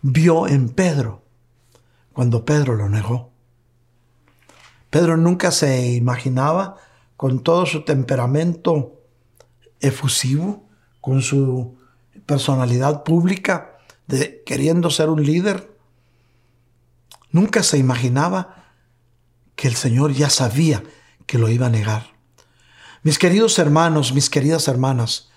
vio 0.01 0.47
en 0.47 0.69
Pedro 0.69 1.23
cuando 2.13 2.45
Pedro 2.45 2.75
lo 2.75 2.89
negó. 2.89 3.31
Pedro 4.89 5.17
nunca 5.17 5.51
se 5.51 5.93
imaginaba 5.93 6.77
con 7.17 7.43
todo 7.43 7.65
su 7.65 7.83
temperamento 7.83 9.01
efusivo, 9.79 10.67
con 11.01 11.21
su 11.21 11.77
personalidad 12.25 13.03
pública, 13.03 13.79
de 14.07 14.43
queriendo 14.45 14.89
ser 14.89 15.09
un 15.09 15.23
líder, 15.23 15.75
nunca 17.31 17.63
se 17.63 17.77
imaginaba 17.77 18.71
que 19.55 19.67
el 19.67 19.75
Señor 19.75 20.13
ya 20.13 20.29
sabía 20.29 20.83
que 21.25 21.37
lo 21.37 21.49
iba 21.49 21.67
a 21.67 21.71
negar. 21.71 22.15
Mis 23.03 23.19
queridos 23.19 23.59
hermanos, 23.59 24.13
mis 24.13 24.29
queridas 24.29 24.67
hermanas, 24.67 25.29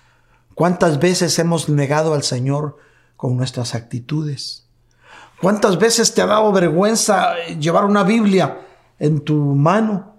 ¿cuántas 0.55 1.01
veces 1.01 1.39
hemos 1.39 1.69
negado 1.69 2.15
al 2.15 2.23
Señor 2.23 2.77
con 3.17 3.37
nuestras 3.37 3.75
actitudes? 3.75 4.67
¿Cuántas 5.41 5.79
veces 5.79 6.13
te 6.15 6.21
ha 6.21 6.27
dado 6.27 6.53
vergüenza 6.53 7.35
llevar 7.59 7.87
una 7.87 8.05
Biblia 8.05 8.61
en 8.99 9.21
tu 9.21 9.37
mano? 9.37 10.10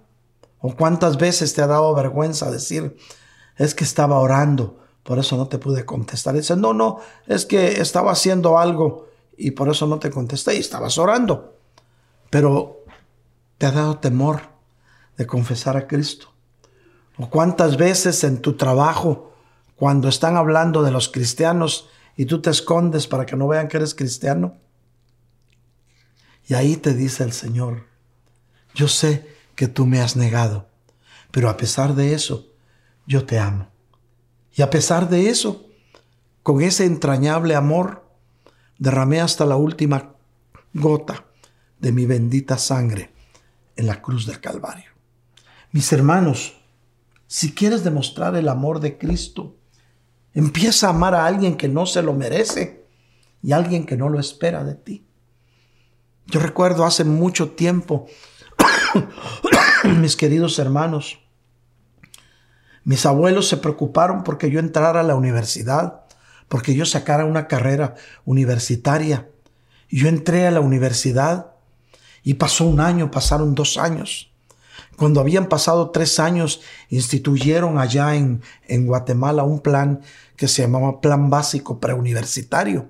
¿O 0.62 0.76
cuántas 0.76 1.18
veces 1.18 1.52
te 1.52 1.60
ha 1.60 1.66
dado 1.66 1.92
vergüenza 1.92 2.50
decir, 2.50 2.96
es 3.56 3.74
que 3.74 3.82
estaba 3.82 4.20
orando, 4.20 4.78
por 5.02 5.18
eso 5.18 5.36
no 5.36 5.48
te 5.48 5.58
pude 5.58 5.84
contestar? 5.84 6.36
dice, 6.36 6.56
no, 6.56 6.72
no, 6.72 7.00
es 7.26 7.44
que 7.44 7.80
estaba 7.80 8.12
haciendo 8.12 8.58
algo 8.58 9.08
y 9.36 9.50
por 9.50 9.68
eso 9.68 9.88
no 9.88 9.98
te 9.98 10.10
contesté 10.10 10.54
y 10.54 10.60
estabas 10.60 10.98
orando. 10.98 11.58
Pero 12.30 12.84
te 13.58 13.66
ha 13.66 13.72
dado 13.72 13.98
temor 13.98 14.42
de 15.16 15.26
confesar 15.26 15.76
a 15.76 15.88
Cristo. 15.88 16.28
¿O 17.18 17.28
cuántas 17.28 17.76
veces 17.76 18.22
en 18.22 18.40
tu 18.40 18.56
trabajo, 18.56 19.32
cuando 19.74 20.08
están 20.08 20.36
hablando 20.36 20.84
de 20.84 20.92
los 20.92 21.08
cristianos 21.08 21.88
y 22.16 22.26
tú 22.26 22.40
te 22.40 22.50
escondes 22.50 23.08
para 23.08 23.26
que 23.26 23.36
no 23.36 23.48
vean 23.48 23.66
que 23.66 23.78
eres 23.78 23.96
cristiano? 23.96 24.58
Y 26.46 26.54
ahí 26.54 26.76
te 26.76 26.94
dice 26.94 27.24
el 27.24 27.32
Señor, 27.32 27.86
yo 28.74 28.86
sé 28.86 29.31
que 29.54 29.68
tú 29.68 29.86
me 29.86 30.00
has 30.00 30.16
negado. 30.16 30.68
Pero 31.30 31.48
a 31.48 31.56
pesar 31.56 31.94
de 31.94 32.14
eso, 32.14 32.48
yo 33.06 33.24
te 33.24 33.38
amo. 33.38 33.68
Y 34.54 34.62
a 34.62 34.70
pesar 34.70 35.08
de 35.08 35.28
eso, 35.28 35.66
con 36.42 36.60
ese 36.60 36.84
entrañable 36.84 37.54
amor, 37.54 38.04
derramé 38.78 39.20
hasta 39.20 39.46
la 39.46 39.56
última 39.56 40.14
gota 40.74 41.24
de 41.78 41.92
mi 41.92 42.06
bendita 42.06 42.58
sangre 42.58 43.12
en 43.76 43.86
la 43.86 44.02
cruz 44.02 44.26
del 44.26 44.40
Calvario. 44.40 44.90
Mis 45.72 45.92
hermanos, 45.92 46.54
si 47.26 47.54
quieres 47.54 47.82
demostrar 47.82 48.36
el 48.36 48.48
amor 48.48 48.80
de 48.80 48.98
Cristo, 48.98 49.56
empieza 50.34 50.86
a 50.86 50.90
amar 50.90 51.14
a 51.14 51.26
alguien 51.26 51.56
que 51.56 51.68
no 51.68 51.86
se 51.86 52.02
lo 52.02 52.12
merece 52.12 52.86
y 53.42 53.52
a 53.52 53.56
alguien 53.56 53.86
que 53.86 53.96
no 53.96 54.08
lo 54.08 54.20
espera 54.20 54.64
de 54.64 54.74
ti. 54.74 55.06
Yo 56.26 56.40
recuerdo 56.40 56.84
hace 56.84 57.04
mucho 57.04 57.52
tiempo 57.52 58.06
mis 60.00 60.16
queridos 60.16 60.58
hermanos, 60.58 61.18
mis 62.84 63.06
abuelos 63.06 63.48
se 63.48 63.56
preocuparon 63.56 64.24
porque 64.24 64.50
yo 64.50 64.58
entrara 64.58 65.00
a 65.00 65.04
la 65.04 65.14
universidad, 65.14 66.02
porque 66.48 66.74
yo 66.74 66.84
sacara 66.84 67.24
una 67.24 67.46
carrera 67.46 67.94
universitaria. 68.24 69.28
Yo 69.88 70.08
entré 70.08 70.46
a 70.46 70.50
la 70.50 70.60
universidad 70.60 71.52
y 72.22 72.34
pasó 72.34 72.64
un 72.64 72.80
año, 72.80 73.10
pasaron 73.10 73.54
dos 73.54 73.78
años. 73.78 74.32
Cuando 74.96 75.20
habían 75.20 75.46
pasado 75.46 75.90
tres 75.90 76.18
años, 76.18 76.60
instituyeron 76.88 77.78
allá 77.78 78.14
en, 78.14 78.42
en 78.68 78.86
Guatemala 78.86 79.42
un 79.42 79.60
plan 79.60 80.00
que 80.36 80.48
se 80.48 80.62
llamaba 80.62 81.00
Plan 81.00 81.30
Básico 81.30 81.78
Preuniversitario. 81.80 82.88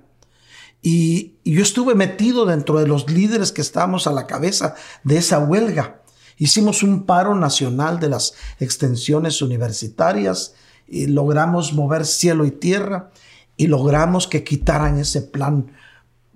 Y, 0.82 1.30
yo 1.44 1.62
estuve 1.62 1.96
metido 1.96 2.46
dentro 2.46 2.78
de 2.78 2.86
los 2.86 3.10
líderes 3.10 3.50
que 3.50 3.62
estábamos 3.62 4.06
a 4.06 4.12
la 4.12 4.28
cabeza 4.28 4.76
de 5.02 5.16
esa 5.16 5.40
huelga. 5.40 6.02
Hicimos 6.38 6.84
un 6.84 7.04
paro 7.04 7.34
nacional 7.34 7.98
de 7.98 8.08
las 8.08 8.34
extensiones 8.60 9.42
universitarias 9.42 10.54
y 10.86 11.06
logramos 11.06 11.72
mover 11.72 12.06
cielo 12.06 12.44
y 12.44 12.52
tierra 12.52 13.10
y 13.56 13.66
logramos 13.66 14.28
que 14.28 14.44
quitaran 14.44 14.98
ese 14.98 15.22
plan 15.22 15.72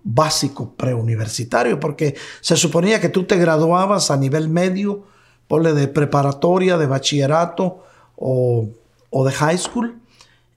básico 0.03 0.75
preuniversitario, 0.77 1.81
porque 1.81 2.17
se 2.41 2.57
suponía 2.57 3.01
que 3.01 3.09
tú 3.09 3.25
te 3.25 3.37
graduabas 3.37 4.11
a 4.11 4.17
nivel 4.17 4.49
medio, 4.49 5.05
ponle 5.49 5.73
de 5.73 5.89
preparatoria, 5.89 6.79
de 6.79 6.87
bachillerato 6.87 7.85
o, 8.17 8.69
o 9.11 9.25
de 9.25 9.33
high 9.33 9.59
school, 9.59 10.01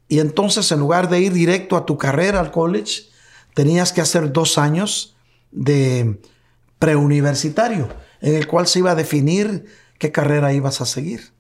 y 0.08 0.20
entonces 0.20 0.72
en 0.72 0.80
lugar 0.80 1.10
de 1.10 1.22
ir 1.22 1.34
directo 1.34 1.78
a 1.78 1.86
tu 1.86 1.98
carrera 1.98 2.40
al 2.40 2.52
college, 2.52 3.09
tenías 3.54 3.94
que 3.94 4.02
hacer 4.02 4.32
dos 4.32 4.58
años 4.58 5.16
de 5.52 6.20
preuniversitario, 6.80 7.90
en 8.22 8.36
el 8.36 8.48
cual 8.48 8.68
se 8.68 8.80
iba 8.80 8.92
a 8.92 8.96
definir 8.96 9.66
qué 9.98 10.12
carrera 10.12 10.54
ibas 10.54 10.82
a 10.82 10.86
seguir. 10.86 11.34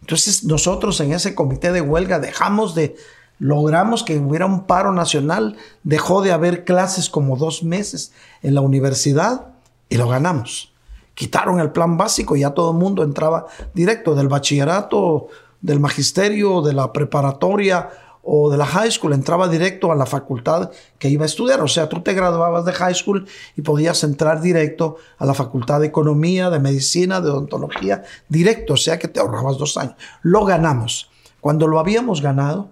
Entonces 0.00 0.44
nosotros 0.44 1.00
en 1.00 1.12
ese 1.12 1.34
comité 1.34 1.72
de 1.72 1.80
huelga 1.80 2.18
dejamos 2.18 2.74
de, 2.74 2.96
logramos 3.38 4.02
que 4.02 4.18
hubiera 4.18 4.46
un 4.46 4.66
paro 4.66 4.92
nacional, 4.92 5.56
dejó 5.82 6.20
de 6.22 6.32
haber 6.32 6.64
clases 6.64 7.08
como 7.08 7.36
dos 7.36 7.62
meses 7.62 8.12
en 8.42 8.54
la 8.54 8.60
universidad 8.60 9.54
y 9.88 9.96
lo 9.96 10.08
ganamos. 10.08 10.72
Quitaron 11.14 11.60
el 11.60 11.70
plan 11.70 11.96
básico 11.96 12.36
y 12.36 12.40
ya 12.40 12.50
todo 12.50 12.72
el 12.72 12.76
mundo 12.76 13.02
entraba 13.02 13.46
directo 13.72 14.14
del 14.14 14.28
bachillerato, 14.28 15.28
del 15.62 15.80
magisterio, 15.80 16.60
de 16.60 16.74
la 16.74 16.92
preparatoria 16.92 17.88
o 18.24 18.50
de 18.50 18.56
la 18.56 18.66
high 18.66 18.90
school, 18.90 19.12
entraba 19.12 19.48
directo 19.48 19.92
a 19.92 19.94
la 19.94 20.06
facultad 20.06 20.70
que 20.98 21.08
iba 21.08 21.24
a 21.24 21.26
estudiar. 21.26 21.60
O 21.60 21.68
sea, 21.68 21.88
tú 21.88 22.00
te 22.02 22.14
graduabas 22.14 22.64
de 22.64 22.72
high 22.72 22.94
school 22.94 23.26
y 23.56 23.62
podías 23.62 24.02
entrar 24.02 24.40
directo 24.40 24.96
a 25.18 25.26
la 25.26 25.34
facultad 25.34 25.80
de 25.80 25.86
economía, 25.86 26.50
de 26.50 26.58
medicina, 26.58 27.20
de 27.20 27.30
odontología, 27.30 28.02
directo, 28.28 28.74
o 28.74 28.76
sea 28.76 28.98
que 28.98 29.08
te 29.08 29.20
ahorrabas 29.20 29.58
dos 29.58 29.76
años. 29.76 29.94
Lo 30.22 30.44
ganamos. 30.44 31.10
Cuando 31.40 31.66
lo 31.66 31.78
habíamos 31.78 32.22
ganado, 32.22 32.70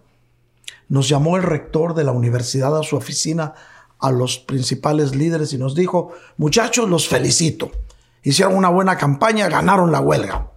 nos 0.89 1.09
llamó 1.09 1.37
el 1.37 1.43
rector 1.43 1.95
de 1.95 2.05
la 2.05 2.13
universidad 2.13 2.77
a 2.79 2.83
su 2.83 2.97
oficina, 2.97 3.55
a 3.99 4.11
los 4.11 4.39
principales 4.39 5.15
líderes 5.15 5.53
y 5.53 5.59
nos 5.59 5.75
dijo, 5.75 6.13
muchachos, 6.37 6.89
los 6.89 7.09
felicito. 7.09 7.71
Hicieron 8.23 8.57
una 8.57 8.69
buena 8.69 8.97
campaña, 8.97 9.49
ganaron 9.49 9.93
la 9.93 10.01
huelga. 10.01 10.49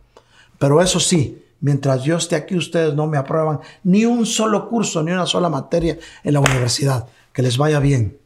Pero 0.58 0.82
eso 0.82 1.00
sí, 1.00 1.45
mientras 1.66 2.04
yo 2.04 2.18
esté 2.18 2.36
aquí, 2.36 2.56
ustedes 2.56 2.94
no 2.94 3.08
me 3.08 3.18
aprueban 3.18 3.60
ni 3.84 4.06
un 4.06 4.28
solo 4.28 4.70
curso, 4.70 5.02
ni 5.02 5.12
una 5.12 5.26
sola 5.26 5.50
materia 5.50 5.98
en 6.24 6.34
la 6.34 6.40
universidad. 6.40 7.08
Que 7.34 7.42
les 7.42 7.58
vaya 7.58 7.80
bien. 7.80 8.20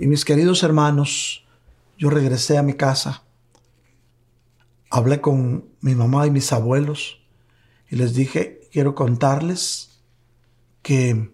Y 0.00 0.08
mis 0.08 0.24
queridos 0.24 0.64
hermanos, 0.64 1.44
yo 1.96 2.10
regresé 2.10 2.58
a 2.58 2.64
mi 2.64 2.74
casa, 2.74 3.22
hablé 4.90 5.20
con 5.20 5.66
mi 5.80 5.94
mamá 5.94 6.26
y 6.26 6.32
mis 6.32 6.52
abuelos 6.52 7.20
y 7.88 7.94
les 7.94 8.14
dije, 8.14 8.62
quiero 8.72 8.96
contarles 8.96 10.00
que 10.82 11.30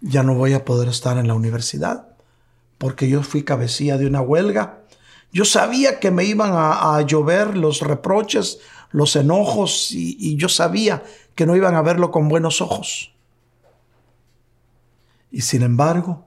ya 0.00 0.22
no 0.22 0.36
voy 0.36 0.52
a 0.52 0.64
poder 0.64 0.86
estar 0.86 1.18
en 1.18 1.26
la 1.26 1.34
universidad 1.34 2.16
porque 2.78 3.08
yo 3.08 3.24
fui 3.24 3.42
cabecilla 3.42 3.98
de 3.98 4.06
una 4.06 4.20
huelga. 4.20 4.84
Yo 5.32 5.44
sabía 5.44 5.98
que 5.98 6.12
me 6.12 6.24
iban 6.24 6.52
a, 6.54 7.02
llover 7.02 7.56
los 7.56 7.80
reproches, 7.80 8.60
los 8.90 9.16
enojos 9.16 9.90
y, 9.92 10.36
yo 10.36 10.48
sabía 10.48 11.02
que 11.34 11.46
no 11.46 11.56
iban 11.56 11.74
a 11.74 11.82
verlo 11.82 12.10
con 12.10 12.28
buenos 12.28 12.60
ojos. 12.60 13.12
Y 15.30 15.42
sin 15.42 15.62
embargo, 15.62 16.26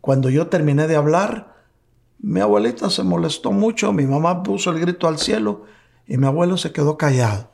cuando 0.00 0.30
yo 0.30 0.48
terminé 0.48 0.86
de 0.86 0.96
hablar, 0.96 1.54
mi 2.18 2.40
abuelita 2.40 2.90
se 2.90 3.02
molestó 3.02 3.52
mucho, 3.52 3.92
mi 3.92 4.06
mamá 4.06 4.42
puso 4.42 4.70
el 4.70 4.80
grito 4.80 5.06
al 5.06 5.18
cielo 5.18 5.64
y 6.06 6.18
mi 6.18 6.26
abuelo 6.26 6.56
se 6.56 6.72
quedó 6.72 6.98
callado. 6.98 7.50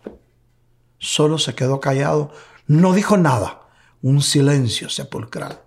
Solo 0.99 1.39
se 1.39 1.55
quedó 1.55 1.79
callado, 1.79 2.33
no 2.67 2.95
dijo 2.95 3.17
nada, 3.17 3.69
un 4.01 4.23
silencio 4.23 4.89
sepulcral. 4.89 5.61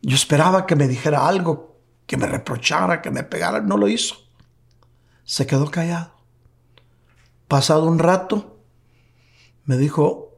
Yo 0.00 0.14
esperaba 0.16 0.66
que 0.66 0.76
me 0.76 0.88
dijera 0.88 1.26
algo, 1.26 1.78
que 2.06 2.16
me 2.16 2.26
reprochara, 2.26 3.02
que 3.02 3.10
me 3.10 3.24
pegara, 3.24 3.60
no 3.60 3.76
lo 3.76 3.88
hizo. 3.88 4.16
Se 5.24 5.46
quedó 5.46 5.70
callado. 5.70 6.13
Pasado 7.48 7.84
un 7.86 7.98
rato, 7.98 8.58
me 9.64 9.76
dijo, 9.76 10.32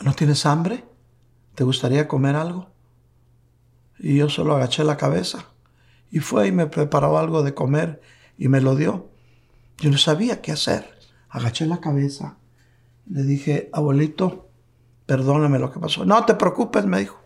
¿no 0.00 0.14
tienes 0.14 0.46
hambre? 0.46 0.84
¿Te 1.54 1.64
gustaría 1.64 2.06
comer 2.06 2.36
algo? 2.36 2.68
Y 3.98 4.16
yo 4.16 4.28
solo 4.28 4.54
agaché 4.54 4.84
la 4.84 4.96
cabeza. 4.96 5.46
Y 6.10 6.20
fue 6.20 6.48
y 6.48 6.52
me 6.52 6.66
preparó 6.66 7.18
algo 7.18 7.42
de 7.42 7.54
comer 7.54 8.00
y 8.38 8.48
me 8.48 8.60
lo 8.60 8.76
dio. 8.76 9.08
Yo 9.78 9.90
no 9.90 9.98
sabía 9.98 10.42
qué 10.42 10.52
hacer. 10.52 10.96
Agaché 11.28 11.66
la 11.66 11.80
cabeza. 11.80 12.36
Le 13.08 13.22
dije, 13.22 13.70
abuelito, 13.72 14.48
perdóname 15.06 15.58
lo 15.58 15.72
que 15.72 15.80
pasó. 15.80 16.04
No 16.04 16.24
te 16.24 16.34
preocupes, 16.34 16.84
me 16.86 17.00
dijo. 17.00 17.18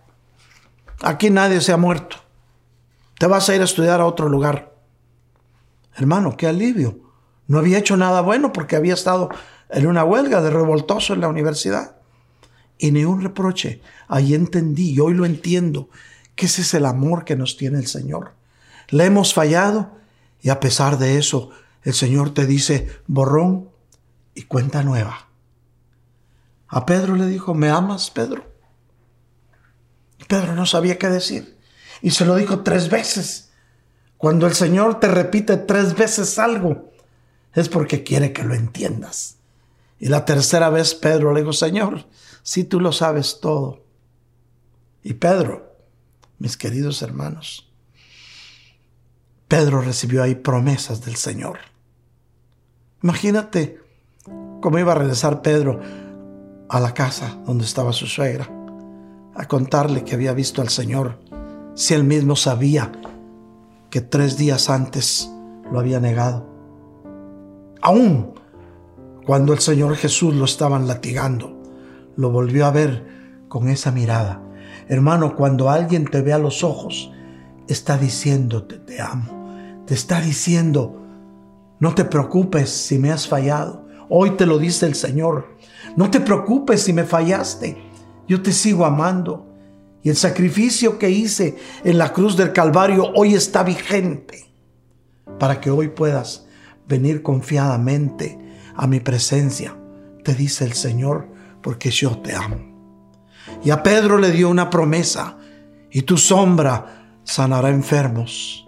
Aquí 1.02 1.30
nadie 1.30 1.60
se 1.60 1.72
ha 1.72 1.76
muerto. 1.76 2.16
Te 3.18 3.26
vas 3.26 3.48
a 3.48 3.54
ir 3.54 3.60
a 3.60 3.64
estudiar 3.64 4.00
a 4.00 4.06
otro 4.06 4.28
lugar. 4.28 4.74
Hermano, 5.96 6.36
qué 6.36 6.46
alivio 6.46 7.09
no 7.50 7.58
había 7.58 7.78
hecho 7.78 7.96
nada 7.96 8.20
bueno 8.20 8.52
porque 8.52 8.76
había 8.76 8.94
estado 8.94 9.28
en 9.70 9.88
una 9.88 10.04
huelga 10.04 10.40
de 10.40 10.50
revoltoso 10.50 11.14
en 11.14 11.20
la 11.20 11.26
universidad. 11.26 11.96
Y 12.78 12.92
ni 12.92 13.04
un 13.04 13.22
reproche. 13.22 13.82
Ahí 14.06 14.36
entendí, 14.36 14.92
y 14.92 15.00
hoy 15.00 15.14
lo 15.14 15.26
entiendo, 15.26 15.88
que 16.36 16.46
ese 16.46 16.62
es 16.62 16.74
el 16.74 16.86
amor 16.86 17.24
que 17.24 17.34
nos 17.34 17.56
tiene 17.56 17.78
el 17.78 17.88
Señor. 17.88 18.34
Le 18.90 19.04
hemos 19.04 19.34
fallado 19.34 19.96
y 20.40 20.50
a 20.50 20.60
pesar 20.60 20.96
de 20.96 21.18
eso, 21.18 21.50
el 21.82 21.92
Señor 21.92 22.32
te 22.32 22.46
dice 22.46 22.88
borrón 23.08 23.68
y 24.32 24.42
cuenta 24.42 24.84
nueva. 24.84 25.28
A 26.68 26.86
Pedro 26.86 27.16
le 27.16 27.26
dijo, 27.26 27.52
¿me 27.52 27.68
amas, 27.68 28.12
Pedro? 28.12 28.44
Pedro 30.28 30.54
no 30.54 30.66
sabía 30.66 30.98
qué 30.98 31.08
decir. 31.08 31.58
Y 32.00 32.12
se 32.12 32.24
lo 32.24 32.36
dijo 32.36 32.60
tres 32.60 32.90
veces. 32.90 33.50
Cuando 34.18 34.46
el 34.46 34.54
Señor 34.54 35.00
te 35.00 35.08
repite 35.08 35.56
tres 35.56 35.96
veces 35.96 36.38
algo, 36.38 36.89
es 37.54 37.68
porque 37.68 38.04
quiere 38.04 38.32
que 38.32 38.44
lo 38.44 38.54
entiendas. 38.54 39.36
Y 39.98 40.08
la 40.08 40.24
tercera 40.24 40.70
vez 40.70 40.94
Pedro 40.94 41.32
le 41.32 41.40
dijo, 41.40 41.52
Señor, 41.52 42.06
si 42.42 42.64
tú 42.64 42.80
lo 42.80 42.92
sabes 42.92 43.40
todo. 43.40 43.84
Y 45.02 45.14
Pedro, 45.14 45.76
mis 46.38 46.56
queridos 46.56 47.02
hermanos, 47.02 47.70
Pedro 49.48 49.80
recibió 49.80 50.22
ahí 50.22 50.36
promesas 50.36 51.04
del 51.04 51.16
Señor. 51.16 51.58
Imagínate 53.02 53.80
cómo 54.60 54.78
iba 54.78 54.92
a 54.92 54.96
regresar 54.96 55.42
Pedro 55.42 55.80
a 56.68 56.80
la 56.80 56.94
casa 56.94 57.40
donde 57.46 57.64
estaba 57.64 57.92
su 57.92 58.06
suegra, 58.06 58.48
a 59.34 59.48
contarle 59.48 60.04
que 60.04 60.14
había 60.14 60.32
visto 60.32 60.62
al 60.62 60.68
Señor, 60.68 61.18
si 61.74 61.94
él 61.94 62.04
mismo 62.04 62.36
sabía 62.36 62.92
que 63.90 64.00
tres 64.00 64.36
días 64.36 64.70
antes 64.70 65.30
lo 65.70 65.80
había 65.80 65.98
negado 65.98 66.49
aún 67.80 68.34
cuando 69.26 69.52
el 69.52 69.60
Señor 69.60 69.96
Jesús 69.96 70.34
lo 70.34 70.44
estaban 70.44 70.88
latigando, 70.88 71.56
lo 72.16 72.30
volvió 72.30 72.66
a 72.66 72.70
ver 72.70 73.06
con 73.48 73.68
esa 73.68 73.92
mirada. 73.92 74.42
Hermano, 74.88 75.36
cuando 75.36 75.70
alguien 75.70 76.04
te 76.04 76.20
ve 76.20 76.32
a 76.32 76.38
los 76.38 76.64
ojos, 76.64 77.12
está 77.68 77.96
diciéndote, 77.96 78.78
te 78.78 79.00
amo. 79.00 79.84
Te 79.86 79.94
está 79.94 80.20
diciendo, 80.20 81.00
no 81.78 81.94
te 81.94 82.04
preocupes 82.04 82.70
si 82.70 82.98
me 82.98 83.12
has 83.12 83.28
fallado. 83.28 83.86
Hoy 84.08 84.32
te 84.32 84.46
lo 84.46 84.58
dice 84.58 84.86
el 84.86 84.94
Señor. 84.94 85.56
No 85.96 86.10
te 86.10 86.20
preocupes 86.20 86.82
si 86.82 86.92
me 86.92 87.04
fallaste. 87.04 87.80
Yo 88.26 88.42
te 88.42 88.52
sigo 88.52 88.84
amando. 88.84 89.46
Y 90.02 90.08
el 90.08 90.16
sacrificio 90.16 90.98
que 90.98 91.10
hice 91.10 91.56
en 91.84 91.98
la 91.98 92.12
cruz 92.12 92.36
del 92.36 92.52
Calvario 92.52 93.12
hoy 93.14 93.34
está 93.34 93.62
vigente 93.62 94.52
para 95.38 95.60
que 95.60 95.70
hoy 95.70 95.88
puedas 95.88 96.46
venir 96.90 97.22
confiadamente 97.22 98.36
a 98.74 98.86
mi 98.86 99.00
presencia, 99.00 99.76
te 100.24 100.34
dice 100.34 100.64
el 100.64 100.74
Señor, 100.74 101.28
porque 101.62 101.90
yo 101.90 102.18
te 102.18 102.34
amo. 102.34 102.58
Y 103.64 103.70
a 103.70 103.82
Pedro 103.82 104.18
le 104.18 104.32
dio 104.32 104.50
una 104.50 104.68
promesa, 104.68 105.38
y 105.90 106.02
tu 106.02 106.16
sombra 106.18 107.16
sanará 107.24 107.70
enfermos. 107.70 108.66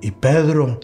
Y 0.00 0.10
Pedro 0.10 0.80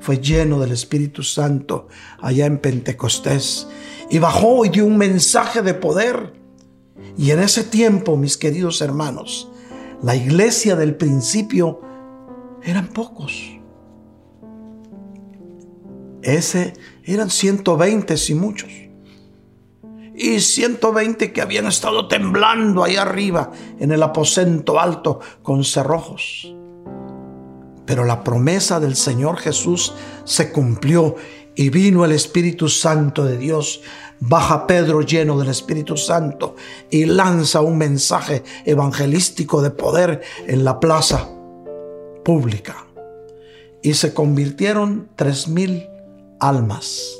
fue 0.00 0.18
lleno 0.18 0.58
del 0.58 0.72
Espíritu 0.72 1.22
Santo 1.22 1.88
allá 2.20 2.46
en 2.46 2.58
Pentecostés, 2.58 3.68
y 4.10 4.18
bajó 4.18 4.64
y 4.64 4.70
dio 4.70 4.86
un 4.86 4.96
mensaje 4.96 5.62
de 5.62 5.74
poder. 5.74 6.34
Y 7.16 7.30
en 7.30 7.40
ese 7.40 7.64
tiempo, 7.64 8.16
mis 8.16 8.36
queridos 8.38 8.80
hermanos, 8.80 9.50
la 10.02 10.16
iglesia 10.16 10.74
del 10.74 10.96
principio 10.96 11.80
eran 12.62 12.88
pocos. 12.88 13.61
Ese 16.22 16.74
eran 17.04 17.30
120 17.30 18.14
y 18.28 18.34
muchos. 18.34 18.70
Y 20.14 20.40
120 20.40 21.32
que 21.32 21.42
habían 21.42 21.66
estado 21.66 22.06
temblando 22.06 22.84
ahí 22.84 22.96
arriba 22.96 23.50
en 23.78 23.90
el 23.92 24.02
aposento 24.02 24.78
alto 24.78 25.20
con 25.42 25.64
cerrojos. 25.64 26.54
Pero 27.86 28.04
la 28.04 28.22
promesa 28.22 28.78
del 28.78 28.94
Señor 28.94 29.38
Jesús 29.38 29.94
se 30.24 30.52
cumplió 30.52 31.16
y 31.56 31.70
vino 31.70 32.04
el 32.04 32.12
Espíritu 32.12 32.68
Santo 32.68 33.24
de 33.24 33.36
Dios. 33.36 33.82
Baja 34.20 34.66
Pedro 34.68 35.00
lleno 35.00 35.38
del 35.38 35.48
Espíritu 35.48 35.96
Santo 35.96 36.54
y 36.90 37.06
lanza 37.06 37.60
un 37.60 37.76
mensaje 37.76 38.44
evangelístico 38.64 39.60
de 39.60 39.70
poder 39.70 40.20
en 40.46 40.64
la 40.64 40.78
plaza 40.78 41.28
pública. 42.24 42.86
Y 43.82 43.94
se 43.94 44.14
convirtieron 44.14 45.08
tres 45.16 45.48
mil 45.48 45.88
almas. 46.42 47.18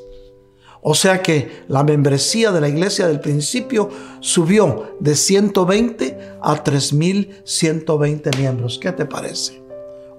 O 0.83 0.95
sea 0.97 1.23
que 1.23 1.65
la 1.69 1.85
membresía 1.85 2.51
de 2.51 2.61
la 2.61 2.69
iglesia 2.69 3.07
del 3.07 3.21
principio 3.21 3.89
subió 4.21 4.97
de 4.99 5.15
120 5.15 6.19
a 6.43 6.65
3.120 6.65 8.37
miembros. 8.37 8.81
¿Qué 8.83 8.91
te 8.91 9.07
parece? 9.07 9.63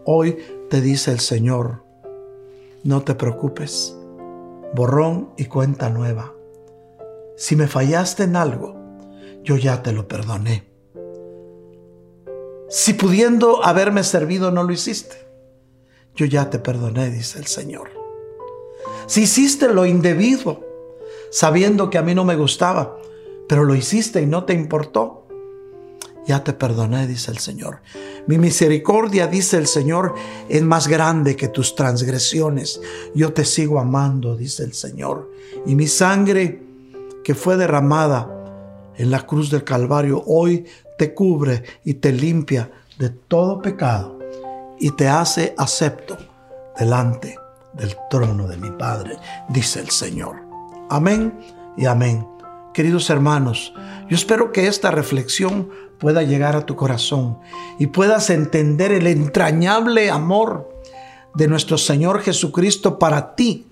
Hoy 0.06 0.38
te 0.70 0.80
dice 0.80 1.12
el 1.12 1.20
Señor, 1.20 1.84
no 2.84 3.02
te 3.02 3.14
preocupes, 3.14 3.96
borrón 4.74 5.32
y 5.38 5.46
cuenta 5.46 5.90
nueva. 5.90 6.34
Si 7.36 7.58
me 7.58 7.68
fallaste 7.68 8.24
en 8.24 8.38
algo, 8.38 8.76
yo 9.44 9.58
ya 9.58 9.84
te 9.84 9.92
lo 9.92 10.08
perdoné. 10.08 10.72
Si 12.70 12.94
pudiendo 12.94 13.66
haberme 13.66 14.04
servido 14.04 14.50
no 14.50 14.64
lo 14.64 14.72
hiciste, 14.72 15.18
yo 16.16 16.26
ya 16.26 16.50
te 16.50 16.58
perdoné, 16.58 17.12
dice 17.12 17.40
el 17.40 17.48
Señor. 17.48 18.03
Si 19.06 19.24
hiciste 19.24 19.68
lo 19.68 19.86
indebido, 19.86 20.62
sabiendo 21.32 21.90
que 21.90 21.98
a 21.98 22.02
mí 22.02 22.14
no 22.16 22.26
me 22.26 22.36
gustaba, 22.36 22.98
pero 23.48 23.64
lo 23.64 23.76
hiciste 23.76 24.22
y 24.22 24.26
no 24.26 24.46
te 24.46 24.54
importó, 24.54 25.28
ya 26.26 26.44
te 26.44 26.54
perdoné, 26.54 27.06
dice 27.08 27.32
el 27.32 27.40
Señor. 27.40 27.80
Mi 28.28 28.38
misericordia, 28.38 29.28
dice 29.28 29.58
el 29.58 29.68
Señor, 29.68 30.16
es 30.48 30.64
más 30.64 30.88
grande 30.88 31.36
que 31.36 31.50
tus 31.50 31.76
transgresiones. 31.76 32.80
Yo 33.14 33.34
te 33.34 33.44
sigo 33.44 33.80
amando, 33.80 34.38
dice 34.38 34.64
el 34.64 34.74
Señor. 34.74 35.30
Y 35.66 35.76
mi 35.76 35.88
sangre 35.88 36.62
que 37.24 37.36
fue 37.36 37.58
derramada 37.58 38.30
en 38.98 39.12
la 39.12 39.26
cruz 39.26 39.50
del 39.50 39.64
Calvario 39.64 40.24
hoy 40.26 40.66
te 40.98 41.14
cubre 41.14 41.64
y 41.84 41.96
te 41.96 42.12
limpia 42.12 42.72
de 42.98 43.10
todo 43.10 43.62
pecado 43.62 44.20
y 44.80 44.92
te 44.92 45.08
hace 45.08 45.54
acepto 45.58 46.18
delante 46.78 47.43
del 47.74 47.96
trono 48.10 48.48
de 48.48 48.58
mi 48.58 48.72
Padre, 48.72 49.18
dice 49.50 49.80
el 49.80 49.90
Señor. 49.90 50.38
Amén 50.90 51.40
y 51.78 51.86
amén. 51.86 52.28
Queridos 52.74 53.10
hermanos, 53.10 53.74
yo 54.10 54.16
espero 54.16 54.52
que 54.52 54.68
esta 54.68 54.92
reflexión 54.92 55.70
pueda 56.00 56.24
llegar 56.24 56.56
a 56.56 56.66
tu 56.66 56.76
corazón 56.76 57.40
y 57.80 57.88
puedas 57.88 58.30
entender 58.30 58.92
el 58.92 59.08
entrañable 59.08 60.10
amor 60.10 60.70
de 61.36 61.48
nuestro 61.48 61.78
Señor 61.78 62.22
Jesucristo 62.22 63.00
para 63.00 63.36
ti 63.36 63.68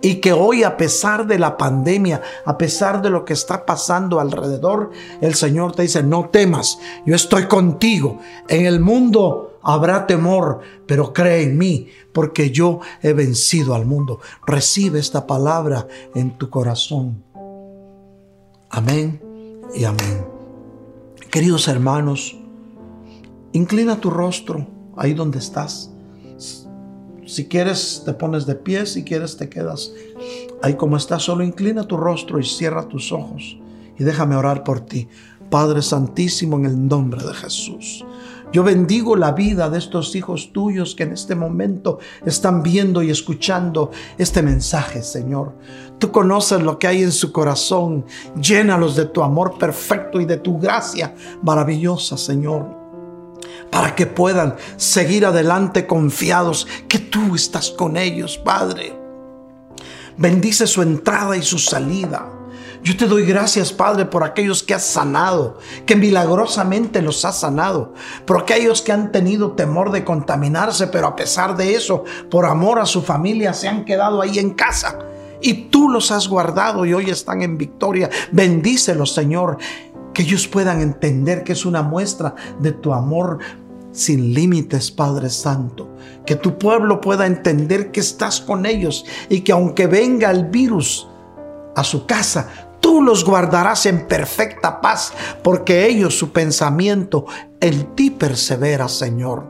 y 0.00 0.16
que 0.16 0.32
hoy 0.32 0.62
a 0.62 0.76
pesar 0.76 1.26
de 1.26 1.38
la 1.38 1.56
pandemia, 1.56 2.22
a 2.44 2.56
pesar 2.56 3.02
de 3.02 3.10
lo 3.10 3.24
que 3.24 3.32
está 3.32 3.66
pasando 3.66 4.20
alrededor, 4.20 4.90
el 5.20 5.34
Señor 5.34 5.74
te 5.74 5.82
dice, 5.82 6.02
no 6.02 6.28
temas, 6.30 6.78
yo 7.04 7.14
estoy 7.14 7.44
contigo. 7.44 8.18
En 8.48 8.66
el 8.66 8.80
mundo 8.80 9.58
habrá 9.62 10.06
temor, 10.06 10.60
pero 10.86 11.12
cree 11.12 11.42
en 11.42 11.58
mí, 11.58 11.88
porque 12.18 12.50
yo 12.50 12.80
he 13.00 13.12
vencido 13.12 13.76
al 13.76 13.86
mundo. 13.86 14.18
Recibe 14.44 14.98
esta 14.98 15.24
palabra 15.24 15.86
en 16.16 16.36
tu 16.36 16.50
corazón. 16.50 17.22
Amén 18.70 19.22
y 19.72 19.84
amén. 19.84 20.26
Queridos 21.30 21.68
hermanos, 21.68 22.36
inclina 23.52 24.00
tu 24.00 24.10
rostro 24.10 24.66
ahí 24.96 25.14
donde 25.14 25.38
estás. 25.38 25.92
Si 27.24 27.46
quieres 27.46 28.02
te 28.04 28.12
pones 28.14 28.46
de 28.46 28.56
pie, 28.56 28.84
si 28.86 29.04
quieres 29.04 29.36
te 29.36 29.48
quedas 29.48 29.92
ahí 30.60 30.74
como 30.74 30.96
estás. 30.96 31.22
Solo 31.22 31.44
inclina 31.44 31.84
tu 31.84 31.96
rostro 31.96 32.40
y 32.40 32.44
cierra 32.44 32.88
tus 32.88 33.12
ojos 33.12 33.60
y 33.96 34.02
déjame 34.02 34.34
orar 34.34 34.64
por 34.64 34.80
ti. 34.80 35.06
Padre 35.50 35.82
Santísimo, 35.82 36.56
en 36.56 36.64
el 36.64 36.88
nombre 36.88 37.24
de 37.24 37.34
Jesús. 37.34 38.04
Yo 38.52 38.62
bendigo 38.62 39.14
la 39.14 39.32
vida 39.32 39.68
de 39.68 39.78
estos 39.78 40.14
hijos 40.14 40.52
tuyos 40.52 40.94
que 40.94 41.02
en 41.02 41.12
este 41.12 41.34
momento 41.34 41.98
están 42.24 42.62
viendo 42.62 43.02
y 43.02 43.10
escuchando 43.10 43.90
este 44.16 44.42
mensaje, 44.42 45.02
Señor. 45.02 45.54
Tú 45.98 46.10
conoces 46.10 46.62
lo 46.62 46.78
que 46.78 46.86
hay 46.86 47.02
en 47.02 47.12
su 47.12 47.30
corazón. 47.32 48.06
Llénalos 48.40 48.96
de 48.96 49.06
tu 49.06 49.22
amor 49.22 49.58
perfecto 49.58 50.20
y 50.20 50.24
de 50.24 50.38
tu 50.38 50.58
gracia 50.58 51.14
maravillosa, 51.42 52.16
Señor 52.16 52.78
para 53.70 53.94
que 53.94 54.06
puedan 54.06 54.56
seguir 54.76 55.26
adelante 55.26 55.86
confiados 55.86 56.66
que 56.88 56.98
tú 56.98 57.34
estás 57.34 57.70
con 57.70 57.96
ellos, 57.98 58.38
Padre. 58.38 58.98
Bendice 60.16 60.66
su 60.66 60.82
entrada 60.82 61.36
y 61.36 61.42
su 61.42 61.58
salida. 61.58 62.37
Yo 62.82 62.96
te 62.96 63.06
doy 63.06 63.24
gracias, 63.24 63.72
Padre, 63.72 64.06
por 64.06 64.24
aquellos 64.24 64.62
que 64.62 64.74
has 64.74 64.84
sanado, 64.84 65.58
que 65.84 65.96
milagrosamente 65.96 67.02
los 67.02 67.24
has 67.24 67.40
sanado, 67.40 67.94
por 68.24 68.42
aquellos 68.42 68.82
que 68.82 68.92
han 68.92 69.12
tenido 69.12 69.52
temor 69.52 69.90
de 69.90 70.04
contaminarse, 70.04 70.86
pero 70.86 71.08
a 71.08 71.16
pesar 71.16 71.56
de 71.56 71.74
eso, 71.74 72.04
por 72.30 72.46
amor 72.46 72.78
a 72.78 72.86
su 72.86 73.02
familia, 73.02 73.52
se 73.52 73.68
han 73.68 73.84
quedado 73.84 74.22
ahí 74.22 74.38
en 74.38 74.50
casa. 74.50 74.98
Y 75.40 75.68
tú 75.70 75.88
los 75.88 76.10
has 76.10 76.26
guardado 76.28 76.84
y 76.84 76.94
hoy 76.94 77.10
están 77.10 77.42
en 77.42 77.58
victoria. 77.58 78.10
Bendícelos, 78.32 79.12
Señor 79.12 79.58
que 80.18 80.24
ellos 80.24 80.48
puedan 80.48 80.80
entender 80.80 81.44
que 81.44 81.52
es 81.52 81.64
una 81.64 81.82
muestra 81.82 82.34
de 82.58 82.72
tu 82.72 82.92
amor 82.92 83.38
sin 83.92 84.34
límites, 84.34 84.90
Padre 84.90 85.30
Santo. 85.30 85.88
Que 86.26 86.34
tu 86.34 86.58
pueblo 86.58 87.00
pueda 87.00 87.24
entender 87.24 87.92
que 87.92 88.00
estás 88.00 88.40
con 88.40 88.66
ellos 88.66 89.04
y 89.28 89.42
que 89.42 89.52
aunque 89.52 89.86
venga 89.86 90.30
el 90.32 90.46
virus 90.46 91.06
a 91.76 91.84
su 91.84 92.04
casa, 92.04 92.67
tú 92.88 93.02
los 93.02 93.22
guardarás 93.22 93.84
en 93.84 94.06
perfecta 94.06 94.80
paz, 94.80 95.12
porque 95.42 95.86
ellos 95.86 96.16
su 96.16 96.32
pensamiento 96.32 97.26
en 97.60 97.94
ti 97.94 98.08
persevera, 98.08 98.88
Señor. 98.88 99.44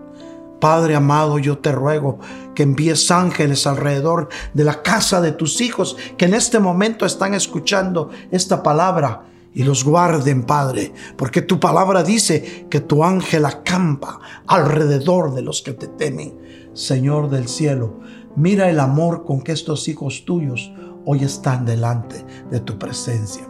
Padre 0.61 0.97
amado, 0.97 1.39
yo 1.39 1.59
te 1.59 1.71
ruego 1.71 2.19
que 2.57 2.65
envíes 2.65 3.13
ángeles 3.13 3.65
alrededor 3.69 4.29
de 4.55 4.65
la 4.65 4.83
casa 4.83 5.21
de 5.21 5.31
tus 5.31 5.61
hijos 5.61 5.97
que 6.17 6.25
en 6.25 6.35
este 6.35 6.59
momento 6.59 7.07
están 7.07 7.33
escuchando 7.33 8.11
esta 8.33 8.61
palabra 8.65 9.27
y 9.55 9.63
los 9.63 9.85
guarden, 9.85 10.43
Padre, 10.43 10.93
porque 11.17 11.41
tu 11.41 11.61
palabra 11.61 12.03
dice 12.03 12.67
que 12.69 12.81
tu 12.81 13.05
ángel 13.05 13.45
acampa 13.45 14.19
alrededor 14.49 15.33
de 15.33 15.43
los 15.43 15.63
que 15.63 15.75
te 15.75 15.87
temen. 15.87 16.37
Señor 16.75 17.31
del 17.31 17.47
cielo, 17.47 18.01
mira 18.35 18.69
el 18.69 18.81
amor 18.81 19.25
con 19.25 19.43
que 19.43 19.53
estos 19.53 19.87
hijos 19.87 20.25
tuyos 20.25 20.73
hoy 21.11 21.25
están 21.25 21.65
delante 21.65 22.23
de 22.51 22.61
tu 22.61 22.79
presencia. 22.79 23.49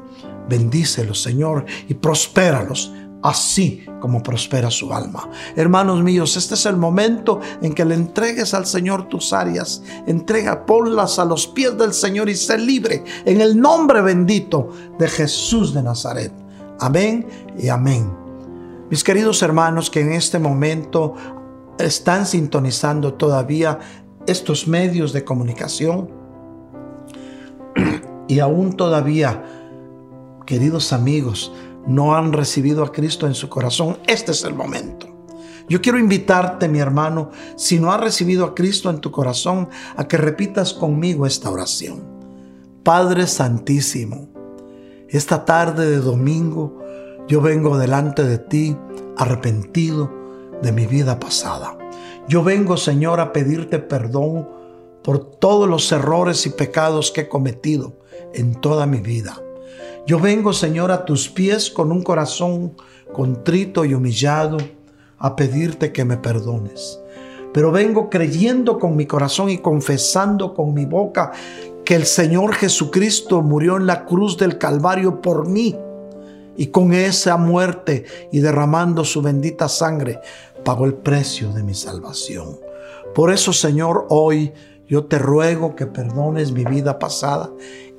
Bendícelos, 0.48 1.20
Señor, 1.20 1.66
y 1.88 1.94
prospéralos 1.94 2.92
así 3.20 3.84
como 4.00 4.22
prospera 4.22 4.70
su 4.70 4.92
alma. 4.92 5.28
Hermanos 5.56 6.00
míos, 6.04 6.36
este 6.36 6.54
es 6.54 6.66
el 6.66 6.76
momento 6.76 7.40
en 7.60 7.74
que 7.74 7.84
le 7.84 7.96
entregues 7.96 8.54
al 8.54 8.64
Señor 8.64 9.08
tus 9.08 9.32
áreas. 9.32 9.82
Entrega, 10.06 10.64
ponlas 10.66 11.18
a 11.18 11.24
los 11.24 11.48
pies 11.48 11.76
del 11.76 11.92
Señor 11.92 12.28
y 12.28 12.36
sé 12.36 12.58
libre 12.58 13.02
en 13.24 13.40
el 13.40 13.60
nombre 13.60 14.02
bendito 14.02 14.68
de 14.96 15.08
Jesús 15.08 15.74
de 15.74 15.82
Nazaret. 15.82 16.32
Amén 16.78 17.26
y 17.58 17.68
amén. 17.70 18.08
Mis 18.88 19.02
queridos 19.02 19.42
hermanos 19.42 19.90
que 19.90 20.00
en 20.00 20.12
este 20.12 20.38
momento 20.38 21.14
están 21.76 22.24
sintonizando 22.24 23.14
todavía 23.14 23.80
estos 24.28 24.68
medios 24.68 25.12
de 25.12 25.24
comunicación 25.24 26.17
y 28.28 28.40
aún 28.40 28.74
todavía, 28.74 29.42
queridos 30.46 30.92
amigos, 30.92 31.52
no 31.86 32.14
han 32.14 32.32
recibido 32.32 32.84
a 32.84 32.92
Cristo 32.92 33.26
en 33.26 33.34
su 33.34 33.48
corazón, 33.48 33.98
este 34.06 34.32
es 34.32 34.44
el 34.44 34.54
momento. 34.54 35.06
Yo 35.68 35.80
quiero 35.80 35.98
invitarte, 35.98 36.68
mi 36.68 36.78
hermano, 36.78 37.30
si 37.56 37.78
no 37.78 37.92
has 37.92 38.00
recibido 38.00 38.44
a 38.44 38.54
Cristo 38.54 38.90
en 38.90 39.00
tu 39.00 39.10
corazón, 39.10 39.68
a 39.96 40.06
que 40.06 40.16
repitas 40.16 40.72
conmigo 40.72 41.26
esta 41.26 41.50
oración. 41.50 42.02
Padre 42.82 43.26
Santísimo, 43.26 44.28
esta 45.08 45.44
tarde 45.44 45.90
de 45.90 45.98
domingo 45.98 46.78
yo 47.28 47.42
vengo 47.42 47.76
delante 47.76 48.24
de 48.24 48.38
ti 48.38 48.76
arrepentido 49.18 50.10
de 50.62 50.72
mi 50.72 50.86
vida 50.86 51.20
pasada. 51.20 51.76
Yo 52.26 52.42
vengo, 52.42 52.76
Señor, 52.78 53.20
a 53.20 53.32
pedirte 53.32 53.78
perdón 53.78 54.48
por 55.02 55.24
todos 55.24 55.68
los 55.68 55.90
errores 55.92 56.46
y 56.46 56.50
pecados 56.50 57.10
que 57.10 57.22
he 57.22 57.28
cometido 57.28 57.98
en 58.34 58.54
toda 58.54 58.86
mi 58.86 58.98
vida. 58.98 59.40
Yo 60.06 60.18
vengo, 60.18 60.52
Señor, 60.52 60.90
a 60.90 61.04
tus 61.04 61.28
pies 61.28 61.70
con 61.70 61.92
un 61.92 62.02
corazón 62.02 62.74
contrito 63.12 63.84
y 63.84 63.94
humillado 63.94 64.58
a 65.18 65.36
pedirte 65.36 65.92
que 65.92 66.04
me 66.04 66.16
perdones. 66.16 66.98
Pero 67.52 67.72
vengo 67.72 68.08
creyendo 68.08 68.78
con 68.78 68.96
mi 68.96 69.06
corazón 69.06 69.50
y 69.50 69.58
confesando 69.58 70.54
con 70.54 70.74
mi 70.74 70.84
boca 70.84 71.32
que 71.84 71.94
el 71.94 72.06
Señor 72.06 72.54
Jesucristo 72.54 73.42
murió 73.42 73.76
en 73.76 73.86
la 73.86 74.04
cruz 74.04 74.36
del 74.36 74.58
Calvario 74.58 75.20
por 75.20 75.48
mí. 75.48 75.76
Y 76.56 76.66
con 76.66 76.92
esa 76.92 77.36
muerte 77.36 78.04
y 78.32 78.40
derramando 78.40 79.04
su 79.04 79.22
bendita 79.22 79.68
sangre, 79.68 80.20
pagó 80.64 80.86
el 80.86 80.94
precio 80.94 81.52
de 81.52 81.62
mi 81.62 81.74
salvación. 81.74 82.58
Por 83.14 83.32
eso, 83.32 83.52
Señor, 83.52 84.06
hoy 84.10 84.52
yo 84.88 85.04
te 85.04 85.18
ruego 85.18 85.76
que 85.76 85.86
perdones 85.86 86.52
mi 86.52 86.64
vida 86.64 86.98
pasada 86.98 87.50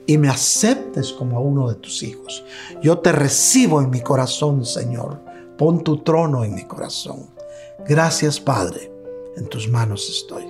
y 0.08 0.18
me 0.18 0.28
aceptes 0.28 1.14
como 1.14 1.40
uno 1.42 1.70
de 1.70 1.76
tus 1.76 2.02
hijos. 2.02 2.44
Yo 2.82 2.98
te 2.98 3.12
recibo 3.12 3.80
en 3.80 3.92
mi 3.92 4.02
corazón, 4.02 4.66
Señor. 4.66 5.22
Pon 5.56 5.84
tu 5.84 6.02
trono 6.02 6.44
en 6.44 6.56
mi 6.56 6.64
corazón. 6.64 7.28
Gracias, 7.88 8.40
Padre. 8.40 8.92
En 9.38 9.48
tus 9.48 9.70
manos 9.70 10.10
estoy. 10.10 10.46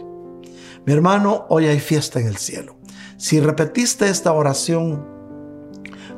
Mi 0.85 0.93
hermano, 0.93 1.45
hoy 1.49 1.67
hay 1.67 1.79
fiesta 1.79 2.21
en 2.21 2.27
el 2.27 2.37
cielo. 2.37 2.75
Si 3.17 3.41
repetiste 3.41 4.07
esta 4.07 4.31
oración 4.31 5.05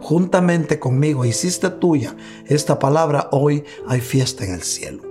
juntamente 0.01 0.77
conmigo, 0.77 1.25
hiciste 1.25 1.69
tuya 1.71 2.15
esta 2.45 2.77
palabra, 2.77 3.27
hoy 3.31 3.63
hay 3.87 4.01
fiesta 4.01 4.45
en 4.45 4.53
el 4.53 4.61
cielo. 4.61 5.01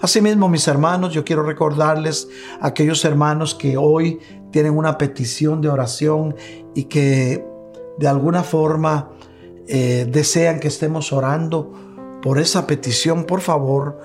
Asimismo, 0.00 0.48
mis 0.48 0.68
hermanos, 0.68 1.12
yo 1.12 1.24
quiero 1.24 1.42
recordarles 1.42 2.28
a 2.60 2.68
aquellos 2.68 3.04
hermanos 3.04 3.54
que 3.54 3.76
hoy 3.76 4.20
tienen 4.54 4.78
una 4.78 4.96
petición 4.98 5.60
de 5.60 5.68
oración 5.68 6.36
y 6.76 6.84
que 6.84 7.44
de 7.98 8.06
alguna 8.06 8.44
forma 8.44 9.10
eh, 9.66 10.06
desean 10.08 10.60
que 10.60 10.68
estemos 10.68 11.12
orando 11.12 11.72
por 12.22 12.38
esa 12.38 12.64
petición, 12.64 13.24
por 13.24 13.40
favor, 13.40 13.98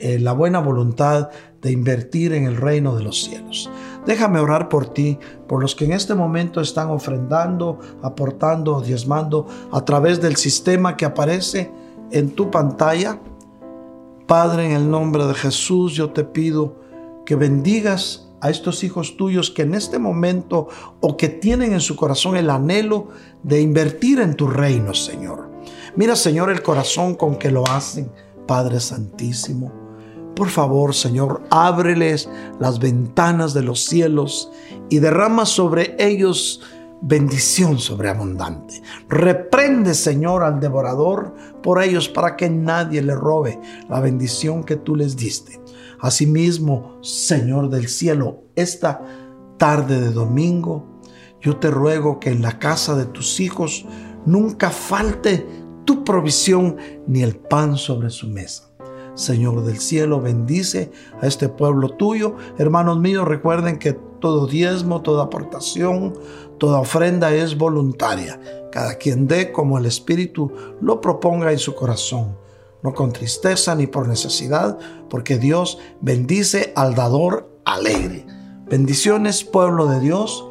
la 0.00 0.32
buena 0.32 0.60
voluntad 0.60 1.28
de 1.60 1.70
invertir 1.70 2.32
en 2.32 2.46
el 2.46 2.56
reino 2.56 2.96
de 2.96 3.04
los 3.04 3.22
cielos. 3.22 3.70
Déjame 4.06 4.40
orar 4.40 4.68
por 4.68 4.86
ti, 4.86 5.18
por 5.46 5.60
los 5.60 5.74
que 5.74 5.84
en 5.84 5.92
este 5.92 6.14
momento 6.14 6.60
están 6.60 6.90
ofrendando, 6.90 7.78
aportando, 8.02 8.80
diezmando 8.80 9.46
a 9.70 9.84
través 9.84 10.20
del 10.20 10.36
sistema 10.36 10.96
que 10.96 11.04
aparece 11.04 11.70
en 12.10 12.30
tu 12.30 12.50
pantalla. 12.50 13.20
Padre, 14.26 14.66
en 14.66 14.72
el 14.72 14.90
nombre 14.90 15.24
de 15.26 15.34
Jesús, 15.34 15.94
yo 15.94 16.10
te 16.10 16.24
pido 16.24 16.76
que 17.24 17.36
bendigas 17.36 18.28
a 18.40 18.50
estos 18.50 18.82
hijos 18.82 19.16
tuyos 19.16 19.50
que 19.50 19.62
en 19.62 19.74
este 19.74 20.00
momento 20.00 20.68
o 21.00 21.16
que 21.16 21.28
tienen 21.28 21.72
en 21.72 21.80
su 21.80 21.94
corazón 21.94 22.36
el 22.36 22.50
anhelo 22.50 23.08
de 23.44 23.60
invertir 23.60 24.18
en 24.18 24.34
tu 24.34 24.48
reino, 24.48 24.94
Señor. 24.94 25.48
Mira, 25.94 26.16
Señor, 26.16 26.50
el 26.50 26.62
corazón 26.62 27.14
con 27.14 27.36
que 27.36 27.52
lo 27.52 27.64
hacen, 27.68 28.10
Padre 28.48 28.80
Santísimo. 28.80 29.81
Por 30.42 30.50
favor, 30.50 30.92
Señor, 30.92 31.44
ábreles 31.50 32.28
las 32.58 32.80
ventanas 32.80 33.54
de 33.54 33.62
los 33.62 33.84
cielos 33.84 34.50
y 34.90 34.98
derrama 34.98 35.46
sobre 35.46 35.94
ellos 36.00 36.60
bendición 37.00 37.78
sobreabundante. 37.78 38.82
Reprende, 39.08 39.94
Señor, 39.94 40.42
al 40.42 40.58
devorador 40.58 41.32
por 41.62 41.80
ellos 41.80 42.08
para 42.08 42.34
que 42.34 42.50
nadie 42.50 43.02
le 43.02 43.14
robe 43.14 43.60
la 43.88 44.00
bendición 44.00 44.64
que 44.64 44.74
tú 44.74 44.96
les 44.96 45.16
diste. 45.16 45.60
Asimismo, 46.00 46.98
Señor 47.02 47.70
del 47.70 47.86
cielo, 47.86 48.42
esta 48.56 49.00
tarde 49.58 50.00
de 50.00 50.10
domingo, 50.10 51.00
yo 51.40 51.58
te 51.58 51.70
ruego 51.70 52.18
que 52.18 52.30
en 52.30 52.42
la 52.42 52.58
casa 52.58 52.96
de 52.96 53.04
tus 53.04 53.38
hijos 53.38 53.86
nunca 54.26 54.70
falte 54.70 55.46
tu 55.84 56.02
provisión 56.02 56.78
ni 57.06 57.22
el 57.22 57.36
pan 57.36 57.76
sobre 57.76 58.10
su 58.10 58.26
mesa. 58.26 58.71
Señor 59.22 59.64
del 59.64 59.78
cielo, 59.78 60.20
bendice 60.20 60.90
a 61.20 61.26
este 61.26 61.48
pueblo 61.48 61.90
tuyo. 61.90 62.36
Hermanos 62.58 62.98
míos, 62.98 63.26
recuerden 63.26 63.78
que 63.78 63.92
todo 64.20 64.46
diezmo, 64.46 65.02
toda 65.02 65.24
aportación, 65.24 66.14
toda 66.58 66.80
ofrenda 66.80 67.32
es 67.32 67.56
voluntaria. 67.56 68.40
Cada 68.70 68.94
quien 68.96 69.26
dé 69.26 69.52
como 69.52 69.78
el 69.78 69.86
Espíritu 69.86 70.52
lo 70.80 71.00
proponga 71.00 71.52
en 71.52 71.58
su 71.58 71.74
corazón 71.74 72.42
no 72.82 72.92
con 72.94 73.12
tristeza 73.12 73.74
ni 73.74 73.86
por 73.86 74.08
necesidad, 74.08 74.78
porque 75.08 75.38
Dios 75.38 75.78
bendice 76.00 76.72
al 76.76 76.94
dador 76.94 77.48
alegre. 77.64 78.26
Bendiciones, 78.66 79.44
pueblo 79.44 79.86
de 79.86 80.00
Dios. 80.00 80.44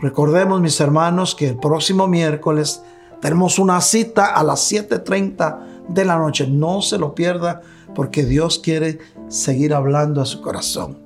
Recordemos, 0.00 0.60
mis 0.60 0.80
hermanos, 0.80 1.34
que 1.34 1.48
el 1.48 1.56
próximo 1.56 2.06
miércoles 2.08 2.82
tenemos 3.20 3.58
una 3.58 3.80
cita 3.80 4.26
a 4.26 4.42
las 4.42 4.70
7.30 4.72 5.86
de 5.88 6.04
la 6.04 6.18
noche. 6.18 6.46
No 6.48 6.82
se 6.82 6.98
lo 6.98 7.14
pierda 7.14 7.62
porque 7.94 8.24
Dios 8.24 8.58
quiere 8.58 8.98
seguir 9.28 9.74
hablando 9.74 10.20
a 10.20 10.26
su 10.26 10.40
corazón. 10.40 10.98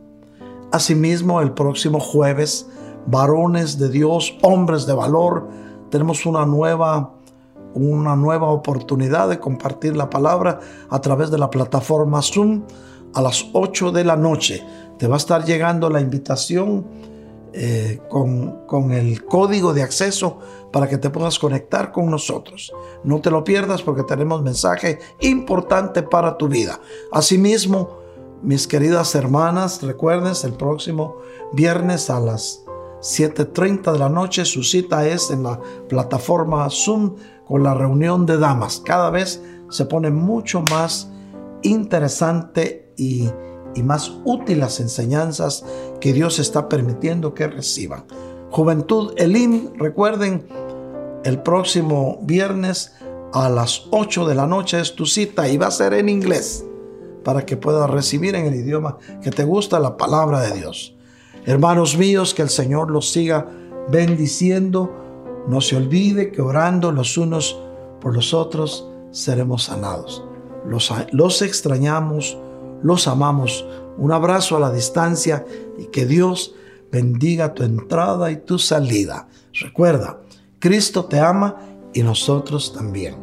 Asimismo, 0.70 1.40
el 1.40 1.52
próximo 1.52 2.00
jueves, 2.00 2.66
varones 3.06 3.78
de 3.78 3.88
Dios, 3.90 4.36
hombres 4.42 4.86
de 4.86 4.94
valor, 4.94 5.48
tenemos 5.90 6.24
una 6.26 6.46
nueva 6.46 7.14
una 7.74 8.16
nueva 8.16 8.48
oportunidad 8.48 9.28
de 9.28 9.40
compartir 9.40 9.96
la 9.96 10.10
palabra 10.10 10.60
a 10.90 11.00
través 11.00 11.30
de 11.30 11.38
la 11.38 11.48
plataforma 11.48 12.20
Zoom 12.20 12.64
a 13.14 13.22
las 13.22 13.46
8 13.52 13.92
de 13.92 14.04
la 14.04 14.16
noche. 14.16 14.62
Te 14.98 15.06
va 15.06 15.14
a 15.14 15.18
estar 15.18 15.44
llegando 15.44 15.88
la 15.88 16.00
invitación 16.00 16.84
eh, 17.54 18.00
con, 18.08 18.66
con 18.66 18.92
el 18.92 19.24
código 19.24 19.74
de 19.74 19.82
acceso 19.82 20.38
para 20.72 20.88
que 20.88 20.98
te 20.98 21.10
puedas 21.10 21.38
conectar 21.38 21.92
con 21.92 22.10
nosotros. 22.10 22.72
No 23.04 23.20
te 23.20 23.30
lo 23.30 23.44
pierdas 23.44 23.82
porque 23.82 24.04
tenemos 24.04 24.42
mensaje 24.42 24.98
importante 25.20 26.02
para 26.02 26.38
tu 26.38 26.48
vida. 26.48 26.80
Asimismo, 27.12 27.98
mis 28.42 28.66
queridas 28.66 29.14
hermanas, 29.14 29.82
recuerden, 29.82 30.32
el 30.44 30.54
próximo 30.54 31.18
viernes 31.52 32.10
a 32.10 32.18
las 32.20 32.64
7.30 33.02 33.92
de 33.92 33.98
la 33.98 34.08
noche 34.08 34.44
su 34.44 34.62
cita 34.62 35.06
es 35.06 35.30
en 35.30 35.42
la 35.42 35.60
plataforma 35.88 36.68
Zoom 36.70 37.16
con 37.46 37.62
la 37.62 37.74
reunión 37.74 38.26
de 38.26 38.38
damas. 38.38 38.80
Cada 38.84 39.10
vez 39.10 39.42
se 39.68 39.84
pone 39.86 40.10
mucho 40.10 40.62
más 40.70 41.10
interesante 41.62 42.92
y, 43.74 43.82
más 43.82 44.12
útil 44.24 44.60
las 44.60 44.80
enseñanzas 44.80 45.64
que 46.00 46.12
Dios 46.12 46.38
está 46.38 46.68
permitiendo 46.68 47.34
que 47.34 47.46
reciban. 47.46 48.04
Juventud 48.50 49.14
Elim, 49.16 49.70
recuerden, 49.76 50.46
el 51.24 51.42
próximo 51.42 52.18
viernes 52.22 52.92
a 53.32 53.48
las 53.48 53.86
8 53.90 54.26
de 54.26 54.34
la 54.34 54.46
noche 54.46 54.80
es 54.80 54.94
tu 54.94 55.06
cita 55.06 55.48
y 55.48 55.56
va 55.56 55.68
a 55.68 55.70
ser 55.70 55.94
en 55.94 56.08
inglés 56.08 56.64
para 57.24 57.46
que 57.46 57.56
puedas 57.56 57.88
recibir 57.88 58.34
en 58.34 58.46
el 58.46 58.54
idioma 58.54 58.98
que 59.22 59.30
te 59.30 59.44
gusta 59.44 59.78
la 59.78 59.96
palabra 59.96 60.40
de 60.40 60.58
Dios. 60.58 60.94
Hermanos 61.46 61.96
míos, 61.96 62.34
que 62.34 62.42
el 62.42 62.50
Señor 62.50 62.90
los 62.90 63.10
siga 63.10 63.46
bendiciendo 63.88 65.02
no 65.48 65.60
se 65.60 65.76
olvide 65.76 66.30
que 66.30 66.40
orando 66.40 66.92
los 66.92 67.16
unos 67.18 67.58
por 68.00 68.14
los 68.14 68.32
otros 68.32 68.88
seremos 69.10 69.64
sanados. 69.64 70.24
Los, 70.66 70.92
los 71.10 71.42
extrañamos, 71.42 72.38
los 72.82 73.08
amamos. 73.08 73.64
Un 73.96 74.12
abrazo 74.12 74.56
a 74.56 74.60
la 74.60 74.72
distancia 74.72 75.44
y 75.78 75.86
que 75.86 76.06
Dios 76.06 76.54
bendiga 76.90 77.54
tu 77.54 77.62
entrada 77.62 78.30
y 78.30 78.36
tu 78.36 78.58
salida. 78.58 79.28
Recuerda, 79.60 80.20
Cristo 80.58 81.04
te 81.04 81.18
ama 81.18 81.56
y 81.94 82.02
nosotros 82.02 82.72
también. 82.72 83.21